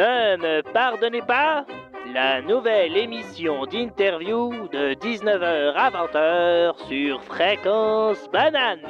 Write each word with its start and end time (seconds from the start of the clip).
Ne 0.00 0.38
me 0.38 0.62
pardonnez 0.72 1.20
pas 1.20 1.66
la 2.14 2.40
nouvelle 2.40 2.96
émission 2.96 3.66
d'interview 3.66 4.50
de 4.72 4.94
19h 4.94 5.74
à 5.76 5.90
20h 5.90 6.88
sur 6.88 7.22
Fréquence 7.22 8.16
Banane. 8.32 8.80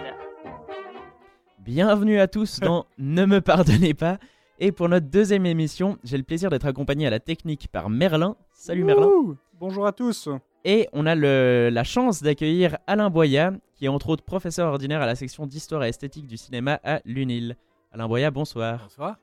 Bienvenue 1.59 2.21
à 2.21 2.29
tous 2.29 2.61
dans 2.61 2.87
Ne 2.99 3.27
me 3.27 3.41
pardonnez 3.41 3.93
pas. 3.93 4.19
Et 4.61 4.71
pour 4.71 4.89
notre 4.89 5.09
deuxième 5.09 5.47
émission, 5.47 5.99
j'ai 6.05 6.17
le 6.17 6.23
plaisir 6.23 6.49
d'être 6.49 6.67
accompagné 6.67 7.09
à 7.09 7.11
la 7.11 7.19
technique 7.19 7.67
par 7.73 7.91
Merlin. 7.91 8.37
Salut 8.53 8.85
Merlin. 8.85 9.09
Ouh, 9.09 9.37
bonjour 9.59 9.89
à 9.89 9.93
tous. 9.93 10.29
Et 10.65 10.87
on 10.93 11.07
a 11.07 11.17
le- 11.17 11.71
la 11.73 11.83
chance 11.83 12.23
d'accueillir 12.23 12.79
Alain 12.87 13.11
Boya, 13.11 13.51
qui 13.75 13.87
est 13.87 13.89
entre 13.89 14.11
autres 14.11 14.23
professeur 14.25 14.69
ordinaire 14.69 15.03
à 15.03 15.07
la 15.07 15.17
section 15.17 15.45
d'histoire 15.49 15.83
et 15.83 15.89
esthétique 15.89 16.29
du 16.29 16.37
cinéma 16.37 16.79
à 16.85 17.01
l'UNIL. 17.05 17.57
Alain 17.91 18.07
Boya, 18.07 18.31
bonsoir. 18.31 18.83
Bonsoir. 18.85 19.17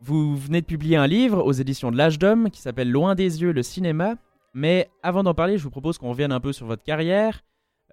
Vous 0.00 0.36
venez 0.36 0.60
de 0.60 0.66
publier 0.66 0.96
un 0.96 1.06
livre 1.06 1.42
aux 1.42 1.52
éditions 1.52 1.90
de 1.90 1.96
l'Âge 1.96 2.18
d'Homme 2.18 2.50
qui 2.50 2.60
s'appelle 2.60 2.90
Loin 2.90 3.14
des 3.14 3.40
yeux, 3.42 3.52
le 3.52 3.62
cinéma. 3.62 4.16
Mais 4.52 4.90
avant 5.02 5.22
d'en 5.22 5.34
parler, 5.34 5.58
je 5.58 5.62
vous 5.64 5.70
propose 5.70 5.98
qu'on 5.98 6.10
revienne 6.10 6.32
un 6.32 6.40
peu 6.40 6.52
sur 6.52 6.66
votre 6.66 6.82
carrière. 6.82 7.42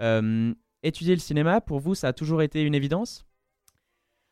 Euh, 0.02 0.53
étudier 0.81 1.13
le 1.13 1.21
cinéma, 1.21 1.62
pour 1.62 1.79
vous, 1.79 1.95
ça 1.95 2.09
a 2.09 2.13
toujours 2.13 2.41
été 2.41 2.62
une 2.62 2.76
évidence? 2.76 3.26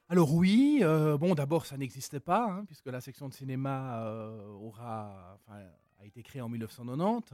Alors 0.10 0.34
oui, 0.34 0.80
euh, 0.82 1.18
bon 1.18 1.36
d'abord 1.36 1.66
ça 1.66 1.78
n'existait 1.78 2.20
pas, 2.20 2.46
hein, 2.46 2.66
puisque 2.66 2.88
la 2.88 3.00
section 3.00 3.30
de 3.30 3.34
cinéma 3.34 4.04
euh, 4.04 4.46
aura, 4.60 5.40
a 5.48 6.06
été 6.06 6.22
créée 6.22 6.42
en 6.42 6.50
1990, 6.50 7.34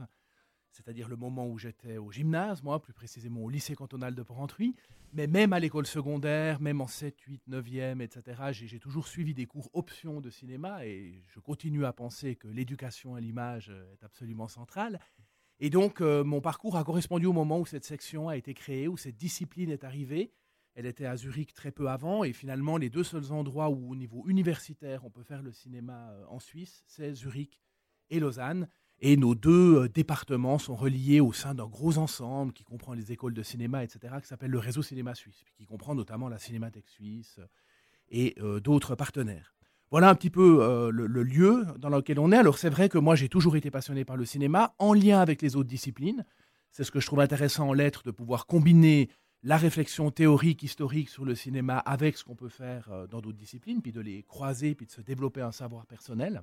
c'est-à-dire 0.78 1.08
le 1.08 1.16
moment 1.16 1.48
où 1.48 1.58
j'étais 1.58 1.98
au 1.98 2.12
gymnase, 2.12 2.62
moi 2.62 2.80
plus 2.80 2.92
précisément 2.92 3.42
au 3.42 3.50
lycée 3.50 3.74
cantonal 3.74 4.14
de 4.14 4.22
Porrentruy, 4.22 4.76
mais 5.12 5.26
même 5.26 5.52
à 5.52 5.58
l'école 5.58 5.86
secondaire, 5.86 6.60
même 6.60 6.80
en 6.80 6.86
7, 6.86 7.20
8, 7.20 7.42
9e, 7.48 8.00
etc., 8.00 8.42
j'ai 8.52 8.78
toujours 8.78 9.08
suivi 9.08 9.34
des 9.34 9.46
cours 9.46 9.70
options 9.72 10.20
de 10.20 10.30
cinéma 10.30 10.86
et 10.86 11.24
je 11.26 11.40
continue 11.40 11.84
à 11.84 11.92
penser 11.92 12.36
que 12.36 12.46
l'éducation 12.46 13.16
à 13.16 13.20
l'image 13.20 13.70
euh, 13.70 13.92
est 13.92 14.04
absolument 14.04 14.46
centrale. 14.46 15.00
Et 15.58 15.70
donc 15.70 16.00
euh, 16.00 16.22
mon 16.22 16.40
parcours 16.40 16.76
a 16.76 16.84
correspondu 16.84 17.26
au 17.26 17.32
moment 17.32 17.58
où 17.58 17.66
cette 17.66 17.84
section 17.84 18.28
a 18.28 18.36
été 18.36 18.54
créée, 18.54 18.86
où 18.86 18.96
cette 18.96 19.16
discipline 19.16 19.70
est 19.70 19.82
arrivée. 19.82 20.32
Elle 20.74 20.86
était 20.86 21.06
à 21.06 21.16
Zurich 21.16 21.54
très 21.54 21.72
peu 21.72 21.88
avant 21.88 22.22
et 22.22 22.32
finalement 22.32 22.76
les 22.76 22.88
deux 22.88 23.02
seuls 23.02 23.32
endroits 23.32 23.68
où 23.68 23.90
au 23.90 23.96
niveau 23.96 24.24
universitaire 24.28 25.04
on 25.04 25.10
peut 25.10 25.24
faire 25.24 25.42
le 25.42 25.52
cinéma 25.52 26.10
euh, 26.12 26.24
en 26.28 26.38
Suisse, 26.38 26.84
c'est 26.86 27.14
Zurich 27.14 27.58
et 28.10 28.20
Lausanne. 28.20 28.68
Et 29.00 29.16
nos 29.16 29.34
deux 29.34 29.76
euh, 29.76 29.88
départements 29.88 30.58
sont 30.58 30.74
reliés 30.74 31.20
au 31.20 31.32
sein 31.32 31.54
d'un 31.54 31.66
gros 31.66 31.98
ensemble 31.98 32.52
qui 32.52 32.64
comprend 32.64 32.94
les 32.94 33.12
écoles 33.12 33.34
de 33.34 33.42
cinéma, 33.42 33.84
etc., 33.84 34.14
qui 34.20 34.26
s'appelle 34.26 34.50
le 34.50 34.58
réseau 34.58 34.82
cinéma 34.82 35.14
suisse, 35.14 35.44
qui 35.56 35.66
comprend 35.66 35.94
notamment 35.94 36.28
la 36.28 36.38
Cinémathèque 36.38 36.88
suisse 36.88 37.36
euh, 37.38 37.46
et 38.10 38.34
euh, 38.40 38.58
d'autres 38.58 38.96
partenaires. 38.96 39.54
Voilà 39.90 40.10
un 40.10 40.14
petit 40.14 40.28
peu 40.28 40.90
le, 40.92 41.22
lieu 41.22 41.64
dans 41.78 41.88
lequel 41.88 42.18
on 42.18 42.30
est. 42.30 42.36
Alors 42.36 42.58
c'est 42.58 42.68
vrai 42.68 42.90
que 42.90 42.98
moi 42.98 43.16
j'ai 43.16 43.30
toujours 43.30 43.56
été 43.56 43.70
passionné 43.70 44.04
par 44.04 44.18
le 44.18 44.26
cinéma 44.26 44.74
en 44.78 44.92
lien 44.92 45.18
avec 45.18 45.40
les 45.40 45.56
autres 45.56 45.68
disciplines. 45.68 46.26
C'est 46.70 46.84
ce 46.84 46.90
que 46.90 47.00
je 47.00 47.06
trouve 47.06 47.20
intéressant 47.20 47.70
en 47.70 47.72
lettres, 47.72 48.02
de 48.04 48.10
pouvoir 48.10 48.44
combiner 48.44 49.08
la 49.42 49.56
réflexion 49.56 50.10
théorique, 50.10 50.62
historique 50.62 51.08
sur 51.08 51.24
le 51.24 51.34
cinéma 51.34 51.78
avec 51.78 52.18
ce 52.18 52.24
qu'on 52.24 52.34
peut 52.34 52.50
faire 52.50 52.90
dans 53.08 53.22
d'autres 53.22 53.38
disciplines, 53.38 53.80
puis 53.80 53.92
de 53.92 54.02
les 54.02 54.24
croiser, 54.24 54.74
puis 54.74 54.84
de 54.84 54.90
se 54.90 55.00
développer 55.00 55.40
un 55.40 55.52
savoir 55.52 55.86
personnel. 55.86 56.42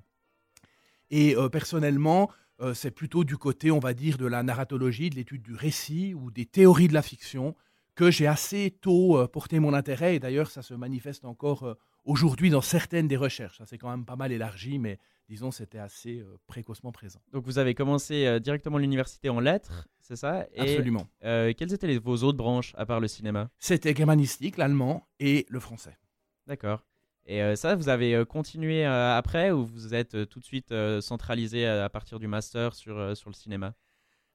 Et 1.12 1.36
personnellement, 1.52 2.32
euh, 2.62 2.74
c'est 2.74 2.92
plutôt 2.92 3.24
du 3.24 3.38
côté, 3.38 3.72
on 3.72 3.80
va 3.80 3.94
dire, 3.94 4.18
de 4.18 4.26
la 4.26 4.44
narratologie, 4.44 5.10
de 5.10 5.16
l'étude 5.16 5.42
du 5.42 5.54
récit 5.54 6.14
ou 6.14 6.32
des 6.32 6.46
théories 6.46 6.88
de 6.88 6.94
la 6.94 7.02
fiction 7.02 7.56
que 7.96 8.12
j'ai 8.12 8.28
assez 8.28 8.78
tôt 8.82 9.18
euh, 9.18 9.28
porté 9.28 9.60
mon 9.60 9.74
intérêt. 9.74 10.16
Et 10.16 10.20
d'ailleurs, 10.20 10.50
ça 10.50 10.62
se 10.62 10.74
manifeste 10.74 11.26
encore 11.26 11.64
euh, 11.64 11.74
aujourd'hui 12.04 12.50
dans 12.50 12.62
certaines 12.62 13.08
des 13.08 13.18
recherches. 13.18 13.58
Ça 13.58 13.66
s'est 13.66 13.78
quand 13.78 13.90
même 13.90 14.06
pas 14.06 14.16
mal 14.16 14.32
élargi, 14.32 14.80
mais 14.80 15.00
disons, 15.28 15.52
c'était 15.52 15.80
assez 15.80 16.24
précocement 16.46 16.92
présent. 16.92 17.20
Donc 17.32 17.46
vous 17.46 17.58
avez 17.58 17.74
commencé 17.74 18.40
directement 18.40 18.78
l'université 18.78 19.30
en 19.30 19.40
lettres, 19.40 19.88
c'est 20.00 20.16
ça? 20.16 20.46
Et, 20.54 20.62
Absolument. 20.62 21.08
quelles 21.22 21.74
étaient 21.74 21.88
les- 21.88 21.98
vos 21.98 22.18
autres 22.18 22.38
branches 22.38 22.74
à 22.78 22.86
part 22.86 23.00
le 23.00 23.08
cinéma? 23.08 23.50
C'était 23.58 23.96
germanistique, 23.96 24.58
l'allemand 24.58 25.08
et 25.20 25.48
le 25.50 25.60
français. 25.60 25.98
D'accord. 26.46 26.86
Et 27.28 27.42
euh, 27.42 27.56
ça, 27.56 27.76
vous 27.76 27.90
avez 27.90 28.14
euh, 28.14 28.26
continué 28.26 28.86
euh, 28.86 29.18
après 29.18 29.52
ou 29.52 29.66
vous 29.66 29.96
êtes 29.96 30.30
tout 30.30 30.40
de 30.40 30.46
suite 30.46 30.74
centralisé 31.02 31.66
à, 31.66 31.90
partir 31.90 32.20
du 32.20 32.28
master 32.28 32.76
sur, 32.76 33.16
sur 33.18 33.30
le 33.30 33.36
cinéma? 33.36 33.74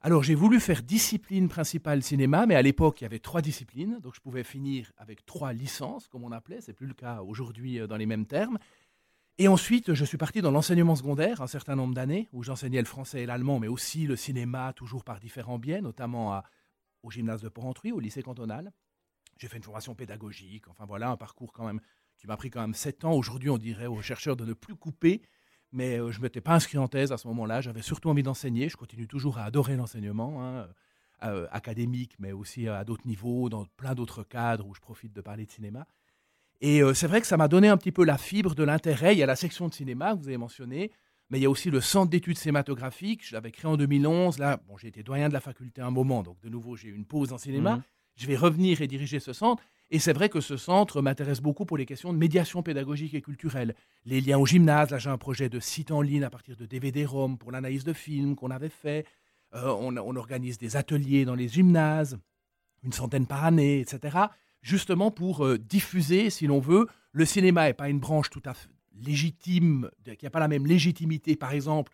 Alors 0.02 0.22
j'ai 0.22 0.34
voulu 0.34 0.60
faire 0.60 0.82
discipline 0.82 1.48
principale 1.48 2.02
cinéma, 2.02 2.46
mais 2.46 2.54
à 2.54 2.62
l'époque 2.62 3.02
il 3.02 3.04
y 3.04 3.06
avait 3.06 3.18
trois 3.18 3.42
disciplines, 3.42 3.98
donc 4.00 4.14
je 4.14 4.20
pouvais 4.20 4.44
finir 4.44 4.90
avec 4.96 5.26
trois 5.26 5.52
licences, 5.52 6.08
comme 6.08 6.24
on 6.24 6.32
appelait, 6.32 6.62
c'est 6.62 6.72
plus 6.72 6.86
le 6.86 6.94
cas 6.94 7.20
aujourd'hui 7.20 7.86
dans 7.86 7.98
les 7.98 8.06
mêmes 8.06 8.24
termes. 8.24 8.58
Et 9.36 9.46
ensuite 9.46 9.92
je 9.92 10.04
suis 10.06 10.16
parti 10.16 10.40
dans 10.40 10.52
l'enseignement 10.52 10.96
secondaire 10.96 11.42
un 11.42 11.46
certain 11.46 11.76
nombre 11.76 11.92
d'années, 11.92 12.30
où 12.32 12.42
j'enseignais 12.42 12.78
le 12.78 12.86
français 12.86 13.24
et 13.24 13.26
l'allemand, 13.26 13.60
mais 13.60 13.68
aussi 13.68 14.06
le 14.06 14.16
cinéma, 14.16 14.72
toujours 14.72 15.04
par 15.04 15.20
différents 15.20 15.58
biais, 15.58 15.82
notamment 15.82 16.42
au 17.02 17.10
gymnase 17.10 17.42
de 17.42 17.50
Porrentruy, 17.50 17.92
au 17.92 18.00
lycée 18.00 18.22
cantonal. 18.22 18.72
J'ai 19.36 19.48
fait 19.48 19.58
une 19.58 19.62
formation 19.62 19.94
pédagogique, 19.94 20.66
enfin 20.68 20.86
voilà, 20.86 21.10
un 21.10 21.18
parcours 21.18 21.52
quand 21.52 21.66
même 21.66 21.80
qui 22.20 22.26
m'a 22.26 22.36
pris 22.36 22.50
quand 22.50 22.60
même 22.60 22.74
sept 22.74 23.04
ans. 23.04 23.12
Aujourd'hui 23.12 23.50
on 23.50 23.58
dirait 23.58 23.86
aux 23.86 24.02
chercheurs 24.02 24.36
de 24.36 24.44
ne 24.44 24.52
plus 24.52 24.76
couper, 24.76 25.22
mais 25.72 25.98
euh, 25.98 26.10
je 26.10 26.18
ne 26.18 26.24
m'étais 26.24 26.40
pas 26.40 26.54
inscrit 26.54 26.78
en 26.78 26.86
thèse 26.86 27.12
à 27.12 27.16
ce 27.16 27.26
moment-là. 27.28 27.60
J'avais 27.60 27.82
surtout 27.82 28.10
envie 28.10 28.22
d'enseigner. 28.22 28.68
Je 28.68 28.76
continue 28.76 29.06
toujours 29.06 29.38
à 29.38 29.44
adorer 29.44 29.76
l'enseignement, 29.76 30.44
hein, 30.44 30.68
euh, 31.22 31.46
académique, 31.50 32.16
mais 32.18 32.32
aussi 32.32 32.68
à 32.68 32.84
d'autres 32.84 33.06
niveaux, 33.06 33.48
dans 33.48 33.64
plein 33.76 33.94
d'autres 33.94 34.22
cadres 34.22 34.66
où 34.66 34.74
je 34.74 34.80
profite 34.80 35.12
de 35.12 35.20
parler 35.20 35.46
de 35.46 35.50
cinéma. 35.50 35.86
Et 36.60 36.82
euh, 36.82 36.92
c'est 36.92 37.06
vrai 37.06 37.22
que 37.22 37.26
ça 37.26 37.38
m'a 37.38 37.48
donné 37.48 37.68
un 37.68 37.78
petit 37.78 37.92
peu 37.92 38.04
la 38.04 38.18
fibre 38.18 38.54
de 38.54 38.64
l'intérêt. 38.64 39.14
Il 39.14 39.18
y 39.18 39.22
a 39.22 39.26
la 39.26 39.36
section 39.36 39.68
de 39.68 39.72
cinéma 39.72 40.12
que 40.14 40.18
vous 40.18 40.28
avez 40.28 40.36
mentionné, 40.36 40.90
mais 41.30 41.38
il 41.38 41.42
y 41.42 41.46
a 41.46 41.50
aussi 41.50 41.70
le 41.70 41.80
centre 41.80 42.10
d'études 42.10 42.36
cinématographiques. 42.36 43.26
Je 43.26 43.34
l'avais 43.34 43.50
créé 43.50 43.70
en 43.70 43.78
2011. 43.78 44.38
Là, 44.38 44.60
bon, 44.68 44.76
j'ai 44.76 44.88
été 44.88 45.02
doyen 45.02 45.28
de 45.28 45.32
la 45.32 45.40
faculté 45.40 45.80
un 45.80 45.90
moment, 45.90 46.22
donc 46.22 46.38
de 46.42 46.50
nouveau, 46.50 46.76
j'ai 46.76 46.88
eu 46.88 46.94
une 46.94 47.06
pause 47.06 47.32
en 47.32 47.38
cinéma. 47.38 47.76
Mhm. 47.76 47.82
Je 48.16 48.26
vais 48.26 48.36
revenir 48.36 48.82
et 48.82 48.86
diriger 48.86 49.20
ce 49.20 49.32
centre. 49.32 49.62
Et 49.92 49.98
c'est 49.98 50.12
vrai 50.12 50.28
que 50.28 50.40
ce 50.40 50.56
centre 50.56 51.02
m'intéresse 51.02 51.40
beaucoup 51.40 51.64
pour 51.64 51.76
les 51.76 51.86
questions 51.86 52.12
de 52.12 52.18
médiation 52.18 52.62
pédagogique 52.62 53.14
et 53.14 53.22
culturelle. 53.22 53.74
Les 54.04 54.20
liens 54.20 54.38
au 54.38 54.46
gymnase, 54.46 54.90
là 54.90 54.98
j'ai 54.98 55.10
un 55.10 55.18
projet 55.18 55.48
de 55.48 55.58
site 55.58 55.90
en 55.90 56.00
ligne 56.00 56.22
à 56.22 56.30
partir 56.30 56.56
de 56.56 56.64
DVD-ROM 56.64 57.38
pour 57.38 57.50
l'analyse 57.50 57.82
de 57.82 57.92
films 57.92 58.36
qu'on 58.36 58.50
avait 58.50 58.68
fait. 58.68 59.04
Euh, 59.54 59.74
on, 59.80 60.16
organise 60.16 60.58
des 60.58 60.76
ateliers 60.76 61.24
dans 61.24 61.34
les 61.34 61.48
gymnases, 61.48 62.18
une 62.84 62.92
centaine 62.92 63.26
par 63.26 63.44
année, 63.44 63.80
etc. 63.80 64.16
Justement 64.62 65.10
pour 65.10 65.44
euh, 65.44 65.58
diffuser, 65.58 66.30
si 66.30 66.46
l'on 66.46 66.60
veut, 66.60 66.86
le 67.10 67.24
cinéma 67.24 67.66
n'est 67.66 67.74
pas 67.74 67.88
une 67.88 67.98
branche 67.98 68.30
tout 68.30 68.42
à 68.44 68.54
fait 68.54 68.68
légitime, 69.00 69.90
qui 70.18 70.24
n'a 70.24 70.30
pas 70.30 70.40
la 70.40 70.48
même 70.48 70.66
légitimité, 70.66 71.36
par 71.36 71.52
exemple, 71.52 71.92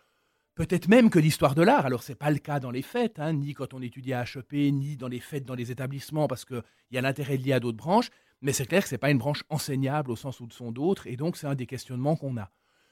peut-être 0.57 0.89
même 0.89 1.11
que 1.11 1.21
l'histoire 1.21 1.55
de 1.55 1.63
l'art. 1.63 1.87
Alors, 1.87 2.03
ce 2.03 2.11
n'est 2.11 2.17
pas 2.17 2.31
le 2.31 2.39
cas 2.39 2.59
dans 2.59 2.73
les 2.73 2.83
fêtes, 2.83 3.21
hein, 3.21 3.35
ni 3.35 3.55
quand 3.55 3.75
on 3.75 3.83
étudie 3.83 4.13
à 4.13 4.25
HEP, 4.25 4.53
ni 4.73 4.97
dans 4.97 5.07
les 5.07 5.21
fêtes 5.21 5.45
dans 5.45 5.55
les 5.55 5.71
établissements, 5.71 6.27
parce 6.27 6.45
qu'il 6.45 6.63
y 6.91 6.99
a 6.99 7.03
l'intérêt 7.03 7.37
lié 7.37 7.53
à 7.53 7.61
d'autres 7.61 7.77
branches. 7.77 8.09
Mais 8.41 8.53
c'est 8.53 8.67
clair 8.67 8.83
que 8.83 8.89
ce 8.89 8.95
n'est 8.95 8.99
pas 8.99 9.11
une 9.11 9.19
branche 9.19 9.45
enseignable 9.49 10.11
au 10.11 10.17
sens 10.17 10.41
où 10.41 10.51
sont 10.51 10.73
d'autres, 10.73 11.07
et 11.07 11.17
donc 11.17 11.37
c'est 11.37 11.47
un 11.47 11.55
des 11.55 11.67
questionnements 11.67 12.17
qu'on 12.17 12.37
a. 12.37 12.51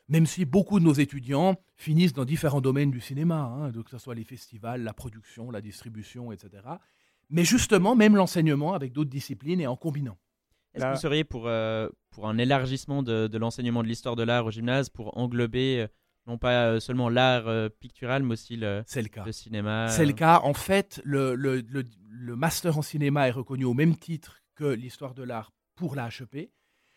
Même 0.08 0.26
si 0.26 0.44
beaucoup 0.44 0.78
de 0.78 0.84
nos 0.84 0.92
étudiants 0.92 1.56
finissent 1.76 2.12
dans 2.12 2.26
différents 2.26 2.60
domaines 2.60 2.90
du 2.90 3.00
cinéma, 3.00 3.36
hein, 3.36 3.70
donc 3.70 3.84
que 3.84 3.90
ce 3.90 3.98
soit 3.98 4.14
les 4.14 4.24
festivals, 4.24 4.82
la 4.82 4.92
production, 4.92 5.50
la 5.50 5.62
distribution, 5.62 6.30
etc. 6.32 6.62
Mais 7.30 7.44
justement, 7.44 7.96
même 7.96 8.14
l'enseignement 8.14 8.74
avec 8.74 8.92
d'autres 8.92 9.10
disciplines 9.10 9.60
et 9.60 9.66
en 9.66 9.76
combinant. 9.76 10.18
Est-ce 10.74 10.84
que 10.84 10.90
vous 10.90 11.00
seriez 11.00 11.24
pour, 11.24 11.46
euh, 11.46 11.88
pour 12.10 12.28
un 12.28 12.36
élargissement 12.36 13.02
de, 13.02 13.28
de 13.28 13.38
l'enseignement 13.38 13.82
de 13.82 13.88
l'histoire 13.88 14.16
de 14.16 14.24
l'art 14.24 14.44
au 14.44 14.50
gymnase 14.50 14.90
pour 14.90 15.16
englober 15.16 15.82
euh, 15.82 15.86
non 16.26 16.38
pas 16.38 16.66
euh, 16.66 16.80
seulement 16.80 17.08
l'art 17.08 17.46
euh, 17.48 17.68
pictural, 17.68 18.22
mais 18.22 18.32
aussi 18.32 18.56
le, 18.56 18.82
C'est 18.86 19.02
le 19.02 19.08
cas. 19.08 19.24
le 19.24 19.32
cinéma 19.32 19.88
C'est 19.88 20.04
le 20.06 20.12
euh, 20.12 20.14
cas. 20.14 20.40
En 20.42 20.54
fait, 20.54 21.00
le, 21.04 21.34
le- 21.34 21.64
master 22.36 22.78
en 22.78 22.82
cinéma 22.82 23.28
est 23.28 23.32
reconnu 23.32 23.64
au 23.64 23.74
même 23.74 23.96
titre 23.96 24.40
que 24.54 24.64
l'histoire 24.64 25.14
de 25.14 25.22
l'art 25.22 25.52
pour 25.74 25.94
la 25.94 26.08
HEP. 26.08 26.50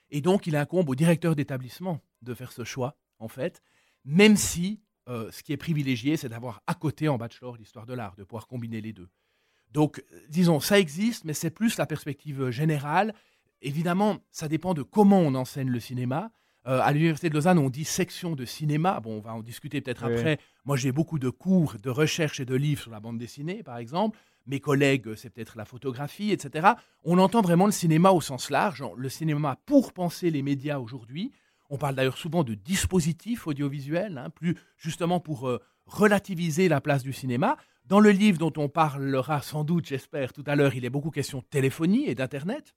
Et 0.09 0.21
donc, 0.21 0.47
il 0.47 0.55
incombe 0.55 0.87
au 0.89 0.95
directeur 0.95 1.35
d'établissement 1.35 1.99
de 2.21 2.33
faire 2.33 2.51
ce 2.53 2.63
choix, 2.63 2.97
en 3.19 3.27
fait, 3.27 3.61
même 4.05 4.37
si 4.37 4.81
euh, 5.09 5.29
ce 5.31 5.43
qui 5.43 5.51
est 5.53 5.57
privilégié, 5.57 6.15
c'est 6.17 6.29
d'avoir 6.29 6.61
à 6.67 6.73
côté 6.73 7.09
en 7.09 7.17
bachelor 7.17 7.57
l'histoire 7.57 7.85
de 7.85 7.93
l'art, 7.93 8.15
de 8.15 8.23
pouvoir 8.23 8.47
combiner 8.47 8.79
les 8.81 8.93
deux. 8.93 9.09
Donc, 9.71 10.01
disons, 10.29 10.59
ça 10.61 10.79
existe, 10.79 11.25
mais 11.25 11.33
c'est 11.33 11.49
plus 11.51 11.77
la 11.77 11.85
perspective 11.85 12.49
générale. 12.51 13.13
Évidemment, 13.61 14.19
ça 14.31 14.47
dépend 14.47 14.73
de 14.73 14.81
comment 14.83 15.19
on 15.19 15.35
enseigne 15.35 15.69
le 15.69 15.79
cinéma. 15.81 16.31
Euh, 16.67 16.81
à 16.81 16.91
l'Université 16.91 17.29
de 17.29 17.33
Lausanne, 17.33 17.59
on 17.59 17.69
dit 17.69 17.85
section 17.85 18.35
de 18.35 18.43
cinéma. 18.43 18.99
Bon, 18.99 19.17
on 19.17 19.21
va 19.21 19.33
en 19.33 19.41
discuter 19.41 19.79
peut-être 19.79 20.05
Oui. 20.05 20.13
après. 20.13 20.39
Moi, 20.65 20.75
j'ai 20.75 20.91
beaucoup 20.91 21.17
de 21.17 21.29
cours, 21.29 21.75
de 21.81 21.89
recherche 21.89 22.41
et 22.41 22.45
de 22.45 22.55
livres 22.55 22.81
sur 22.81 22.91
la 22.91 22.99
bande 22.99 23.17
dessinée, 23.17 23.63
par 23.63 23.77
exemple. 23.77 24.17
Mes 24.47 24.59
collègues, 24.59 25.15
c'est 25.15 25.29
peut-être 25.29 25.57
la 25.57 25.65
photographie, 25.65 26.31
etc. 26.31 26.69
On 27.03 27.19
entend 27.19 27.41
vraiment 27.41 27.65
le 27.65 27.71
cinéma 27.71 28.11
au 28.11 28.21
sens 28.21 28.49
large, 28.49 28.83
le 28.97 29.09
cinéma 29.09 29.57
pour 29.65 29.93
penser 29.93 30.29
les 30.29 30.41
médias 30.41 30.79
aujourd'hui. 30.79 31.31
On 31.69 31.77
parle 31.77 31.95
d'ailleurs 31.95 32.17
souvent 32.17 32.43
de 32.43 32.53
dispositifs 32.53 33.47
audiovisuels, 33.47 34.17
hein, 34.17 34.29
plus 34.29 34.55
justement 34.77 35.19
pour 35.19 35.47
euh, 35.47 35.61
relativiser 35.85 36.69
la 36.69 36.81
place 36.81 37.03
du 37.03 37.13
cinéma. 37.13 37.57
Dans 37.85 37.99
le 38.01 38.11
livre 38.11 38.37
dont 38.37 38.53
on 38.57 38.67
parlera 38.67 39.41
sans 39.41 39.63
doute, 39.63 39.85
j'espère, 39.85 40.33
tout 40.33 40.43
à 40.47 40.55
l'heure, 40.55 40.75
il 40.75 40.83
est 40.85 40.89
beaucoup 40.89 41.11
question 41.11 41.39
de 41.39 41.45
téléphonie 41.45 42.05
et 42.07 42.15
d'Internet. 42.15 42.73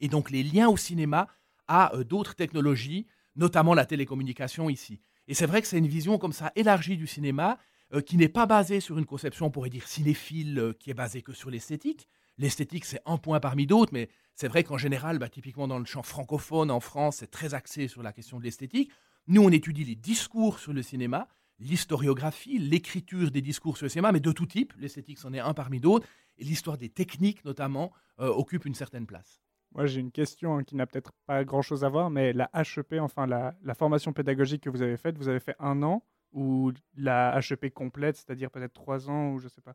Et 0.00 0.08
donc 0.08 0.30
les 0.30 0.42
liens 0.42 0.68
au 0.68 0.76
cinéma 0.76 1.28
à 1.68 1.94
euh, 1.94 2.04
d'autres 2.04 2.34
technologies 2.34 3.06
notamment 3.36 3.74
la 3.74 3.86
télécommunication 3.86 4.68
ici. 4.70 5.00
Et 5.28 5.34
c'est 5.34 5.46
vrai 5.46 5.62
que 5.62 5.68
c'est 5.68 5.78
une 5.78 5.86
vision 5.86 6.18
comme 6.18 6.32
ça 6.32 6.52
élargie 6.56 6.96
du 6.96 7.06
cinéma, 7.06 7.58
euh, 7.94 8.00
qui 8.00 8.16
n'est 8.16 8.28
pas 8.28 8.46
basée 8.46 8.80
sur 8.80 8.98
une 8.98 9.04
conception, 9.04 9.46
on 9.46 9.50
pourrait 9.50 9.70
dire, 9.70 9.86
cinéphile, 9.86 10.58
euh, 10.58 10.72
qui 10.72 10.90
est 10.90 10.94
basée 10.94 11.22
que 11.22 11.32
sur 11.32 11.50
l'esthétique. 11.50 12.08
L'esthétique, 12.38 12.86
c'est 12.86 13.00
un 13.04 13.18
point 13.18 13.38
parmi 13.38 13.66
d'autres, 13.66 13.92
mais 13.92 14.08
c'est 14.34 14.48
vrai 14.48 14.64
qu'en 14.64 14.78
général, 14.78 15.18
bah, 15.18 15.28
typiquement 15.28 15.68
dans 15.68 15.78
le 15.78 15.84
champ 15.84 16.02
francophone 16.02 16.70
en 16.70 16.80
France, 16.80 17.16
c'est 17.18 17.30
très 17.30 17.52
axé 17.52 17.88
sur 17.88 18.02
la 18.02 18.12
question 18.12 18.38
de 18.38 18.44
l'esthétique. 18.44 18.90
Nous, 19.26 19.42
on 19.42 19.50
étudie 19.50 19.84
les 19.84 19.94
discours 19.94 20.58
sur 20.58 20.72
le 20.72 20.82
cinéma, 20.82 21.28
l'historiographie, 21.58 22.58
l'écriture 22.58 23.30
des 23.30 23.42
discours 23.42 23.76
sur 23.76 23.84
le 23.84 23.90
cinéma, 23.90 24.10
mais 24.10 24.20
de 24.20 24.32
tout 24.32 24.46
type. 24.46 24.72
L'esthétique, 24.78 25.18
c'en 25.18 25.32
est 25.34 25.40
un 25.40 25.52
parmi 25.52 25.78
d'autres. 25.78 26.08
Et 26.38 26.44
l'histoire 26.44 26.78
des 26.78 26.88
techniques, 26.88 27.44
notamment, 27.44 27.92
euh, 28.20 28.28
occupe 28.28 28.64
une 28.64 28.74
certaine 28.74 29.06
place. 29.06 29.42
Moi, 29.74 29.86
j'ai 29.86 30.00
une 30.00 30.12
question 30.12 30.56
hein, 30.56 30.64
qui 30.64 30.76
n'a 30.76 30.86
peut-être 30.86 31.12
pas 31.26 31.44
grand-chose 31.44 31.84
à 31.84 31.88
voir, 31.88 32.10
mais 32.10 32.32
la 32.32 32.50
HEP, 32.54 32.96
enfin 33.00 33.26
la, 33.26 33.54
la, 33.62 33.74
formation 33.74 34.12
pédagogique 34.12 34.62
que 34.62 34.70
vous 34.70 34.82
avez 34.82 34.96
faite, 34.96 35.16
vous 35.16 35.28
avez 35.28 35.40
fait 35.40 35.56
un 35.58 35.82
an 35.82 36.02
ou 36.32 36.72
la 36.96 37.38
HEP 37.38 37.72
complète, 37.72 38.16
c'est-à-dire 38.16 38.50
peut-être 38.50 38.74
trois 38.74 39.08
ans 39.08 39.32
ou 39.32 39.38
je 39.38 39.44
ne 39.44 39.50
sais 39.50 39.62
pas? 39.62 39.74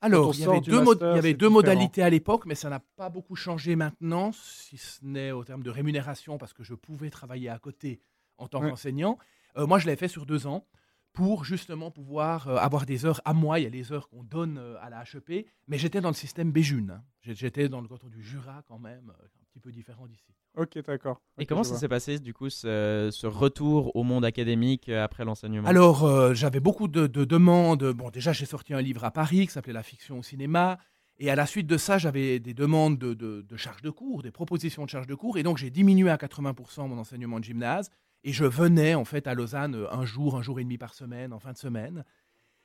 Alors, 0.00 0.34
il 0.34 0.40
y 0.40 0.44
avait 0.44 0.60
deux, 0.60 0.82
il 0.82 1.14
y 1.14 1.18
avait 1.18 1.34
deux 1.34 1.48
modalités 1.48 2.02
à 2.02 2.10
l'époque, 2.10 2.44
mais 2.44 2.54
ça 2.54 2.68
n'a 2.68 2.80
pas 2.80 3.08
beaucoup 3.08 3.36
changé 3.36 3.74
maintenant, 3.74 4.32
si 4.32 4.76
ce 4.76 5.02
n'est 5.02 5.32
au 5.32 5.44
terme 5.44 5.62
de 5.62 5.70
rémunération, 5.70 6.36
parce 6.36 6.52
que 6.52 6.62
je 6.62 6.74
pouvais 6.74 7.08
travailler 7.08 7.48
à 7.48 7.58
côté 7.58 8.02
en 8.36 8.46
tant 8.46 8.60
qu'enseignant. 8.60 9.18
Euh, 9.56 9.66
moi, 9.66 9.78
je 9.78 9.86
l'ai 9.86 9.96
fait 9.96 10.08
sur 10.08 10.26
deux 10.26 10.46
ans 10.46 10.66
pour 11.14 11.46
justement 11.46 11.90
pouvoir 11.90 12.48
euh, 12.48 12.56
avoir 12.56 12.84
des 12.84 13.06
heures 13.06 13.22
à 13.24 13.32
moi. 13.32 13.58
Il 13.58 13.62
y 13.62 13.66
a 13.66 13.70
les 13.70 13.92
heures 13.92 14.10
qu'on 14.10 14.22
donne 14.22 14.58
euh, 14.58 14.76
à 14.82 14.90
la 14.90 15.02
HEP, 15.02 15.46
mais 15.66 15.78
j'étais 15.78 16.02
dans 16.02 16.10
le 16.10 16.14
système 16.14 16.52
Béjune. 16.52 16.90
Hein. 16.90 17.02
J'étais 17.22 17.70
dans 17.70 17.80
le 17.80 17.88
canton 17.88 18.08
du 18.08 18.22
Jura 18.22 18.62
quand 18.68 18.78
même, 18.78 19.10
un 19.10 19.44
petit 19.46 19.60
peu 19.60 19.72
différent 19.72 20.06
d'ici. 20.06 20.34
Ok, 20.56 20.78
d'accord. 20.86 21.20
Et 21.38 21.46
comment 21.46 21.64
ça 21.64 21.76
s'est 21.76 21.88
passé, 21.88 22.20
du 22.20 22.32
coup, 22.32 22.48
ce, 22.48 23.26
retour 23.26 23.94
au 23.96 24.04
monde 24.04 24.24
académique 24.24 24.88
euh, 24.88 25.02
après 25.02 25.24
l'enseignement? 25.24 25.66
Alors, 25.66 26.04
euh, 26.04 26.32
j'avais 26.32 26.60
beaucoup 26.60 26.86
de, 26.86 27.06
demandes. 27.06 27.92
Bon, 27.92 28.10
déjà, 28.10 28.32
j'ai 28.32 28.46
sorti 28.46 28.72
un 28.72 28.80
livre 28.80 29.04
à 29.04 29.10
Paris 29.10 29.46
qui 29.46 29.52
s'appelait 29.52 29.72
La 29.72 29.82
fiction 29.82 30.18
au 30.18 30.22
cinéma. 30.22 30.78
Et 31.18 31.30
à 31.30 31.34
la 31.34 31.46
suite 31.46 31.66
de 31.66 31.76
ça, 31.76 31.98
j'avais 31.98 32.40
des 32.40 32.54
demandes 32.54 32.98
de, 32.98 33.14
de, 33.14 33.56
charges 33.56 33.82
de 33.82 33.90
cours, 33.90 34.22
des 34.22 34.32
propositions 34.32 34.84
de 34.84 34.90
charges 34.90 35.06
de 35.06 35.14
cours. 35.14 35.38
Et 35.38 35.42
donc, 35.42 35.58
j'ai 35.58 35.70
diminué 35.70 36.10
à 36.10 36.16
80% 36.16 36.88
mon 36.88 36.98
enseignement 36.98 37.40
de 37.40 37.44
gymnase. 37.44 37.90
Et 38.24 38.32
je 38.32 38.44
venais, 38.44 38.94
en 38.94 39.04
fait, 39.04 39.26
à 39.26 39.34
Lausanne 39.34 39.74
euh, 39.76 39.92
un 39.92 40.04
jour, 40.04 40.36
un 40.36 40.42
jour 40.42 40.58
et 40.58 40.64
demi 40.64 40.78
par 40.78 40.94
semaine, 40.94 41.32
en 41.32 41.38
fin 41.38 41.52
de 41.52 41.58
semaine. 41.58 42.04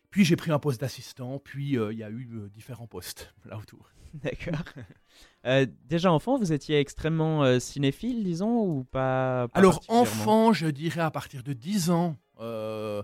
Puis, 0.10 0.26
j'ai 0.26 0.36
pris 0.36 0.52
un 0.52 0.60
poste 0.60 0.82
d'assistant. 0.82 1.40
Puis, 1.40 1.74
il 1.74 1.98
y 1.98 2.04
a 2.04 2.10
eu 2.10 2.50
différents 2.52 2.88
postes 2.88 3.34
là 3.46 3.58
autour. 3.58 3.92
D'accord. 4.14 4.64
Euh, 5.46 5.66
déjà 5.86 6.12
enfant, 6.12 6.38
vous 6.38 6.52
étiez 6.52 6.80
extrêmement 6.80 7.44
euh, 7.44 7.60
cinéphile, 7.60 8.24
disons, 8.24 8.66
ou 8.66 8.84
pas, 8.84 9.48
Alors 9.54 9.82
enfant, 9.88 10.54
je 10.54 10.68
dirais 10.68 11.02
à 11.02 11.12
partir 11.12 11.44
de 11.44 11.54
10 11.54 11.92
ans, 11.92 12.18
euh, 12.40 13.04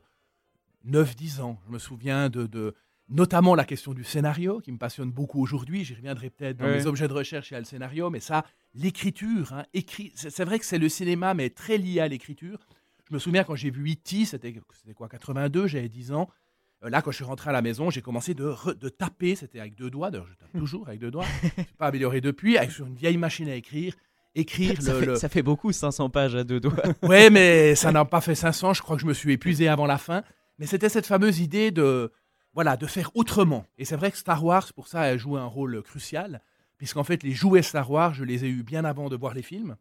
9-10 0.86 1.42
ans, 1.42 1.60
je 1.66 1.72
me 1.72 1.80
souviens 1.80 2.30
de, 2.30 2.46
de, 2.48 2.76
notamment 3.10 3.56
la 3.56 3.66
question 3.66 3.94
du 3.94 4.04
scénario 4.04 4.60
qui 4.60 4.72
me 4.72 4.78
passionne 4.78 5.12
beaucoup 5.12 5.42
aujourd'hui. 5.42 5.84
J'y 5.84 5.94
reviendrai 5.96 6.30
peut-être 6.30 6.58
dans 6.58 6.68
les 6.68 6.88
objets 6.88 7.08
de 7.08 7.14
recherche 7.14 7.52
et 7.52 7.56
à 7.56 7.60
le 7.60 7.66
scénario, 7.66 8.10
mais 8.10 8.20
ça, 8.20 8.46
l'écriture, 8.74 9.54
hein, 9.54 9.64
écrit, 9.74 10.12
c'est 10.16 10.44
vrai 10.44 10.60
que 10.60 10.66
c'est 10.66 10.80
le 10.80 10.90
cinéma, 10.90 11.34
mais 11.34 11.50
très 11.50 11.78
lié 11.78 12.00
à 12.00 12.08
l'écriture. 12.08 12.60
Je 13.08 13.14
me 13.14 13.20
souviens 13.20 13.44
quand 13.44 13.56
j'ai 13.56 13.70
vu 13.70 13.92
E.T., 13.92 14.26
c'était 14.26 14.56
quoi, 14.96 15.08
82, 15.08 15.68
j'avais 15.68 15.90
10 15.90 16.12
ans. 16.14 16.30
Euh, 16.84 16.90
là, 16.90 17.02
quand 17.04 17.12
je 17.12 17.18
suis 17.18 17.26
rentré 17.26 17.52
à 17.52 17.54
la 17.54 17.62
maison, 17.62 17.92
j'ai 17.92 18.02
commencé 18.02 18.34
de, 18.34 18.54
de 18.74 18.90
taper, 18.90 19.36
c'était 19.36 19.60
avec 19.60 19.76
deux 19.76 19.92
doigts, 19.92 20.10
d'ailleurs 20.10 20.28
je 20.28 20.34
tape 20.34 20.52
toujours 20.58 20.88
avec 20.88 21.00
deux 21.00 21.12
doigts, 21.12 21.26
je 21.44 21.62
ne 21.62 21.66
pas 21.78 21.88
amélioré 21.88 22.22
depuis, 22.22 22.58
avec, 22.58 22.72
sur 22.72 22.88
une 22.88 22.96
vieille 22.96 23.18
machine 23.18 23.48
à 23.48 23.56
écrire, 23.56 23.94
écrire 24.34 24.82
ça, 24.82 25.00
le, 25.00 25.06
fait, 25.06 25.16
ça 25.18 25.30
fait 25.30 25.44
beaucoup, 25.44 25.72
500 25.72 26.10
pages 26.10 26.36
à 26.36 26.44
deux 26.44 26.60
doigts. 26.60 26.84
oui, 27.04 27.30
mais 27.30 27.76
ça 27.76 27.92
n'a 27.92 28.04
pas 28.04 28.22
fait 28.22 28.36
500, 28.36 28.74
je 28.74 28.82
crois 28.82 28.96
que 28.96 29.04
je 29.04 29.08
me 29.08 29.14
suis 29.14 29.32
épuisé 29.34 29.68
avant 29.68 29.86
la 29.86 30.00
fin. 30.00 30.24
Mais 30.58 30.66
c'était 30.66 30.90
cette 30.90 31.06
fameuse 31.06 31.42
idée 31.42 31.72
de, 31.72 32.12
voilà, 32.56 32.78
de 32.78 32.88
faire 32.88 33.12
autrement. 33.16 33.66
Et 33.78 33.84
c'est 33.84 33.98
vrai 33.98 34.10
que 34.12 34.18
Star 34.18 34.44
Wars, 34.44 34.72
pour 34.74 34.88
ça, 34.88 35.02
a 35.02 35.18
joué 35.18 35.40
un 35.40 35.46
rôle 35.46 35.84
crucial, 35.84 36.42
puisqu'en 36.78 37.04
fait, 37.04 37.22
les 37.22 37.34
jouets 37.34 37.62
Star 37.62 37.92
Wars, 37.92 38.14
je 38.14 38.24
les 38.24 38.46
ai 38.46 38.48
eus 38.48 38.64
bien 38.64 38.86
avant 38.86 39.10
de 39.10 39.18
voir 39.18 39.34
les 39.34 39.42
films. 39.42 39.76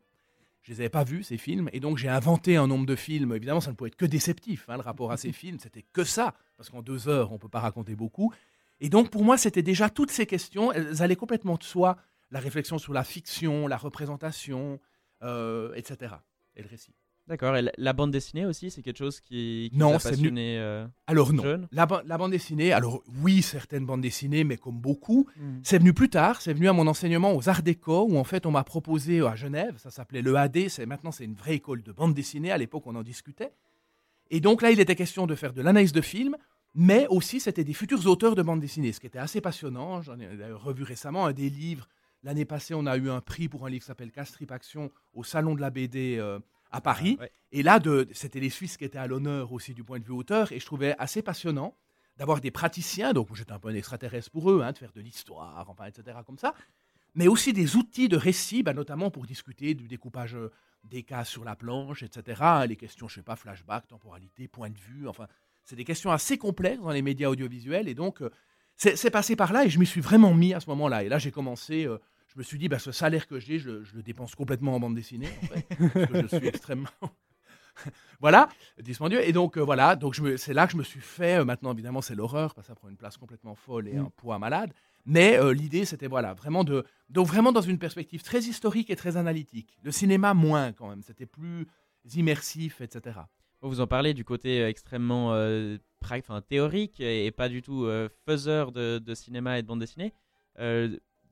Je 0.63 0.73
les 0.73 0.81
avais 0.81 0.89
pas 0.89 1.05
vus, 1.05 1.23
ces 1.23 1.37
films, 1.37 1.71
et 1.73 1.79
donc 1.79 1.99
j'ai 1.99 2.09
inventé 2.09 2.57
un 2.57 2.67
nombre 2.67 2.87
de 2.87 2.97
films. 2.97 3.33
Évidemment, 3.35 3.61
ça 3.61 3.71
ne 3.71 3.77
pouvait 3.77 3.89
être 3.89 3.97
que 3.97 4.07
déceptif, 4.07 4.69
hein, 4.69 4.77
le 4.77 4.83
rapport 4.83 5.13
à 5.13 5.17
ces 5.17 5.31
films, 5.41 5.59
c'était 5.61 5.85
que 5.93 6.03
ça, 6.03 6.35
parce 6.57 6.69
qu'en 6.69 6.83
deux 6.83 7.09
heures, 7.09 7.31
on 7.31 7.35
ne 7.35 7.39
peut 7.39 7.49
pas 7.49 7.61
raconter 7.61 7.95
beaucoup. 7.95 8.33
Et 8.81 8.89
donc, 8.89 9.11
pour 9.11 9.25
moi, 9.25 9.39
c'était 9.39 9.63
déjà 9.63 9.89
toutes 9.89 10.11
ces 10.11 10.27
questions, 10.27 10.73
elles 10.73 11.01
allaient 11.01 11.17
complètement 11.17 11.57
de 11.57 11.63
soi, 11.63 11.97
la 12.33 12.41
réflexion 12.41 12.79
sur 12.79 12.93
la 12.93 13.05
fiction, 13.05 13.69
la 13.69 13.77
représentation, 13.77 14.81
euh, 15.23 15.73
etc., 15.75 16.17
et 16.57 16.63
le 16.63 16.69
récit. 16.69 16.95
D'accord. 17.27 17.57
Et 17.57 17.71
la 17.79 17.93
bande 17.95 18.11
dessinée 18.11 18.45
aussi, 18.45 18.71
c'est 18.71 18.83
quelque 18.83 18.99
chose 18.99 19.21
qui, 19.21 19.71
qui 19.73 19.79
non, 19.79 19.93
passionné 19.93 20.59
euh, 20.59 20.87
Alors 21.07 21.33
non. 21.33 21.67
La, 21.73 21.87
la, 22.05 22.19
bande 22.19 22.33
dessinée, 22.33 22.73
alors 22.73 23.03
oui, 23.23 23.41
certaines 23.41 23.87
bandes 23.87 24.03
dessinées, 24.03 24.45
mais 24.45 24.59
comme 24.59 24.79
beaucoup, 24.79 25.27
hmm. 25.37 25.61
c'est 25.63 25.79
venu 25.79 25.95
plus 25.95 26.11
tard. 26.11 26.43
C'est 26.43 26.53
venu 26.53 26.69
à 26.69 26.75
mon 26.75 26.87
enseignement 26.87 27.35
aux 27.35 27.49
Arts 27.49 27.63
Déco, 27.63 28.07
où 28.11 28.19
en 28.19 28.25
fait 28.25 28.45
on 28.45 28.51
m'a 28.51 28.63
proposé 28.63 29.23
à 29.23 29.37
Genève, 29.37 29.77
ça 29.79 29.91
s'appelait 29.91 30.21
le 30.21 30.37
AD. 30.37 30.69
C'est 30.69 30.85
maintenant 30.85 31.13
c'est 31.13 31.25
une 31.25 31.35
vraie 31.35 31.55
école 31.55 31.83
de 31.83 31.93
bande 31.93 32.13
dessinée. 32.13 32.53
À 32.53 32.59
l'époque, 32.59 32.87
on 32.87 32.95
en 32.95 33.03
discutait. 33.03 33.53
Et 34.31 34.41
donc 34.41 34.61
là, 34.61 34.71
il 34.71 34.81
était 34.81 34.97
question 34.97 35.27
de 35.27 35.35
faire 35.35 35.55
de 35.55 35.63
l'analyse 35.63 35.93
de 35.93 36.03
films, 36.03 36.37
mais 36.75 37.07
aussi 37.09 37.41
c'était 37.41 37.65
des 37.65 37.75
futurs 37.75 38.07
auteurs 38.07 38.35
de 38.35 38.43
bande 38.43 38.61
dessinée, 38.61 38.93
ce 38.93 39.01
qui 39.01 39.07
était 39.07 39.19
assez 39.19 39.41
passionnant. 39.41 40.03
J'en 40.03 40.19
ai 40.21 40.29
revu 40.53 40.83
récemment 40.83 41.25
un 41.25 41.33
des 41.33 41.49
livres. 41.49 41.89
L'année 42.23 42.45
passée, 42.45 42.75
on 42.75 42.87
a 42.87 42.97
eu 42.97 43.11
un 43.11 43.21
prix 43.21 43.49
pour 43.49 43.67
un 43.67 43.71
livre 43.71 43.83
qui 43.83 43.87
s'appelle 43.87 44.11
Castrip 44.11 44.51
Action 44.51 44.91
au 45.15 45.25
Salon 45.25 45.55
de 45.55 45.61
la 45.61 45.71
BD. 45.71 46.17
Euh, 46.19 46.39
à 46.75 46.81
Paris. 46.81 47.17
Ah, 47.21 47.27
et 47.53 47.63
là, 47.63 47.79
c'était 48.13 48.41
les 48.41 48.51
Suisses 48.51 48.77
qui 48.77 48.85
étaient 48.85 48.99
à 48.99 49.07
l'honneur 49.07 49.53
aussi 49.53 49.75
du 49.75 49.85
point 49.85 50.01
de 50.01 50.05
vue 50.05 50.13
auteur. 50.13 50.51
Et 50.53 50.59
je 50.59 50.67
trouvais 50.67 50.95
assez 50.99 51.23
passionnant 51.23 51.77
d'avoir 52.17 52.41
des 52.41 52.51
praticiens, 52.51 53.13
donc 53.13 53.35
j'étais 53.35 53.53
un 53.53 53.59
peu 53.59 53.69
un 53.69 53.75
extraterrestre 53.75 54.31
pour 54.31 54.51
eux, 54.51 54.63
hein, 54.63 54.73
de 54.73 54.79
faire 54.79 54.93
de 54.93 55.01
l'histoire, 55.01 55.69
enfin, 55.69 55.87
etc., 55.87 56.17
comme 56.25 56.39
ça, 56.39 56.55
mais 57.15 57.27
aussi 57.27 57.53
des 57.53 57.77
outils 57.77 58.09
de 58.09 58.17
récit, 58.17 58.63
bah, 58.63 58.73
notamment 58.73 59.11
pour 59.11 59.27
discuter 59.27 59.75
du 59.75 59.89
découpage 59.89 60.37
euh, 60.37 60.53
des 60.85 61.03
cas 61.03 61.25
sur 61.25 61.45
la 61.45 61.57
planche, 61.57 62.05
etc., 62.05 62.41
les 62.69 62.77
questions, 62.77 63.09
je 63.09 63.17
sais 63.17 63.23
pas, 63.23 63.35
flashback, 63.35 63.89
temporalité, 63.89 64.47
point 64.47 64.71
de 64.71 64.79
vue, 64.79 65.09
enfin, 65.09 65.27
c'est 65.65 65.75
des 65.75 65.85
questions 65.85 66.13
assez 66.13 66.39
complexes 66.39 66.83
dans 66.83 66.91
les 66.91 67.03
médias 67.03 67.29
audiovisuels, 67.29 67.89
et 67.89 67.95
donc, 67.95 68.23
euh, 68.23 68.31
c'est 68.77 69.11
passé 69.11 69.35
par 69.35 69.53
là, 69.53 69.65
et 69.65 69.71
je 69.71 69.81
m'y 69.81 69.87
suis 69.87 70.01
vraiment 70.01 70.35
mis 70.35 70.55
à 70.55 70.61
ce 70.61 70.71
moment-là, 70.71 71.03
et 71.05 71.09
là, 71.09 71.19
j'ai 71.19 71.31
commencé... 71.33 71.87
Euh, 71.87 71.99
je 72.35 72.41
me 72.41 72.43
suis 72.43 72.59
dit, 72.59 72.69
bah, 72.69 72.81
ce 72.81 72.91
salaire 72.91 73.29
que 73.29 73.39
j'ai, 73.39 73.59
je, 73.59 73.71
le 73.95 74.03
dépense 74.03 74.35
complètement 74.35 74.75
en 74.75 74.81
bande 74.81 74.95
dessinée, 74.95 75.29
en 75.43 75.47
fait, 75.47 75.67
parce 75.95 76.07
que 76.11 76.23
je 76.23 76.37
suis 76.37 76.49
extrêmement. 76.49 76.89
voilà, 78.21 78.49
dispendieux. 78.83 79.27
Et 79.27 79.33
donc, 79.33 79.57
euh, 79.57 79.61
voilà, 79.61 79.95
donc 79.95 80.17
c'est 80.37 80.53
là 80.53 80.67
que 80.67 80.73
je 80.73 80.77
me 80.77 80.83
suis 80.83 81.01
fait. 81.01 81.41
Euh, 81.41 81.45
maintenant, 81.45 81.73
évidemment, 81.73 82.03
c'est 82.03 82.15
l'horreur, 82.15 82.55
parce 82.55 82.67
que 82.67 82.73
ça 82.73 82.75
prend 82.75 82.89
une 82.89 82.97
place 82.97 83.17
complètement 83.17 83.55
folle 83.55 83.89
et 83.89 83.95
mm. 83.95 84.07
un 84.07 84.13
poids 84.17 84.39
malade. 84.39 84.73
Mais 85.07 85.39
euh, 85.39 85.53
l'idée, 85.53 85.85
c'était 85.85 86.09
voilà, 86.09 86.35
vraiment 86.35 86.65
de. 86.65 86.85
Donc, 87.09 87.27
vraiment 87.29 87.53
dans 87.53 87.61
une 87.61 87.79
perspective 87.79 88.23
très 88.23 88.41
historique 88.41 88.91
et 88.91 88.97
très 88.97 89.17
analytique. 89.17 89.77
Le 89.83 89.93
cinéma, 89.93 90.35
moins 90.35 90.73
quand 90.73 90.89
même. 90.89 91.03
C'était 91.03 91.27
plus 91.27 91.67
immersif, 92.17 92.81
etc. 92.81 93.21
Vous 93.61 93.81
en 93.81 93.87
parlez 93.87 94.13
du 94.13 94.25
côté 94.25 94.63
extrêmement 94.63 95.33
théorique 96.49 97.01
et, 97.01 97.31
pas 97.31 97.49
du 97.49 97.63
tout 97.63 97.89
faiseur 98.27 98.73
de, 98.73 98.99
de, 98.99 99.15
cinéma 99.15 99.59
et 99.59 99.63
de 99.63 99.67
bande 99.67 99.81
dessinée 99.81 100.13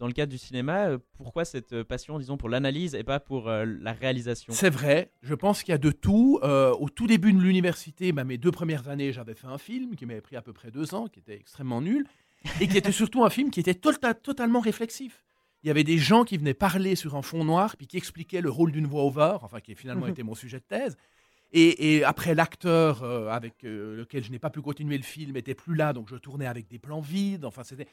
dans 0.02 0.08
le 0.08 0.14
cadre 0.14 0.32
du 0.32 0.38
cinéma, 0.38 0.88
euh, 0.88 0.98
pourquoi 1.16 1.44
cette 1.44 1.74
euh, 1.74 1.84
passion, 1.84 2.18
disons, 2.18 2.36
pour 2.36 2.48
l'analyse 2.48 2.96
et 2.96 3.04
pas 3.04 3.20
pour 3.20 3.48
euh, 3.48 3.64
la 3.64 3.92
réalisation? 3.92 4.52
C'est 4.52 4.68
vrai, 4.68 5.12
je 5.22 5.32
pense 5.32 5.62
qu'il 5.62 5.70
y 5.70 5.74
a 5.76 5.78
de 5.78 5.92
tout. 5.92 6.40
au 6.42 6.88
tout 6.88 7.06
début 7.06 7.32
de 7.32 7.38
l'université, 7.38 8.10
bah, 8.10 8.24
mes 8.24 8.36
deux 8.36 8.50
premières 8.50 8.88
années, 8.88 9.12
j'avais 9.12 9.34
fait 9.34 9.46
un 9.46 9.58
film 9.58 9.94
qui 9.94 10.04
m'avait 10.04 10.20
pris 10.20 10.34
à 10.34 10.42
peu 10.42 10.52
près 10.52 10.72
deux 10.72 10.92
ans, 10.96 11.06
qui 11.06 11.20
était 11.20 11.36
extrêmement 11.36 11.80
nul, 11.80 12.04
et 12.60 12.66
qui 12.66 12.76
était 12.76 12.90
surtout 12.90 13.24
un 13.24 13.30
film 13.30 13.50
qui 13.50 13.60
était 13.60 13.74
tota-, 13.74 14.14
totalement 14.14 14.58
réflexif. 14.58 15.22
Il 15.62 15.68
y 15.68 15.70
avait 15.70 15.84
des 15.84 15.98
gens 15.98 16.24
qui 16.24 16.36
venaient 16.36 16.52
parler 16.52 16.96
sur 16.96 17.14
un 17.14 17.22
fond 17.22 17.44
noir, 17.44 17.76
puis 17.76 17.86
qui 17.86 17.96
expliquaient 17.96 18.40
le 18.40 18.50
rôle 18.50 18.72
d'une 18.72 18.88
voix-over, 18.88 19.36
enfin 19.42 19.60
qui 19.60 19.76
finalement 19.76 20.08
était 20.08 20.24
mon 20.24 20.34
sujet 20.34 20.58
de 20.58 20.64
thèse. 20.64 20.96
Et, 21.52 21.98
et 21.98 22.02
après, 22.02 22.34
l'acteur 22.34 23.04
avec 23.30 23.62
lequel 23.62 24.24
je 24.24 24.32
n'ai 24.32 24.40
pas 24.40 24.50
pu 24.50 24.62
continuer 24.62 24.96
le 24.96 25.04
film 25.04 25.36
était 25.36 25.54
plus 25.54 25.76
là, 25.76 25.92
donc 25.92 26.08
je 26.08 26.16
tournais 26.16 26.46
avec 26.48 26.66
des 26.66 26.80
plans 26.80 27.00
vides. 27.00 27.44
Enfin, 27.44 27.62
c'était 27.62 27.86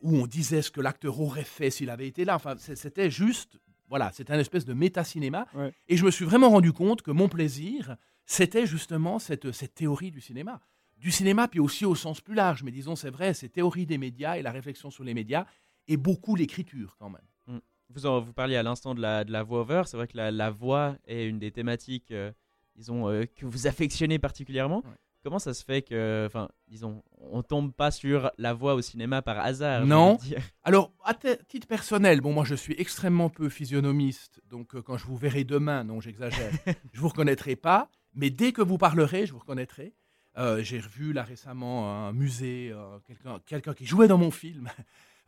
où 0.00 0.16
on 0.16 0.26
disait 0.26 0.62
ce 0.62 0.70
que 0.70 0.80
l'acteur 0.80 1.20
aurait 1.20 1.44
fait 1.44 1.70
s'il 1.70 1.90
avait 1.90 2.06
été 2.06 2.24
là. 2.24 2.36
Enfin, 2.36 2.54
c'était 2.58 3.10
juste, 3.10 3.58
voilà, 3.88 4.12
c'était 4.12 4.32
un 4.32 4.38
espèce 4.38 4.64
de 4.64 4.74
méta-cinéma. 4.74 5.46
Et 5.88 5.96
je 5.96 6.04
me 6.04 6.10
suis 6.10 6.24
vraiment 6.24 6.50
rendu 6.50 6.72
compte 6.72 7.02
que 7.02 7.10
mon 7.10 7.28
plaisir, 7.28 7.96
c'était 8.26 8.66
justement 8.66 9.18
cette, 9.18 9.52
cette 9.52 9.74
théorie 9.74 10.10
du 10.10 10.20
cinéma. 10.20 10.60
Du 10.96 11.10
cinéma, 11.10 11.48
puis 11.48 11.60
aussi 11.60 11.84
au 11.84 11.94
sens 11.94 12.20
plus 12.20 12.34
large. 12.34 12.62
Mais 12.62 12.70
disons, 12.70 12.96
c'est 12.96 13.10
vrai, 13.10 13.34
c'est 13.34 13.48
théorie 13.48 13.86
des 13.86 13.98
médias 13.98 14.36
et 14.36 14.42
la 14.42 14.52
réflexion 14.52 14.90
sur 14.90 15.04
les 15.04 15.14
médias, 15.14 15.46
et 15.86 15.96
beaucoup 15.96 16.36
l'écriture 16.36 16.96
quand 16.98 17.10
même. 17.10 17.22
Mm. 17.46 17.58
Vous, 17.90 18.06
en, 18.06 18.20
vous 18.20 18.32
parliez 18.32 18.56
à 18.56 18.62
l'instant 18.62 18.94
de 18.94 19.00
la, 19.00 19.24
de 19.24 19.32
la 19.32 19.42
voix-over. 19.42 19.82
C'est 19.86 19.96
vrai 19.96 20.06
que 20.06 20.16
la, 20.16 20.30
la, 20.30 20.50
voix 20.50 20.96
est 21.06 21.26
une 21.26 21.38
des 21.38 21.50
thématiques, 21.50 22.10
euh, 22.10 22.32
disons, 22.76 23.08
euh, 23.08 23.24
que 23.24 23.46
vous 23.46 23.66
affectionnez 23.66 24.18
particulièrement. 24.18 24.82
Comment 25.28 25.38
ça 25.38 25.52
se 25.52 25.62
fait 25.62 25.82
que, 25.82 26.24
enfin, 26.26 26.48
disons, 26.68 27.02
on 27.18 27.42
tombe 27.42 27.70
pas 27.74 27.90
sur 27.90 28.30
la 28.38 28.54
voix 28.54 28.72
au 28.72 28.80
cinéma 28.80 29.20
par 29.20 29.38
hasard 29.38 29.84
Non. 29.84 30.16
Alors, 30.64 30.90
à 31.04 31.12
titre 31.12 31.66
personnel, 31.66 32.22
bon, 32.22 32.32
moi 32.32 32.46
je 32.46 32.54
suis 32.54 32.74
extrêmement 32.78 33.28
peu 33.28 33.50
physionomiste, 33.50 34.40
donc 34.48 34.74
euh, 34.74 34.80
quand 34.80 34.96
je 34.96 35.04
vous 35.04 35.18
verrai 35.18 35.44
demain, 35.44 35.84
non, 35.84 36.00
j'exagère, 36.00 36.50
je 36.94 36.98
vous 37.00 37.08
reconnaîtrai 37.08 37.56
pas, 37.56 37.90
mais 38.14 38.30
dès 38.30 38.52
que 38.52 38.62
vous 38.62 38.78
parlerez, 38.78 39.26
je 39.26 39.32
vous 39.34 39.38
reconnaîtrai. 39.38 39.92
Euh, 40.38 40.62
J'ai 40.62 40.80
revu 40.80 41.12
là 41.12 41.24
récemment 41.24 42.06
un 42.06 42.14
musée, 42.14 42.72
euh, 42.72 42.98
quelqu'un 43.44 43.74
qui 43.74 43.84
jouait 43.84 44.08
dans 44.08 44.18
mon 44.18 44.30
film 44.30 44.70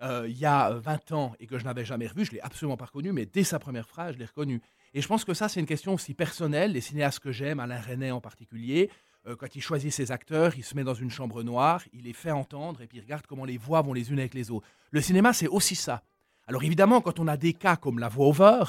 il 0.03 0.39
y 0.39 0.47
a 0.47 0.71
20 0.71 1.13
ans 1.13 1.35
et 1.41 1.47
que 1.47 1.59
je 1.59 1.65
n'avais 1.65 1.85
jamais 1.85 2.07
revu, 2.07 2.25
je 2.25 2.33
l'ai 2.33 2.41
absolument 2.41 2.79
pas 2.79 2.87
reconnu, 2.87 3.13
mais 3.13 3.27
dès 3.27 3.45
sa 3.45 3.59
première 3.59 3.87
phrase, 3.87 4.15
je 4.15 4.19
l'ai 4.19 4.25
reconnu. 4.25 4.63
Et 4.95 5.03
je 5.03 5.07
pense 5.07 5.27
que 5.27 5.35
ça, 5.35 5.51
c'est 5.51 5.61
une 5.61 5.67
question 5.67 5.93
aussi 5.93 6.15
personnelle. 6.15 6.73
Les 6.73 6.81
cinéastes 6.81 7.21
que 7.21 7.33
j'aime, 7.33 7.61
Alain 7.61 7.79
Resnais 7.79 8.11
en 8.11 8.23
particulier, 8.23 8.91
euh, 9.27 9.37
quand 9.37 9.55
il 9.55 9.61
choisit 9.61 9.93
ses 9.93 10.11
acteurs, 10.13 10.57
il 10.57 10.65
se 10.65 10.75
met 10.75 10.85
dans 10.85 10.95
une 10.95 11.11
chambre 11.11 11.43
noire, 11.43 11.83
il 11.93 12.05
les 12.05 12.13
fait 12.13 12.31
entendre 12.31 12.81
et 12.83 12.87
puis 12.87 12.99
il 12.99 13.03
regarde 13.03 13.27
comment 13.27 13.45
les 13.45 13.59
voix 13.59 13.83
vont 13.83 13.93
les 13.93 14.11
unes 14.11 14.19
avec 14.19 14.35
les 14.35 14.51
autres. 14.51 14.67
Le 14.91 15.01
cinéma, 15.01 15.33
c'est 15.33 15.49
aussi 15.49 15.75
ça. 15.75 16.03
Alors 16.47 16.65
évidemment, 16.65 17.01
quand 17.01 17.21
on 17.21 17.29
a 17.29 17.37
des 17.37 17.53
cas 17.53 17.77
comme 17.77 17.99
la 17.99 18.09
voix-over, 18.09 18.65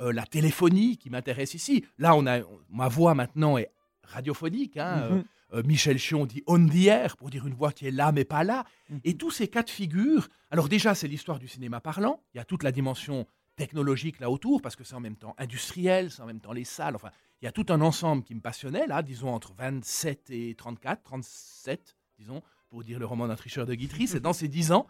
euh, 0.00 0.12
la 0.12 0.24
téléphonie 0.24 0.96
qui 0.96 1.10
m'intéresse 1.10 1.54
ici, 1.54 1.84
là, 1.98 2.14
on 2.14 2.26
a 2.26 2.40
ma 2.70 2.88
voix 2.88 3.14
maintenant 3.14 3.58
est 3.58 3.70
radiophonique. 4.04 4.76
hein, 4.76 5.08
Mhm. 5.10 5.24
euh, 5.54 5.62
Michel 5.64 5.98
Chion 5.98 6.26
dit 6.26 6.42
on 6.46 6.64
the 6.66 6.86
air 6.86 7.16
pour 7.16 7.30
dire 7.30 7.46
une 7.46 7.54
voix 7.54 7.72
qui 7.72 7.86
est 7.86 7.90
là 7.90 8.12
mais 8.12 8.24
pas 8.24 8.44
là. 8.44 8.64
Et 9.04 9.16
tous 9.16 9.30
ces 9.30 9.48
cas 9.48 9.62
de 9.62 9.70
figure, 9.70 10.28
alors 10.50 10.68
déjà 10.68 10.94
c'est 10.94 11.08
l'histoire 11.08 11.38
du 11.38 11.48
cinéma 11.48 11.80
parlant, 11.80 12.20
il 12.34 12.38
y 12.38 12.40
a 12.40 12.44
toute 12.44 12.62
la 12.62 12.72
dimension 12.72 13.26
technologique 13.56 14.20
là 14.20 14.30
autour 14.30 14.60
parce 14.62 14.76
que 14.76 14.84
c'est 14.84 14.94
en 14.94 15.00
même 15.00 15.16
temps 15.16 15.34
industriel, 15.38 16.10
c'est 16.10 16.20
en 16.22 16.26
même 16.26 16.40
temps 16.40 16.52
les 16.52 16.64
salles, 16.64 16.94
enfin 16.94 17.10
il 17.40 17.44
y 17.44 17.48
a 17.48 17.52
tout 17.52 17.66
un 17.68 17.80
ensemble 17.80 18.22
qui 18.22 18.34
me 18.34 18.40
passionnait 18.40 18.86
là, 18.86 19.02
disons 19.02 19.28
entre 19.28 19.54
27 19.54 20.30
et 20.30 20.54
34, 20.54 21.02
37 21.02 21.96
disons, 22.18 22.42
pour 22.68 22.82
dire 22.82 22.98
le 22.98 23.06
roman 23.06 23.28
d'un 23.28 23.36
tricheur 23.36 23.66
de 23.66 23.74
Guitry, 23.74 24.06
c'est 24.06 24.20
dans 24.20 24.32
ces 24.32 24.48
10 24.48 24.72
ans. 24.72 24.86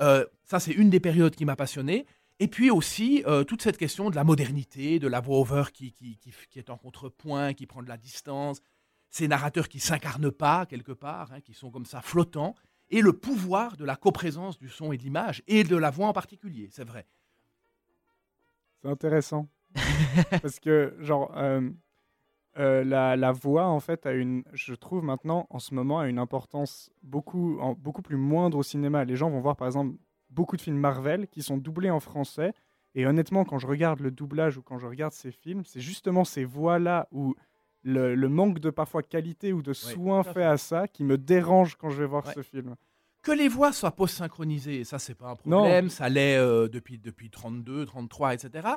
Euh, 0.00 0.24
ça 0.44 0.60
c'est 0.60 0.72
une 0.72 0.90
des 0.90 1.00
périodes 1.00 1.34
qui 1.34 1.44
m'a 1.44 1.56
passionné. 1.56 2.06
Et 2.40 2.46
puis 2.46 2.70
aussi 2.70 3.24
euh, 3.26 3.42
toute 3.42 3.62
cette 3.62 3.76
question 3.76 4.10
de 4.10 4.16
la 4.16 4.22
modernité, 4.22 5.00
de 5.00 5.08
la 5.08 5.20
voix-over 5.20 5.64
qui, 5.72 5.92
qui, 5.92 6.16
qui, 6.18 6.32
qui 6.50 6.58
est 6.58 6.70
en 6.70 6.76
contrepoint, 6.76 7.52
qui 7.52 7.66
prend 7.66 7.82
de 7.82 7.88
la 7.88 7.96
distance, 7.96 8.60
ces 9.10 9.28
narrateurs 9.28 9.68
qui 9.68 9.80
s'incarnent 9.80 10.30
pas 10.30 10.66
quelque 10.66 10.92
part, 10.92 11.32
hein, 11.32 11.40
qui 11.40 11.54
sont 11.54 11.70
comme 11.70 11.86
ça 11.86 12.00
flottants, 12.00 12.54
et 12.90 13.00
le 13.00 13.12
pouvoir 13.12 13.76
de 13.76 13.84
la 13.84 13.96
coprésence 13.96 14.58
du 14.58 14.68
son 14.68 14.92
et 14.92 14.98
de 14.98 15.02
l'image, 15.02 15.42
et 15.46 15.64
de 15.64 15.76
la 15.76 15.90
voix 15.90 16.06
en 16.06 16.12
particulier, 16.12 16.68
c'est 16.72 16.84
vrai. 16.84 17.06
C'est 18.80 18.88
intéressant. 18.88 19.48
Parce 20.42 20.60
que, 20.60 20.94
genre, 21.00 21.32
euh, 21.36 21.68
euh, 22.58 22.82
la, 22.84 23.16
la 23.16 23.32
voix, 23.32 23.66
en 23.66 23.80
fait, 23.80 24.06
a 24.06 24.12
une, 24.12 24.42
je 24.52 24.74
trouve 24.74 25.02
maintenant, 25.04 25.46
en 25.50 25.58
ce 25.58 25.74
moment, 25.74 26.00
a 26.00 26.08
une 26.08 26.18
importance 26.18 26.90
beaucoup, 27.02 27.58
en- 27.60 27.74
beaucoup 27.74 28.02
plus 28.02 28.16
moindre 28.16 28.58
au 28.58 28.62
cinéma. 28.62 29.04
Les 29.04 29.16
gens 29.16 29.30
vont 29.30 29.40
voir, 29.40 29.56
par 29.56 29.66
exemple, 29.68 29.96
beaucoup 30.30 30.56
de 30.56 30.62
films 30.62 30.78
Marvel 30.78 31.28
qui 31.28 31.42
sont 31.42 31.56
doublés 31.56 31.90
en 31.90 32.00
français. 32.00 32.52
Et 32.94 33.06
honnêtement, 33.06 33.44
quand 33.44 33.58
je 33.58 33.66
regarde 33.66 34.00
le 34.00 34.10
doublage 34.10 34.56
ou 34.56 34.62
quand 34.62 34.78
je 34.78 34.86
regarde 34.86 35.12
ces 35.12 35.30
films, 35.30 35.62
c'est 35.64 35.80
justement 35.80 36.24
ces 36.24 36.44
voix-là 36.44 37.06
où 37.12 37.34
le, 37.84 38.14
le 38.16 38.28
manque 38.28 38.58
de 38.58 38.70
parfois 38.70 39.02
qualité 39.02 39.52
ou 39.52 39.62
de 39.62 39.72
soin 39.72 40.24
fait 40.24 40.32
fait. 40.32 40.42
à 40.44 40.56
ça 40.56 40.88
qui 40.88 41.04
me 41.04 41.16
dérange 41.16 41.76
quand 41.76 41.90
je 41.90 42.00
vais 42.02 42.06
voir 42.08 42.26
Ouais. 42.26 42.32
ce 42.34 42.42
film. 42.42 42.74
Que 43.22 43.30
les 43.32 43.48
voix 43.48 43.72
soient 43.72 43.90
post-synchronisées, 43.92 44.84
ça 44.84 44.98
c'est 44.98 45.14
pas 45.14 45.30
un 45.30 45.36
problème, 45.36 45.90
ça 45.90 46.08
l'est 46.08 46.38
euh, 46.38 46.66
depuis, 46.68 46.98
depuis 46.98 47.30
32, 47.30 47.84
33, 47.84 48.34
etc. 48.34 48.68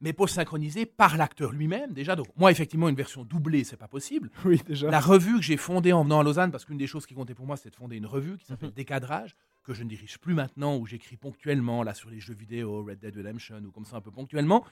Mais 0.00 0.12
post-synchronisées 0.12 0.86
par 0.86 1.16
l'acteur 1.16 1.50
lui-même, 1.52 1.92
déjà. 1.92 2.14
Donc, 2.14 2.28
moi, 2.36 2.50
effectivement, 2.52 2.88
une 2.88 2.94
version 2.94 3.24
doublée, 3.24 3.64
c'est 3.64 3.76
pas 3.76 3.88
possible. 3.88 4.30
Oui, 4.44 4.60
déjà. 4.66 4.88
La 4.90 5.00
revue 5.00 5.36
que 5.36 5.42
j'ai 5.42 5.56
fondée 5.56 5.92
en 5.92 6.04
venant 6.04 6.20
à 6.20 6.22
Lausanne, 6.22 6.52
parce 6.52 6.64
qu'une 6.64 6.78
des 6.78 6.86
choses 6.86 7.04
qui 7.06 7.14
comptait 7.14 7.34
pour 7.34 7.46
moi, 7.46 7.56
c'était 7.56 7.70
de 7.70 7.76
fonder 7.76 7.96
une 7.96 8.06
revue 8.06 8.36
qui 8.38 8.46
s'appelle 8.46 8.68
Mhm. 8.68 8.74
Décadrage, 8.76 9.34
que 9.64 9.74
je 9.74 9.82
ne 9.82 9.88
dirige 9.88 10.18
plus 10.18 10.34
maintenant, 10.34 10.76
où 10.76 10.86
j'écris 10.86 11.16
ponctuellement, 11.16 11.82
là, 11.82 11.94
sur 11.94 12.10
les 12.10 12.20
jeux 12.20 12.34
vidéo, 12.34 12.84
Red 12.84 13.00
Dead 13.00 13.16
Redemption, 13.16 13.58
ou 13.66 13.72
comme 13.72 13.84
ça, 13.84 13.96
un 13.96 14.00
peu 14.00 14.12
ponctuellement. 14.12 14.64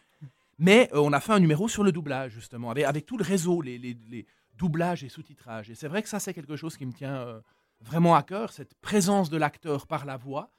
Mais 0.59 0.89
euh, 0.95 1.01
on 1.01 1.13
a 1.13 1.21
fait 1.21 1.33
un 1.33 1.41
numéro 1.41 1.69
sur 1.69 1.83
le 1.83 1.93
doublage, 1.93 2.33
justement, 2.33 2.71
avec, 2.71 2.85
avec 2.85 3.05
tout 3.05 3.19
le 3.19 3.25
réseau, 3.25 3.61
les, 3.63 3.79
les- 3.79 3.97
les 4.09 4.27
doublages 4.57 5.05
et 5.05 5.09
sous-titrages. 5.09 5.69
Et 5.71 5.75
c'est 5.75 5.89
vrai 5.89 6.03
que 6.03 6.09
ça, 6.09 6.19
c'est 6.21 6.33
quelque 6.33 6.57
chose 6.57 6.77
qui 6.77 6.87
me 6.87 6.93
tient 6.93 7.15
euh, 7.17 7.41
vraiment 7.83 8.15
à 8.15 8.23
cœur, 8.23 8.53
cette 8.53 8.75
présence 8.77 9.29
de 9.29 9.37
l'acteur 9.37 9.87
par 9.87 10.07
la 10.07 10.17
voix. 10.17 10.51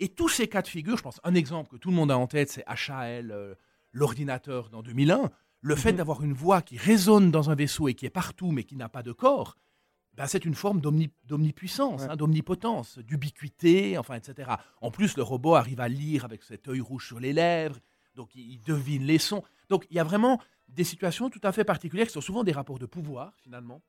Et 0.00 0.08
tous 0.08 0.28
ces 0.28 0.48
cas 0.48 0.60
de 0.62 0.68
figure, 0.68 0.96
je 0.98 1.02
pense, 1.02 1.20
un 1.24 1.34
exemple 1.34 1.70
que 1.70 1.76
tout 1.76 1.88
le 1.90 1.96
monde 1.96 2.10
a 2.10 2.18
en 2.18 2.26
tête, 2.26 2.50
c'est 2.50 2.64
HAL, 2.66 3.30
euh, 3.30 3.54
l'ordinateur 3.92 4.70
dans 4.70 4.82
2001. 4.82 5.30
Le 5.60 5.76
fait 5.76 5.92
Mhm. 5.92 5.98
d'avoir 5.98 6.22
une 6.22 6.32
voix 6.32 6.62
qui 6.62 6.76
résonne 6.76 7.30
dans 7.30 7.50
un 7.50 7.54
vaisseau 7.54 7.88
et 7.88 7.94
qui 7.94 8.06
est 8.06 8.10
partout, 8.10 8.52
mais 8.52 8.64
qui 8.64 8.76
n'a 8.76 8.88
pas 8.88 9.02
de 9.02 9.12
corps, 9.12 9.56
ben, 10.14 10.26
c'est 10.26 10.44
une 10.44 10.54
forme 10.54 10.80
d'omni- 10.80 11.10
d'omnipuissance, 11.24 12.02
Ouais. 12.02 12.08
hein, 12.10 12.16
d'omnipotence, 12.16 12.98
d'ubiquité, 12.98 13.98
enfin, 13.98 14.14
etc. 14.14 14.50
En 14.80 14.90
plus, 14.90 15.16
le 15.16 15.22
robot 15.22 15.54
arrive 15.54 15.80
à 15.80 15.88
lire 15.88 16.24
avec 16.24 16.42
cet 16.42 16.68
œil 16.68 16.80
rouge 16.80 17.06
sur 17.06 17.20
les 17.20 17.32
lèvres, 17.32 17.78
donc 18.14 18.34
il, 18.34 18.52
il 18.52 18.60
devine 18.62 19.04
les 19.04 19.18
sons. 19.18 19.42
Donc 19.68 19.84
il 19.90 19.96
y 19.96 20.00
a 20.00 20.04
vraiment 20.04 20.40
des 20.68 20.84
situations 20.84 21.30
tout 21.30 21.40
à 21.42 21.52
fait 21.52 21.64
particulières 21.64 22.06
qui 22.06 22.12
sont 22.12 22.20
souvent 22.20 22.44
des 22.44 22.52
rapports 22.52 22.78
de 22.78 22.86
pouvoir, 22.86 23.32
finalement, 23.38 23.80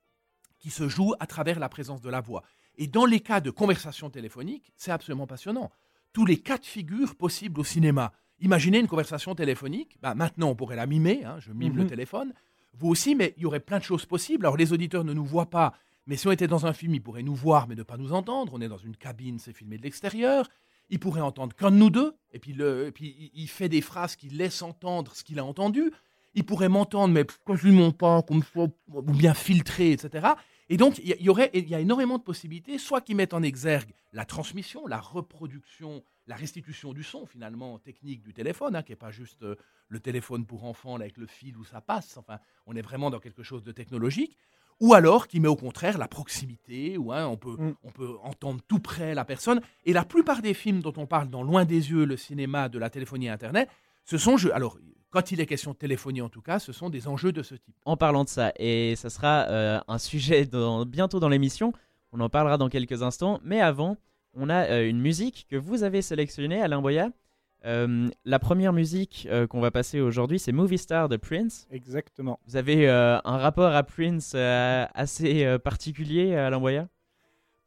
qui 0.59 0.69
se 0.71 0.87
jouent 0.89 1.13
à 1.19 1.27
travers 1.27 1.59
la 1.59 1.69
présence 1.69 2.01
de 2.01 2.09
la 2.09 2.21
voix. 2.21 2.43
Et 2.77 2.87
dans 2.87 3.05
les 3.05 3.19
cas 3.19 3.41
de 3.41 3.49
conversation 3.51 4.09
téléphonique, 4.09 4.71
c'est 4.75 4.91
absolument 4.91 5.27
passionnant. 5.27 5.71
Tous 6.13 6.25
les 6.25 6.37
cas 6.37 6.57
de 6.57 6.65
figure 6.65 7.15
possibles 7.15 7.59
au 7.59 7.63
cinéma. 7.63 8.11
Imaginez 8.41 8.79
une 8.79 8.87
conversation 8.87 9.35
téléphonique. 9.35 9.97
Ben, 10.01 10.15
maintenant, 10.15 10.49
on 10.49 10.55
pourrait 10.55 10.75
la 10.75 10.85
mimer. 10.87 11.23
hein, 11.25 11.37
je 11.39 11.51
mime 11.51 11.75
le 11.75 11.83
Mhm. 11.83 11.89
téléphone. 11.89 12.33
Vous 12.77 12.87
aussi, 12.89 13.15
mais 13.15 13.33
il 13.37 13.43
y 13.43 13.45
aurait 13.45 13.59
plein 13.59 13.79
de 13.79 13.83
choses 13.83 14.05
possibles. 14.05 14.45
Alors, 14.45 14.55
les 14.57 14.71
auditeurs 14.73 15.03
ne 15.03 15.13
nous 15.13 15.25
voient 15.25 15.49
pas. 15.49 15.73
Mais 16.07 16.15
si 16.15 16.27
on 16.27 16.31
était 16.31 16.47
dans 16.47 16.65
un 16.65 16.73
film, 16.73 16.95
ils 16.95 17.01
pourraient 17.01 17.23
nous 17.23 17.35
voir, 17.35 17.67
mais 17.67 17.75
ne 17.75 17.83
pas 17.83 17.97
nous 17.97 18.13
entendre. 18.13 18.53
On 18.55 18.61
est 18.61 18.69
dans 18.69 18.77
une 18.77 18.95
cabine, 18.95 19.37
c'est 19.39 19.53
filmé 19.53 19.77
de 19.77 19.83
l'extérieur. 19.83 20.47
Ils 20.89 20.99
pourraient 20.99 21.21
entendre 21.21 21.55
qu'un 21.55 21.69
de 21.71 21.75
nous 21.75 21.89
deux. 21.89 22.15
Et 22.31 22.39
puis, 22.39 22.53
le, 22.53 22.87
et 22.87 22.91
puis 22.91 23.31
il- 23.35 23.47
fait 23.47 23.69
des 23.69 23.81
phrases 23.81 24.15
qui 24.15 24.29
laissent 24.29 24.61
entendre 24.61 25.13
ce 25.15 25.23
qu'il 25.23 25.37
a 25.39 25.45
entendu. 25.45 25.91
Il 26.33 26.45
pourrait 26.45 26.69
m'entendre, 26.69 27.13
mais 27.13 27.25
quasiment 27.45 27.91
pas, 27.91 28.21
comme 28.23 28.41
ça, 28.43 28.61
ou 28.87 29.01
bien 29.01 29.33
filtré, 29.33 29.91
etc. 29.91 30.29
Et 30.69 30.77
donc, 30.77 30.99
il 30.99 31.15
y, 31.19 31.29
aurait, 31.29 31.49
il 31.53 31.67
y 31.67 31.73
a 31.73 31.79
énormément 31.79 32.19
de 32.19 32.23
possibilités, 32.23 32.77
soit 32.77 33.01
qui 33.01 33.15
mettent 33.15 33.33
en 33.33 33.41
exergue 33.41 33.91
la 34.13 34.23
transmission, 34.23 34.85
la 34.85 34.99
reproduction, 34.99 36.03
la 36.27 36.35
restitution 36.35 36.93
du 36.93 37.03
son, 37.03 37.25
finalement, 37.25 37.79
technique 37.79 38.21
du 38.21 38.33
téléphone, 38.33 38.75
hein, 38.75 38.83
qui 38.83 38.91
n'est 38.91 38.95
pas 38.95 39.09
juste 39.09 39.41
euh, 39.41 39.55
le 39.87 39.99
téléphone 39.99 40.45
pour 40.45 40.65
enfants 40.65 40.97
là, 40.97 41.05
avec 41.05 41.17
le 41.17 41.25
fil 41.25 41.57
où 41.57 41.63
ça 41.65 41.81
passe. 41.81 42.17
Enfin, 42.17 42.37
on 42.67 42.75
est 42.75 42.83
vraiment 42.83 43.09
dans 43.09 43.19
quelque 43.19 43.41
chose 43.41 43.63
de 43.63 43.71
technologique. 43.71 44.37
Ou 44.79 44.93
alors 44.93 45.27
qui 45.27 45.39
met 45.41 45.49
au 45.49 45.57
contraire 45.57 45.97
la 45.97 46.07
proximité, 46.07 46.97
où 46.97 47.11
hein, 47.11 47.27
on, 47.27 47.35
peut, 47.35 47.57
Mm. 47.57 47.73
on 47.83 47.91
peut 47.91 48.15
entendre 48.23 48.61
tout 48.67 48.79
près 48.79 49.13
la 49.13 49.25
personne. 49.25 49.61
Et 49.85 49.91
la 49.91 50.05
plupart 50.05 50.41
des 50.41 50.53
films 50.53 50.81
dont 50.81 50.93
on 50.97 51.07
parle 51.07 51.29
dans 51.29 51.43
Loin 51.43 51.65
des 51.65 51.89
yeux, 51.91 52.05
le 52.05 52.15
cinéma, 52.15 52.69
de 52.69 52.79
la 52.79 52.89
téléphonie 52.89 53.27
Internet, 53.27 53.69
ce 54.05 54.17
sont. 54.17 54.37
Alors, 54.53 54.77
quand 55.09 55.31
il 55.31 55.39
est 55.41 55.45
question 55.45 55.71
de 55.71 55.77
téléphonie 55.77 56.21
en 56.21 56.29
tout 56.29 56.41
cas, 56.41 56.59
ce 56.59 56.71
sont 56.71 56.89
des 56.89 57.07
enjeux 57.07 57.31
de 57.31 57.41
ce 57.43 57.55
type. 57.55 57.75
En 57.85 57.97
parlant 57.97 58.23
de 58.23 58.29
ça, 58.29 58.51
et 58.57 58.95
ça 58.95 59.09
sera 59.09 59.47
euh, 59.49 59.79
un 59.87 59.97
sujet 59.97 60.45
dans- 60.45 60.85
bientôt 60.85 61.19
dans 61.19 61.29
l'émission, 61.29 61.73
on 62.11 62.19
en 62.19 62.29
parlera 62.29 62.57
dans 62.57 62.69
quelques 62.69 63.01
instants, 63.03 63.39
mais 63.43 63.61
avant, 63.61 63.97
on 64.33 64.49
a 64.49 64.65
euh, 64.69 64.87
une 64.89 64.99
musique 64.99 65.47
que 65.49 65.55
vous 65.55 65.83
avez 65.83 66.01
sélectionnée, 66.01 66.61
Alain 66.61 66.81
Boya. 66.81 67.09
Euh, 67.65 68.07
la 68.23 68.39
première 68.39 68.71
musique 68.71 69.27
euh, 69.29 69.45
qu'on 69.45 69.59
va 69.59 69.69
passer 69.69 69.99
aujourd'hui, 69.99 70.39
c'est 70.39 70.53
Movie 70.53 70.77
Star 70.77 71.09
de 71.09 71.17
Prince. 71.17 71.67
Exactement. 71.71 72.39
Vous 72.47 72.55
avez 72.55 72.87
euh, 72.87 73.17
un 73.25 73.37
rapport 73.37 73.73
à 73.75 73.83
Prince 73.83 74.31
euh, 74.33 74.85
assez 74.93 75.43
euh, 75.43 75.59
particulier, 75.59 76.35
Alain 76.35 76.59
Boya? 76.59 76.87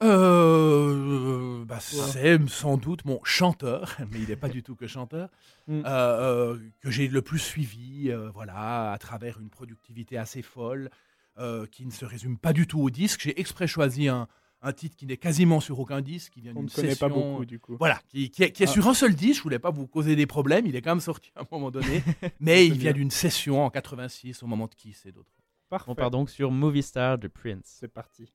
Euh, 0.02 1.64
bah, 1.64 1.78
c'est 1.80 2.48
sans 2.48 2.76
doute 2.76 3.04
mon 3.04 3.20
chanteur, 3.24 3.96
mais 4.10 4.20
il 4.20 4.28
n'est 4.28 4.36
pas 4.36 4.48
du 4.48 4.62
tout 4.62 4.74
que 4.76 4.86
chanteur, 4.86 5.28
Mm. 5.68 5.82
euh, 5.86 5.86
euh, 5.86 6.58
que 6.80 6.90
j'ai 6.90 7.06
le 7.08 7.22
plus 7.22 7.38
suivi, 7.38 8.10
euh, 8.10 8.30
voilà, 8.30 8.90
à 8.92 8.98
travers 8.98 9.38
une 9.40 9.48
productivité 9.48 10.18
assez 10.18 10.42
folle, 10.42 10.90
euh, 11.38 11.66
qui 11.66 11.86
ne 11.86 11.92
se 11.92 12.04
résume 12.04 12.36
pas 12.36 12.52
du 12.52 12.66
tout 12.66 12.80
au 12.80 12.90
disque. 12.90 13.20
J'ai 13.22 13.38
exprès 13.40 13.66
choisi 13.68 14.08
un, 14.08 14.26
un 14.60 14.72
titre 14.72 14.96
qui 14.96 15.06
n'est 15.06 15.16
quasiment 15.16 15.60
sur 15.60 15.78
aucun 15.78 16.00
disque, 16.00 16.32
qui 16.32 16.40
vient 16.40 16.50
On 16.56 16.60
d'une 16.60 16.64
ne 16.64 16.70
connaît 16.70 16.88
pas 16.96 17.08
session- 17.08 17.32
beaucoup, 17.32 17.44
du 17.44 17.60
coup. 17.60 17.76
Voilà, 17.78 18.00
qui, 18.08 18.30
qui 18.30 18.42
est, 18.42 18.50
qui 18.52 18.64
est 18.64 18.68
Ah. 18.68 18.72
sur 18.72 18.88
un 18.88 18.94
seul 18.94 19.14
disque. 19.14 19.38
Je 19.38 19.42
voulais 19.44 19.58
pas 19.60 19.70
vous 19.70 19.86
causer 19.86 20.16
des 20.16 20.26
problèmes. 20.26 20.66
Il 20.66 20.74
est 20.74 20.82
quand 20.82 20.90
même 20.90 21.00
sorti 21.00 21.30
à 21.36 21.42
un 21.42 21.46
moment 21.50 21.70
donné, 21.70 22.02
mais 22.40 22.66
il 22.66 22.74
vient 22.76 22.92
d'une 22.92 23.10
session 23.12 23.64
en 23.64 23.70
86 23.70 24.42
au 24.42 24.46
moment 24.48 24.66
de 24.66 24.74
Kiss 24.74 25.06
et 25.06 25.12
d'autres. 25.12 25.30
Parfait. 25.68 25.90
On 25.90 25.94
part 25.94 26.10
donc 26.10 26.28
sur 26.28 26.50
Movie 26.50 26.82
Star 26.82 27.18
de 27.18 27.28
Prince. 27.28 27.76
C'est 27.80 27.88
parti. 27.92 28.32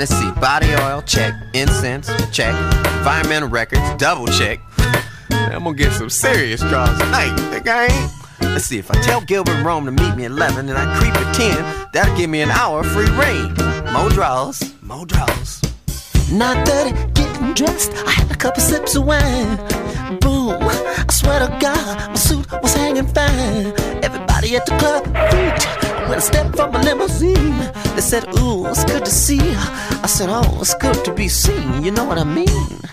Let's 0.00 0.16
see, 0.16 0.30
body 0.40 0.74
oil, 0.76 1.02
check. 1.02 1.34
Incense, 1.52 2.08
check. 2.32 2.54
Environmental 2.96 3.50
records, 3.50 3.82
double 3.98 4.26
check. 4.28 4.58
I'm 5.30 5.62
gonna 5.64 5.74
get 5.76 5.92
some 5.92 6.08
serious 6.08 6.62
draws 6.62 6.98
tonight, 6.98 7.36
think 7.50 7.68
I 7.68 7.84
ain't? 7.84 8.12
Let's 8.40 8.64
see, 8.64 8.78
if 8.78 8.90
I 8.90 8.94
tell 9.02 9.20
Gilbert 9.20 9.62
Rome 9.62 9.84
to 9.84 9.90
meet 9.90 10.16
me 10.16 10.24
at 10.24 10.30
11 10.30 10.70
and 10.70 10.78
I 10.78 10.98
creep 10.98 11.14
at 11.14 11.34
10, 11.34 11.88
that'll 11.92 12.16
give 12.16 12.30
me 12.30 12.40
an 12.40 12.50
hour 12.50 12.80
of 12.80 12.86
free 12.86 13.10
reign. 13.10 13.52
More 13.92 14.08
draws, 14.08 14.72
more 14.80 15.04
draws. 15.04 15.60
Not 16.32 16.66
dirty, 16.66 16.92
getting 17.12 17.52
dressed. 17.52 17.92
I 18.06 18.12
had 18.12 18.30
a 18.30 18.36
couple 18.36 18.62
sips 18.62 18.96
of 18.96 19.04
wine. 19.04 19.58
Boom, 20.20 20.56
I 20.62 21.04
swear 21.10 21.40
to 21.40 21.58
God, 21.60 22.08
my 22.08 22.14
suit 22.14 22.50
was 22.62 22.72
hanging 22.72 23.06
fine. 23.06 23.74
Everybody 24.02 24.56
at 24.56 24.64
the 24.64 24.78
club. 24.78 25.69
When 26.10 26.18
I 26.18 26.22
stepped 26.22 26.56
from 26.56 26.72
my 26.72 26.82
limousine, 26.82 27.56
they 27.94 28.00
said, 28.00 28.24
Ooh, 28.40 28.66
it's 28.66 28.84
good 28.84 29.04
to 29.04 29.10
see 29.12 29.36
you. 29.36 29.54
I 30.02 30.08
said, 30.08 30.28
Oh, 30.28 30.58
it's 30.60 30.74
good 30.74 31.04
to 31.04 31.14
be 31.14 31.28
seen. 31.28 31.84
You 31.84 31.92
know 31.92 32.02
what 32.04 32.18
I 32.18 32.24
mean? 32.24 32.48